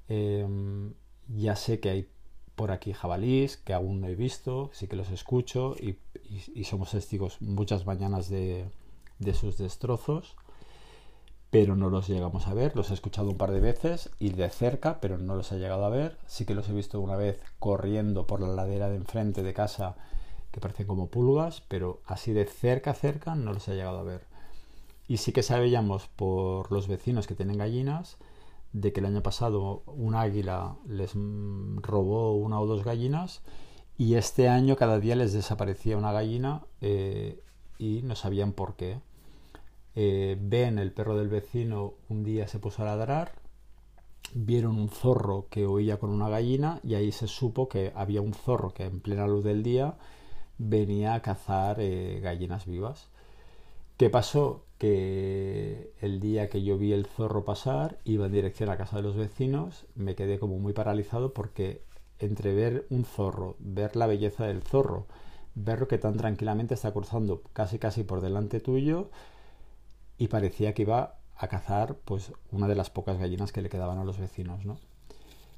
Em, 0.07 0.93
ya 1.27 1.55
sé 1.55 1.79
que 1.79 1.89
hay 1.89 2.09
por 2.55 2.71
aquí 2.71 2.93
jabalís 2.93 3.57
que 3.57 3.73
aún 3.73 4.01
no 4.01 4.07
he 4.07 4.15
visto, 4.15 4.69
sí 4.73 4.87
que 4.87 4.95
los 4.95 5.09
escucho 5.11 5.75
y, 5.79 5.97
somos 6.63 6.91
testigos 6.91 7.41
muchas 7.41 7.85
mañanas 7.85 8.29
de, 8.29 8.69
sus 9.33 9.57
destrozos, 9.57 10.35
pero 11.49 11.75
no 11.75 11.89
los 11.89 12.07
llegamos 12.07 12.47
a 12.47 12.53
ver. 12.53 12.75
Los 12.75 12.91
he 12.91 12.93
escuchado 12.93 13.29
un 13.29 13.37
par 13.37 13.51
de 13.51 13.59
veces 13.59 14.09
y 14.19 14.29
de 14.29 14.49
cerca, 14.49 15.01
pero 15.01 15.17
no 15.17 15.35
los 15.35 15.51
he 15.51 15.59
llegado 15.59 15.85
a 15.85 15.89
ver. 15.89 16.17
Sí 16.27 16.45
que 16.45 16.55
los 16.55 16.69
he 16.69 16.73
visto 16.73 17.01
una 17.01 17.17
vez 17.17 17.41
corriendo 17.59 18.27
por 18.27 18.39
la 18.41 18.47
ladera 18.47 18.89
de 18.89 18.95
enfrente 18.95 19.43
de 19.43 19.53
casa 19.53 19.97
que 20.51 20.59
parecen 20.59 20.87
como 20.87 21.07
pulgas, 21.07 21.61
pero 21.67 22.01
así 22.05 22.33
de 22.33 22.45
cerca, 22.45 22.93
cerca 22.93 23.35
no 23.35 23.53
los 23.53 23.67
he 23.67 23.75
llegado 23.75 23.99
a 23.99 24.03
ver. 24.03 24.25
Y 25.07 25.17
sí 25.17 25.31
que 25.31 25.43
sabíamos 25.43 26.07
por 26.07 26.71
los 26.71 26.87
vecinos 26.87 27.27
que 27.27 27.35
tienen 27.35 27.57
gallinas 27.57 28.17
de 28.73 28.93
que 28.93 29.01
el 29.01 29.05
año 29.05 29.23
pasado 29.23 29.83
un 29.85 30.15
águila 30.15 30.77
les 30.87 31.13
robó 31.15 32.35
una 32.35 32.59
o 32.59 32.65
dos 32.65 32.83
gallinas 32.83 33.41
y 33.97 34.15
este 34.15 34.47
año 34.47 34.75
cada 34.77 34.99
día 34.99 35.15
les 35.15 35.33
desaparecía 35.33 35.97
una 35.97 36.11
gallina 36.11 36.63
eh, 36.79 37.43
y 37.77 38.01
no 38.03 38.15
sabían 38.15 38.53
por 38.53 38.75
qué. 38.75 38.99
Eh, 39.95 40.37
ven 40.39 40.79
el 40.79 40.93
perro 40.93 41.17
del 41.17 41.27
vecino 41.27 41.95
un 42.07 42.23
día 42.23 42.47
se 42.47 42.59
puso 42.59 42.81
a 42.81 42.85
ladrar, 42.85 43.33
vieron 44.33 44.79
un 44.79 44.89
zorro 44.89 45.47
que 45.49 45.65
oía 45.65 45.99
con 45.99 46.09
una 46.09 46.29
gallina 46.29 46.79
y 46.83 46.95
ahí 46.95 47.11
se 47.11 47.27
supo 47.27 47.67
que 47.67 47.91
había 47.95 48.21
un 48.21 48.33
zorro 48.33 48.73
que 48.73 48.85
en 48.85 49.01
plena 49.01 49.27
luz 49.27 49.43
del 49.43 49.63
día 49.63 49.97
venía 50.61 51.15
a 51.15 51.21
cazar 51.21 51.77
eh, 51.79 52.19
gallinas 52.21 52.65
vivas. 52.65 53.09
¿Qué 53.97 54.09
pasó? 54.09 54.65
Que 54.77 55.93
el 56.01 56.19
día 56.19 56.49
que 56.49 56.63
yo 56.63 56.77
vi 56.77 56.93
el 56.93 57.05
zorro 57.05 57.45
pasar, 57.45 57.99
iba 58.03 58.25
en 58.27 58.31
dirección 58.31 58.69
a 58.69 58.77
casa 58.77 58.97
de 58.97 59.03
los 59.03 59.15
vecinos, 59.15 59.85
me 59.95 60.15
quedé 60.15 60.39
como 60.39 60.59
muy 60.59 60.73
paralizado 60.73 61.33
porque 61.33 61.83
entre 62.19 62.53
ver 62.53 62.85
un 62.89 63.05
zorro, 63.05 63.55
ver 63.59 63.95
la 63.95 64.07
belleza 64.07 64.45
del 64.45 64.61
zorro, 64.61 65.07
verlo 65.55 65.87
que 65.87 65.97
tan 65.97 66.15
tranquilamente 66.17 66.75
está 66.75 66.91
cruzando 66.91 67.41
casi 67.53 67.79
casi 67.79 68.03
por 68.03 68.21
delante 68.21 68.59
tuyo 68.59 69.09
y 70.17 70.27
parecía 70.27 70.73
que 70.73 70.83
iba 70.83 71.17
a 71.35 71.47
cazar 71.47 71.95
pues 72.05 72.31
una 72.51 72.67
de 72.67 72.75
las 72.75 72.89
pocas 72.91 73.17
gallinas 73.17 73.51
que 73.51 73.61
le 73.61 73.69
quedaban 73.69 73.97
a 73.97 74.03
los 74.03 74.19
vecinos, 74.19 74.65
¿no? 74.65 74.77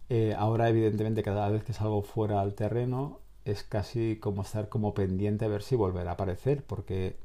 Eh, 0.09 0.33
ahora 0.37 0.69
evidentemente 0.69 1.23
cada 1.23 1.49
vez 1.49 1.63
que 1.63 1.73
salgo 1.73 2.01
fuera 2.01 2.41
al 2.41 2.55
terreno 2.55 3.19
es 3.45 3.63
casi 3.63 4.17
como 4.17 4.41
estar 4.41 4.69
como 4.69 4.93
pendiente 4.93 5.45
a 5.45 5.49
ver 5.49 5.63
si 5.63 5.75
volverá 5.75 6.11
a 6.11 6.13
aparecer 6.13 6.63
porque 6.63 7.17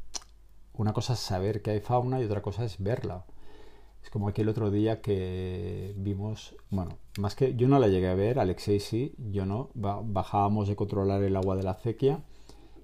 una 0.75 0.93
cosa 0.93 1.15
es 1.15 1.21
saber 1.21 1.63
que 1.63 1.71
hay 1.71 1.81
fauna 1.81 2.21
y 2.21 2.25
otra 2.25 2.43
cosa 2.43 2.65
es 2.65 2.83
verla. 2.83 3.25
Es 4.03 4.11
como 4.11 4.29
aquel 4.29 4.49
otro 4.49 4.71
día 4.71 5.01
que 5.03 5.93
vimos, 5.97 6.55
bueno, 6.71 6.99
más 7.19 7.35
que 7.35 7.55
yo 7.57 7.67
no 7.69 7.79
la 7.79 7.89
llegué 7.89 8.09
a 8.09 8.15
ver, 8.15 8.39
Alexei 8.39 8.79
sí, 8.79 9.15
yo 9.19 9.45
no, 9.45 9.71
bajábamos 9.75 10.69
de 10.69 10.77
controlar 10.77 11.23
el 11.23 11.37
agua 11.37 11.57
de 11.57 11.65
la 11.65 11.73
acequia 11.73 12.23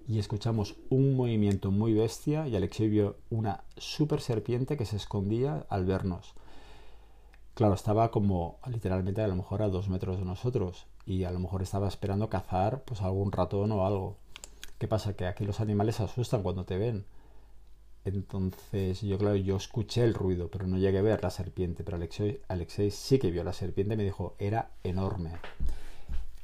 y 0.09 0.19
escuchamos 0.19 0.77
un 0.91 1.17
movimiento 1.17 1.71
muy 1.71 1.95
bestia 1.95 2.49
y 2.49 2.57
Alexei 2.57 2.89
vio 2.89 3.17
una 3.31 3.65
super 3.77 4.21
serpiente 4.21 4.77
que 4.77 4.87
se 4.87 4.97
escondía 4.97 5.65
al 5.69 5.87
vernos. 5.87 6.35
Claro, 7.55 7.75
estaba 7.75 8.11
como 8.11 8.59
literalmente 8.67 9.23
a 9.23 9.29
lo 9.29 9.37
mejor 9.37 9.63
a 9.63 9.69
dos 9.69 9.89
metros 9.89 10.19
de 10.19 10.25
nosotros 10.25 10.89
y 11.07 11.25
a 11.25 11.31
lo 11.31 11.39
mejor 11.39 11.63
estaba 11.63 11.89
esperando 11.89 12.29
cazar 12.29 12.83
pues 12.85 13.03
algún 13.03 13.33
ratón 13.33 13.73
o 13.73 13.87
algo. 13.87 14.17
¿Qué 14.79 14.89
pasa? 14.89 15.15
Que 15.15 15.27
aquí 15.27 15.45
los 15.45 15.61
animales 15.61 15.97
se 15.97 16.05
asustan 16.05 16.43
cuando 16.43 16.65
te 16.65 16.79
ven. 16.79 17.05
Entonces, 18.05 19.01
yo, 19.01 19.17
claro, 19.19 19.37
yo 19.37 19.57
escuché 19.57 20.05
el 20.05 20.15
ruido, 20.15 20.51
pero 20.51 20.67
no 20.67 20.77
llegué 20.77 20.99
a 20.99 21.03
ver 21.03 21.23
la 21.23 21.31
serpiente. 21.31 21.85
Pero 21.85 21.99
Alexei, 22.49 22.91
sí 22.91 23.19
que 23.19 23.31
vio 23.31 23.45
la 23.45 23.53
serpiente, 23.53 23.97
me 23.97 24.05
dijo, 24.05 24.35
era 24.39 24.71
enorme. 24.83 25.33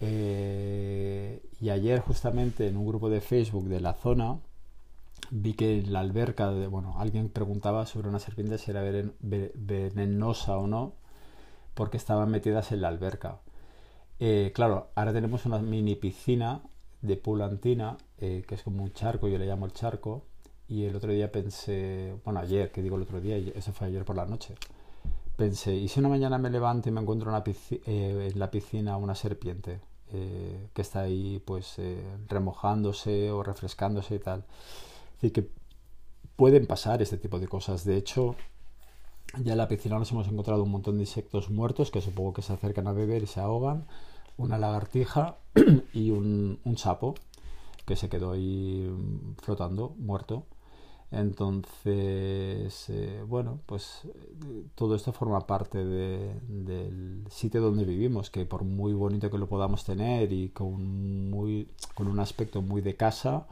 Eh, 0.00 1.42
y 1.60 1.70
ayer, 1.70 2.00
justamente 2.00 2.66
en 2.68 2.76
un 2.76 2.86
grupo 2.86 3.10
de 3.10 3.20
Facebook 3.20 3.64
de 3.68 3.80
la 3.80 3.92
zona, 3.94 4.38
vi 5.30 5.54
que 5.54 5.78
en 5.80 5.92
la 5.92 6.00
alberca, 6.00 6.50
de, 6.50 6.66
bueno, 6.66 6.98
alguien 6.98 7.28
preguntaba 7.28 7.86
sobre 7.86 8.08
una 8.08 8.18
serpiente 8.18 8.58
si 8.58 8.70
era 8.70 8.82
venenosa 8.82 10.56
o 10.56 10.66
no, 10.66 10.94
porque 11.74 11.96
estaban 11.98 12.30
metidas 12.30 12.72
en 12.72 12.82
la 12.82 12.88
alberca. 12.88 13.40
Eh, 14.22 14.52
claro, 14.54 14.90
ahora 14.94 15.14
tenemos 15.14 15.46
una 15.46 15.58
mini 15.58 15.96
piscina 15.96 16.60
de 17.00 17.16
pulantina 17.16 17.96
eh, 18.18 18.44
que 18.46 18.54
es 18.54 18.62
como 18.62 18.82
un 18.82 18.92
charco, 18.92 19.28
yo 19.28 19.38
le 19.38 19.46
llamo 19.46 19.64
el 19.64 19.72
charco, 19.72 20.26
y 20.68 20.84
el 20.84 20.94
otro 20.94 21.10
día 21.10 21.32
pensé, 21.32 22.14
bueno, 22.22 22.40
ayer, 22.40 22.70
que 22.70 22.82
digo 22.82 22.96
el 22.96 23.02
otro 23.02 23.20
día, 23.20 23.38
eso 23.38 23.72
fue 23.72 23.86
ayer 23.86 24.04
por 24.04 24.16
la 24.16 24.26
noche, 24.26 24.56
pensé, 25.36 25.74
¿y 25.74 25.88
si 25.88 26.00
una 26.00 26.10
mañana 26.10 26.36
me 26.36 26.50
levanto 26.50 26.90
y 26.90 26.92
me 26.92 27.00
encuentro 27.00 27.30
en 27.34 28.38
la 28.38 28.50
piscina 28.50 28.96
una 28.96 29.14
serpiente? 29.14 29.80
que 30.10 30.82
está 30.82 31.02
ahí 31.02 31.40
pues 31.46 31.76
remojándose 32.26 33.30
o 33.30 33.44
refrescándose 33.44 34.16
y 34.16 34.18
tal. 34.18 34.40
Es 34.40 35.22
decir, 35.22 35.32
que 35.32 35.50
pueden 36.34 36.66
pasar 36.66 37.00
este 37.00 37.16
tipo 37.16 37.38
de 37.38 37.46
cosas. 37.46 37.84
De 37.84 37.96
hecho, 37.96 38.34
ya 39.38 39.52
en 39.52 39.58
la 39.58 39.68
piscina 39.68 39.98
nos 40.00 40.10
hemos 40.10 40.26
encontrado 40.26 40.64
un 40.64 40.70
montón 40.72 40.96
de 40.96 41.02
insectos 41.04 41.48
muertos 41.48 41.92
que 41.92 42.00
supongo 42.00 42.32
que 42.32 42.42
se 42.42 42.52
acercan 42.52 42.88
a 42.88 42.92
beber 42.92 43.22
y 43.22 43.26
se 43.26 43.38
ahogan. 43.38 43.86
Una 44.40 44.56
lagartija 44.56 45.36
y 45.92 46.10
un, 46.10 46.58
sapo 46.76 47.14
que 47.84 47.94
se 47.94 48.08
quedó 48.08 48.32
ahí 48.32 48.88
flotando, 49.42 49.94
muerto. 49.98 50.46
Entonces, 51.10 52.88
eh, 52.88 53.22
bueno, 53.26 53.60
pues 53.66 54.02
todo 54.76 54.94
esto 54.94 55.12
forma 55.12 55.46
parte 55.46 55.84
del 55.84 57.24
sitio 57.28 57.60
donde 57.60 57.84
vivimos, 57.84 58.30
que 58.30 58.46
por 58.46 58.64
muy 58.64 58.94
bonito 58.94 59.28
que 59.28 59.38
lo 59.38 59.48
podamos 59.48 59.84
tener 59.84 60.32
y 60.32 60.50
con, 60.50 61.30
muy, 61.30 61.68
con 61.94 62.06
un 62.06 62.20
aspecto 62.20 62.62
muy 62.62 62.80
de 62.80 62.96
casa, 62.96 63.46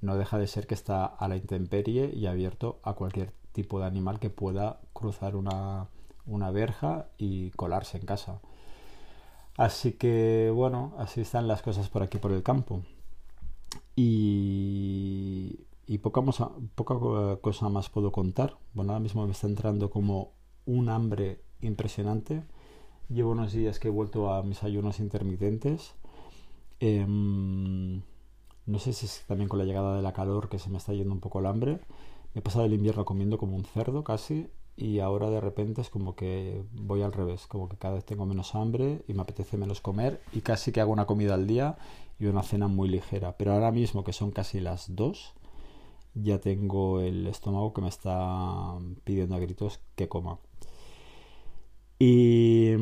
no 0.00 0.16
deja 0.16 0.38
de 0.38 0.46
ser 0.48 0.66
que 0.66 0.74
está 0.74 1.04
a 1.04 1.28
la 1.28 1.36
intemperie 1.36 2.10
y 2.12 2.26
abierto 2.26 2.80
a 2.82 2.94
cualquier 2.94 3.32
tipo 3.52 3.78
de 3.78 3.86
animal 3.86 4.18
que 4.18 4.30
pueda 4.30 4.80
cruzar 4.92 5.36
una, 5.36 5.88
verja 6.50 7.06
y 7.18 7.50
colarse 7.52 7.98
en 7.98 8.06
casa. 8.06 8.40
Así 9.56 9.92
que 9.92 10.50
bueno, 10.54 10.94
así 10.98 11.20
están 11.20 11.46
las 11.48 11.62
cosas 11.62 11.88
por 11.88 12.02
aquí 12.02 12.18
por 12.18 12.32
el 12.32 12.42
campo. 12.42 12.82
Y, 13.96 15.60
y 15.86 15.98
poca, 15.98 16.22
poca 16.74 16.96
cosa 17.40 17.68
más 17.68 17.88
puedo 17.88 18.10
contar. 18.12 18.56
Bueno, 18.74 18.92
ahora 18.92 19.02
mismo 19.02 19.26
me 19.26 19.32
está 19.32 19.46
entrando 19.46 19.90
como 19.90 20.32
un 20.66 20.88
hambre 20.88 21.40
impresionante. 21.60 22.42
Llevo 23.08 23.32
unos 23.32 23.52
días 23.52 23.78
que 23.78 23.88
he 23.88 23.90
vuelto 23.90 24.32
a 24.32 24.42
mis 24.42 24.62
ayunos 24.64 24.98
intermitentes. 25.00 25.94
Em, 26.80 28.02
no 28.66 28.78
sé 28.78 28.92
si 28.92 29.06
es 29.06 29.24
también 29.26 29.48
con 29.48 29.58
la 29.58 29.64
llegada 29.64 29.96
de 29.96 30.02
la 30.02 30.12
calor 30.12 30.48
que 30.48 30.58
se 30.58 30.70
me 30.70 30.78
está 30.78 30.92
yendo 30.94 31.14
un 31.14 31.20
poco 31.20 31.40
el 31.40 31.46
hambre. 31.46 31.80
Me 32.34 32.40
he 32.40 32.42
pasado 32.42 32.64
el 32.64 32.72
invierno 32.72 33.04
comiendo 33.04 33.38
como 33.38 33.56
un 33.56 33.64
cerdo 33.64 34.02
casi 34.04 34.48
y 34.76 34.98
ahora 34.98 35.30
de 35.30 35.40
repente 35.40 35.80
es 35.80 35.90
como 35.90 36.16
que 36.16 36.64
voy 36.72 37.02
al 37.02 37.12
revés, 37.12 37.46
como 37.46 37.68
que 37.68 37.76
cada 37.76 37.94
vez 37.94 38.04
tengo 38.04 38.26
menos 38.26 38.54
hambre 38.54 39.02
y 39.06 39.14
me 39.14 39.22
apetece 39.22 39.56
menos 39.56 39.80
comer 39.80 40.20
y 40.32 40.40
casi 40.40 40.72
que 40.72 40.80
hago 40.80 40.92
una 40.92 41.06
comida 41.06 41.34
al 41.34 41.46
día 41.46 41.76
y 42.18 42.26
una 42.26 42.42
cena 42.42 42.68
muy 42.68 42.88
ligera. 42.88 43.36
Pero 43.36 43.52
ahora 43.52 43.70
mismo 43.70 44.04
que 44.04 44.12
son 44.12 44.30
casi 44.32 44.60
las 44.60 44.94
dos, 44.94 45.34
ya 46.14 46.40
tengo 46.40 47.00
el 47.00 47.26
estómago 47.26 47.72
que 47.72 47.82
me 47.82 47.88
está 47.88 48.74
pidiendo 49.04 49.36
a 49.36 49.38
gritos 49.38 49.80
que 49.96 50.08
coma. 50.08 50.38
Y... 51.98 52.74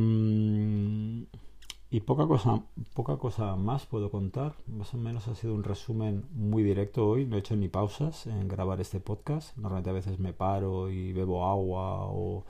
Y 1.92 2.00
poca 2.00 2.26
cosa, 2.26 2.62
poca 2.94 3.18
cosa 3.18 3.54
más 3.54 3.84
puedo 3.84 4.10
contar. 4.10 4.54
Más 4.66 4.94
o 4.94 4.96
menos 4.96 5.28
ha 5.28 5.34
sido 5.34 5.54
un 5.54 5.62
resumen 5.62 6.24
muy 6.32 6.62
directo 6.62 7.06
hoy. 7.06 7.26
No 7.26 7.36
he 7.36 7.40
hecho 7.40 7.54
ni 7.54 7.68
pausas 7.68 8.26
en 8.26 8.48
grabar 8.48 8.80
este 8.80 8.98
podcast. 8.98 9.54
Normalmente 9.58 9.90
a 9.90 9.92
veces 9.92 10.18
me 10.18 10.32
paro 10.32 10.88
y 10.88 11.12
bebo 11.12 11.46
agua 11.46 12.06
o, 12.06 12.46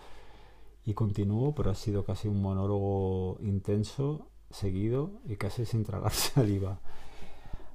y 0.84 0.94
continúo, 0.94 1.56
pero 1.56 1.72
ha 1.72 1.74
sido 1.74 2.04
casi 2.04 2.28
un 2.28 2.40
monólogo 2.40 3.38
intenso, 3.40 4.28
seguido 4.50 5.10
y 5.24 5.34
casi 5.34 5.66
sin 5.66 5.82
tragar 5.82 6.12
saliva. 6.12 6.78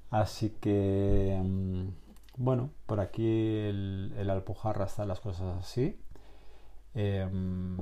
Así 0.10 0.52
que, 0.62 1.38
mm, 1.44 1.90
bueno, 2.38 2.70
por 2.86 3.02
aquí 3.02 3.26
el, 3.28 4.14
el 4.18 4.30
Alpujarra 4.30 4.86
está 4.86 5.06
las 5.06 5.20
cosas 5.20 5.58
así. 5.58 6.00
Em, 6.94 7.78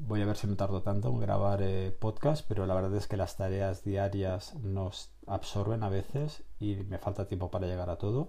voy 0.00 0.22
a 0.22 0.26
ver 0.26 0.36
si 0.36 0.46
no 0.46 0.56
tardo 0.56 0.82
tanto 0.82 1.08
en 1.08 1.20
grabar 1.20 1.62
eh, 1.62 1.90
podcast, 1.98 2.46
pero 2.46 2.66
la 2.66 2.74
verdad 2.74 2.94
es 2.96 3.06
que 3.06 3.16
las 3.16 3.36
tareas 3.36 3.84
diarias 3.84 4.54
nos 4.56 5.10
absorben 5.26 5.82
a 5.82 5.88
veces 5.88 6.42
y 6.60 6.76
me 6.76 6.98
falta 6.98 7.28
tiempo 7.28 7.50
para 7.50 7.66
llegar 7.66 7.90
a 7.90 7.96
todo. 7.96 8.28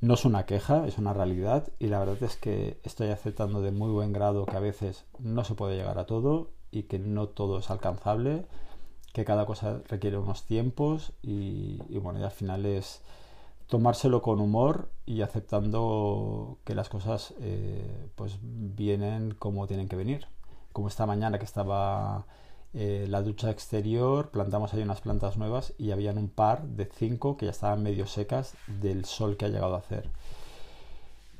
No 0.00 0.14
es 0.14 0.24
una 0.24 0.46
queja, 0.46 0.86
es 0.86 0.98
una 0.98 1.12
realidad 1.12 1.68
y 1.78 1.86
la 1.88 1.98
verdad 1.98 2.22
es 2.22 2.36
que 2.36 2.80
estoy 2.84 3.08
aceptando 3.08 3.62
de 3.62 3.72
muy 3.72 3.90
buen 3.90 4.12
grado 4.12 4.46
que 4.46 4.56
a 4.56 4.60
veces 4.60 5.06
no 5.18 5.44
se 5.44 5.54
puede 5.54 5.76
llegar 5.76 5.98
a 5.98 6.06
todo 6.06 6.50
y 6.70 6.84
que 6.84 6.98
no 6.98 7.28
todo 7.28 7.58
es 7.58 7.70
alcanzable, 7.70 8.46
que 9.12 9.24
cada 9.24 9.46
cosa 9.46 9.80
requiere 9.88 10.18
unos 10.18 10.44
tiempos 10.44 11.12
y, 11.22 11.78
bueno, 11.98 12.22
al 12.24 12.30
final 12.30 12.66
es 12.66 13.02
tomárselo 13.68 14.22
con 14.22 14.40
humor 14.40 14.90
y 15.06 15.22
aceptando 15.22 16.58
que 16.64 16.74
las 16.74 16.88
cosas 16.88 17.34
eh, 17.40 18.10
pues 18.14 18.38
vienen 18.42 19.34
como 19.34 19.66
tienen 19.66 19.88
que 19.88 19.96
venir 19.96 20.28
como 20.76 20.88
esta 20.88 21.06
mañana 21.06 21.38
que 21.38 21.46
estaba 21.46 22.26
eh, 22.74 23.06
la 23.08 23.22
ducha 23.22 23.50
exterior, 23.50 24.28
plantamos 24.30 24.74
ahí 24.74 24.82
unas 24.82 25.00
plantas 25.00 25.38
nuevas 25.38 25.72
y 25.78 25.90
habían 25.90 26.18
un 26.18 26.28
par 26.28 26.64
de 26.64 26.84
cinco 26.84 27.38
que 27.38 27.46
ya 27.46 27.52
estaban 27.52 27.82
medio 27.82 28.06
secas 28.06 28.52
del 28.66 29.06
sol 29.06 29.38
que 29.38 29.46
ha 29.46 29.48
llegado 29.48 29.74
a 29.74 29.78
hacer. 29.78 30.10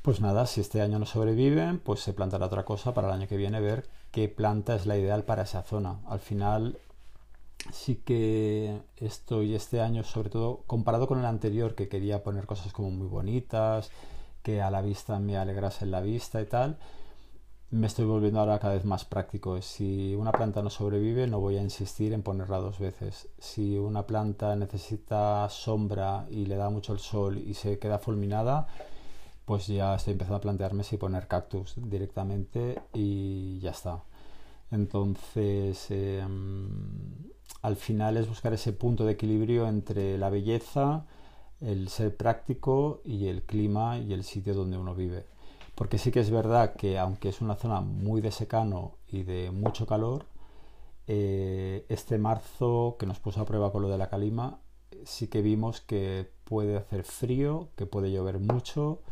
Pues 0.01 0.22
nada, 0.22 0.47
si 0.47 0.62
este 0.62 0.80
año 0.80 0.99
no 0.99 1.05
sobreviven, 1.05 1.80
pues 1.80 2.01
se 2.01 2.14
plantará 2.14 2.47
otra 2.47 2.64
cosa 2.64 2.95
para 2.95 3.09
el 3.09 3.12
año 3.12 3.28
que 3.28 3.37
viene, 3.37 3.61
ver 3.61 3.87
qué 4.11 4.30
planta 4.30 4.74
es 4.74 4.87
la 4.87 4.97
ideal 4.97 5.24
para 5.24 5.43
esa 5.43 5.62
zona. 5.62 5.99
Al 6.07 6.20
final 6.20 6.78
sí 7.72 7.97
que 7.97 8.80
estoy 8.97 9.55
este 9.55 9.82
año, 9.82 10.03
sobre 10.03 10.30
todo 10.30 10.62
comparado 10.66 11.07
con 11.07 11.18
el 11.18 11.26
anterior, 11.26 11.74
que 11.74 11.91
quería 11.91 12.22
poner 12.22 12.47
cosas 12.47 12.72
como 12.72 12.91
muy 12.91 13.07
bonitas, 13.07 13.91
que 14.43 14.62
a 14.62 14.70
la 14.70 14.80
vista 14.80 15.18
me 15.18 15.37
alegrasen 15.37 15.91
la 15.91 16.01
vista 16.01 16.41
y 16.41 16.47
tal, 16.47 16.78
me 17.71 17.87
estoy 17.89 18.05
volviendo 18.05 18.41
ahora 18.41 18.59
cada 18.59 18.75
vez 18.75 18.85
más 18.85 19.05
práctico. 19.05 19.61
Si 19.61 20.14
una 20.14 20.33
planta 20.33 20.62
no 20.62 20.71
sobrevive, 20.71 21.27
no 21.27 21.41
voy 21.41 21.57
a 21.57 21.62
insistir 21.62 22.12
en 22.12 22.23
ponerla 22.23 22.59
dos 22.59 22.79
veces. 22.79 23.29
Si 23.39 23.77
una 23.77 24.07
planta 24.07 24.55
necesita 24.57 25.49
sombra 25.49 26.27
y 26.31 26.47
le 26.47 26.57
da 26.57 26.71
mucho 26.71 26.93
el 26.93 27.01
sol 27.01 27.39
y 27.39 27.55
se 27.55 27.79
queda 27.79 27.99
fulminada, 27.99 28.69
pues 29.45 29.67
ya 29.67 29.95
estoy 29.97 30.12
empezando 30.12 30.37
a 30.39 30.41
plantearme 30.41 30.85
si 30.85 30.97
poner 30.97 31.29
cactus 31.29 31.75
directamente 31.77 32.81
y 32.95 33.59
ya 33.61 33.71
está. 33.71 34.03
Entonces, 34.71 35.87
em, 35.91 36.69
al 37.62 37.77
final 37.77 38.17
es 38.17 38.29
buscar 38.29 38.53
ese 38.53 38.73
punto 38.73 39.05
de 39.07 39.12
equilibrio 39.12 39.69
entre 39.69 40.19
la 40.19 40.31
belleza, 40.31 41.07
el 41.61 41.89
ser 41.89 42.17
práctico 42.17 43.01
y 43.05 43.29
el 43.29 43.43
clima 43.43 43.99
y 43.99 44.12
el 44.12 44.25
sitio 44.25 44.55
donde 44.55 44.79
uno 44.79 44.95
vive. 44.95 45.36
Porque 45.77 45.99
sí 45.99 46.11
que 46.11 46.20
es 46.20 46.31
verdad 46.31 46.74
que 46.74 46.99
aunque 46.99 47.29
es 47.29 47.41
una 47.41 47.55
zona 47.55 47.81
muy 47.81 48.20
de 48.20 48.33
secano 48.33 48.97
y 49.07 49.22
de 49.22 49.51
mucho 49.53 49.87
calor, 49.87 50.24
eh, 51.07 51.87
este 51.89 52.18
marzo 52.18 52.97
que 52.99 53.07
nos 53.07 53.20
puso 53.20 53.43
a 53.43 53.45
prueba 53.45 53.70
con 53.70 53.83
lo 53.83 53.89
de 53.89 53.99
la 53.99 54.09
calima, 54.09 54.61
sí 55.05 55.29
que 55.29 55.43
vimos 55.43 55.83
que 55.83 56.33
puede 56.45 56.77
hacer 56.77 57.05
frío, 57.05 57.68
que 57.77 57.87
puede 57.87 58.11
llover 58.11 58.39
mucho, 58.41 59.03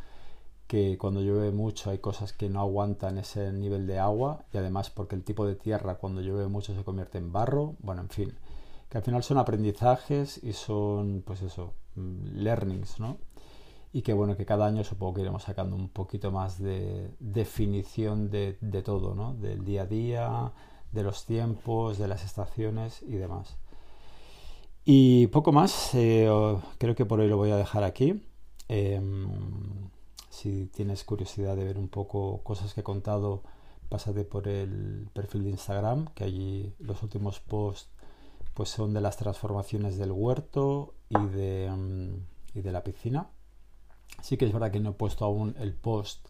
que 0.67 0.97
cuando 0.99 1.21
llueve 1.21 1.53
mucho 1.53 1.91
hay 1.91 1.99
cosas 1.99 2.33
que 2.33 2.49
no 2.49 2.61
aguantan 2.61 3.19
ese 3.19 3.53
nivel 3.53 3.87
de 3.87 3.99
agua 3.99 4.47
y 4.53 4.57
además 4.57 4.91
porque 4.91 5.15
el 5.17 5.23
tipo 5.23 5.47
de 5.47 5.57
tierra 5.57 5.97
cuando 5.97 6.23
llueve 6.23 6.49
mucho 6.49 6.75
se 6.75 6.83
convierte 6.83 7.19
en 7.19 7.31
barro, 7.33 7.77
bueno, 7.81 8.01
en 8.03 8.09
fin, 8.09 8.35
que 8.89 8.99
al 8.99 9.05
final 9.05 9.23
son 9.23 9.39
aprendizajes 9.39 10.43
y 10.43 10.55
son, 10.55 11.23
pues 11.27 11.43
eso, 11.43 11.75
mm, 11.97 12.39
learnings, 12.39 13.01
¿no? 13.01 13.19
Y 13.95 14.03
que 14.03 14.13
bueno, 14.13 14.37
que 14.37 14.45
cada 14.45 14.67
año 14.67 14.83
supongo 14.83 15.15
que 15.15 15.21
iremos 15.21 15.45
sacando 15.45 15.77
un 15.77 15.89
poquito 15.89 16.33
más 16.33 16.59
de 16.61 17.15
definición 17.21 18.29
de, 18.29 18.83
todo, 18.85 19.15
¿no? 19.15 19.35
Del 19.35 19.65
día 19.65 19.83
a 19.83 19.87
día, 19.87 20.53
de 20.91 21.05
los 21.05 21.25
tiempos, 21.27 21.97
de 21.97 22.09
las 22.09 22.25
estaciones 22.25 23.03
y 23.03 23.13
demás. 23.13 23.57
Y 24.85 25.29
poco 25.29 25.53
más, 25.53 25.95
eh, 25.95 26.29
creo 26.79 26.97
que 26.97 27.07
por 27.07 27.21
hoy 27.21 27.29
lo 27.29 27.37
voy 27.37 27.53
a 27.53 27.57
dejar 27.57 27.85
aquí. 27.85 28.21
Em, 28.67 29.29
si 30.29 30.67
tienes 30.75 31.05
curiosidad 31.05 31.55
de 31.55 31.63
ver 31.63 31.79
un 31.79 31.89
poco 31.89 32.43
cosas 32.43 32.75
que 32.75 32.81
he 32.81 32.85
contado, 32.85 33.45
pásate 33.89 34.25
por 34.25 34.49
el 34.49 35.09
perfil 35.13 35.45
de 35.45 35.51
Instagram, 35.51 36.07
que 36.17 36.25
allí 36.25 36.75
los 36.81 37.01
últimos 37.05 37.39
posts 37.39 37.91
pues 38.55 38.71
son 38.71 38.93
de 38.93 39.01
las 39.01 39.17
transformaciones 39.19 39.99
del 39.99 40.11
huerto 40.11 40.95
y 41.09 41.27
de, 41.27 41.67
em, 41.67 42.27
y 42.55 42.61
de 42.61 42.73
la 42.73 42.83
piscina. 42.83 43.31
Sí 44.23 44.37
que 44.37 44.47
es 44.47 44.53
verdad 44.53 44.71
que 44.71 44.81
no 44.81 44.91
he 44.91 44.95
puesto 44.95 45.25
aún 45.25 45.55
el 45.59 45.75
post 45.75 46.29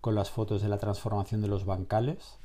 con 0.00 0.14
las 0.14 0.30
fotos 0.30 0.62
de 0.62 0.68
la 0.68 0.78
transformación 0.78 1.42
de 1.42 1.48
los 1.48 1.64
bancales. 1.64 2.38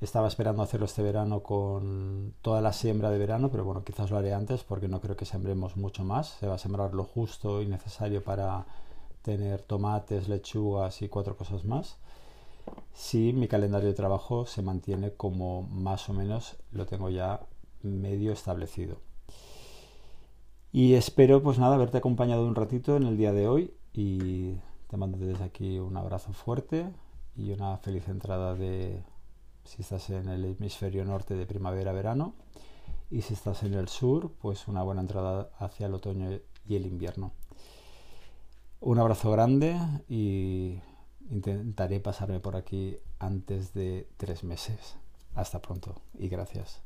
Estaba 0.00 0.28
esperando 0.28 0.62
hacerlo 0.62 0.86
este 0.86 1.02
verano 1.02 1.42
con 1.42 2.34
toda 2.42 2.60
la 2.60 2.72
siembra 2.72 3.10
de 3.10 3.18
verano, 3.18 3.50
pero 3.50 3.64
bueno, 3.64 3.84
quizás 3.84 4.10
lo 4.10 4.18
haré 4.18 4.34
antes 4.34 4.62
porque 4.64 4.88
no 4.88 5.00
creo 5.00 5.16
que 5.16 5.24
sembremos 5.24 5.76
mucho 5.76 6.04
más. 6.04 6.28
Se 6.40 6.46
va 6.46 6.54
a 6.54 6.58
sembrar 6.58 6.94
lo 6.94 7.04
justo 7.04 7.62
y 7.62 7.66
necesario 7.66 8.22
para 8.22 8.66
tener 9.22 9.62
tomates, 9.62 10.28
lechugas 10.28 11.00
y 11.02 11.08
cuatro 11.08 11.36
cosas 11.36 11.64
más. 11.64 11.96
Sí, 12.92 13.32
mi 13.32 13.48
calendario 13.48 13.88
de 13.88 13.94
trabajo 13.94 14.46
se 14.46 14.62
mantiene 14.62 15.12
como 15.12 15.62
más 15.62 16.08
o 16.08 16.12
menos 16.12 16.56
lo 16.72 16.86
tengo 16.86 17.10
ya 17.10 17.40
medio 17.82 18.32
establecido. 18.32 18.98
Y 20.72 20.94
espero, 20.94 21.42
pues 21.42 21.58
nada, 21.58 21.76
haberte 21.76 21.98
acompañado 21.98 22.46
un 22.46 22.54
ratito 22.54 22.96
en 22.96 23.04
el 23.04 23.16
día 23.16 23.32
de 23.32 23.48
hoy 23.48 23.74
y 23.94 24.60
te 24.88 24.96
mando 24.96 25.18
desde 25.18 25.44
aquí 25.44 25.78
un 25.78 25.96
abrazo 25.96 26.32
fuerte 26.32 26.92
y 27.36 27.52
una 27.52 27.76
feliz 27.78 28.08
entrada 28.08 28.54
de, 28.54 29.02
si 29.64 29.82
estás 29.82 30.10
en 30.10 30.28
el 30.28 30.44
hemisferio 30.44 31.04
norte, 31.04 31.34
de 31.34 31.46
primavera-verano 31.46 32.34
y 33.10 33.22
si 33.22 33.34
estás 33.34 33.62
en 33.62 33.74
el 33.74 33.88
sur, 33.88 34.32
pues 34.40 34.68
una 34.68 34.82
buena 34.82 35.00
entrada 35.00 35.50
hacia 35.58 35.86
el 35.86 35.94
otoño 35.94 36.30
y 36.66 36.74
el 36.74 36.86
invierno. 36.86 37.32
Un 38.80 38.98
abrazo 38.98 39.30
grande 39.30 39.78
y 40.08 40.80
intentaré 41.30 42.00
pasarme 42.00 42.40
por 42.40 42.56
aquí 42.56 42.98
antes 43.18 43.72
de 43.72 44.08
tres 44.16 44.44
meses. 44.44 44.96
Hasta 45.34 45.60
pronto 45.62 45.94
y 46.18 46.28
gracias. 46.28 46.82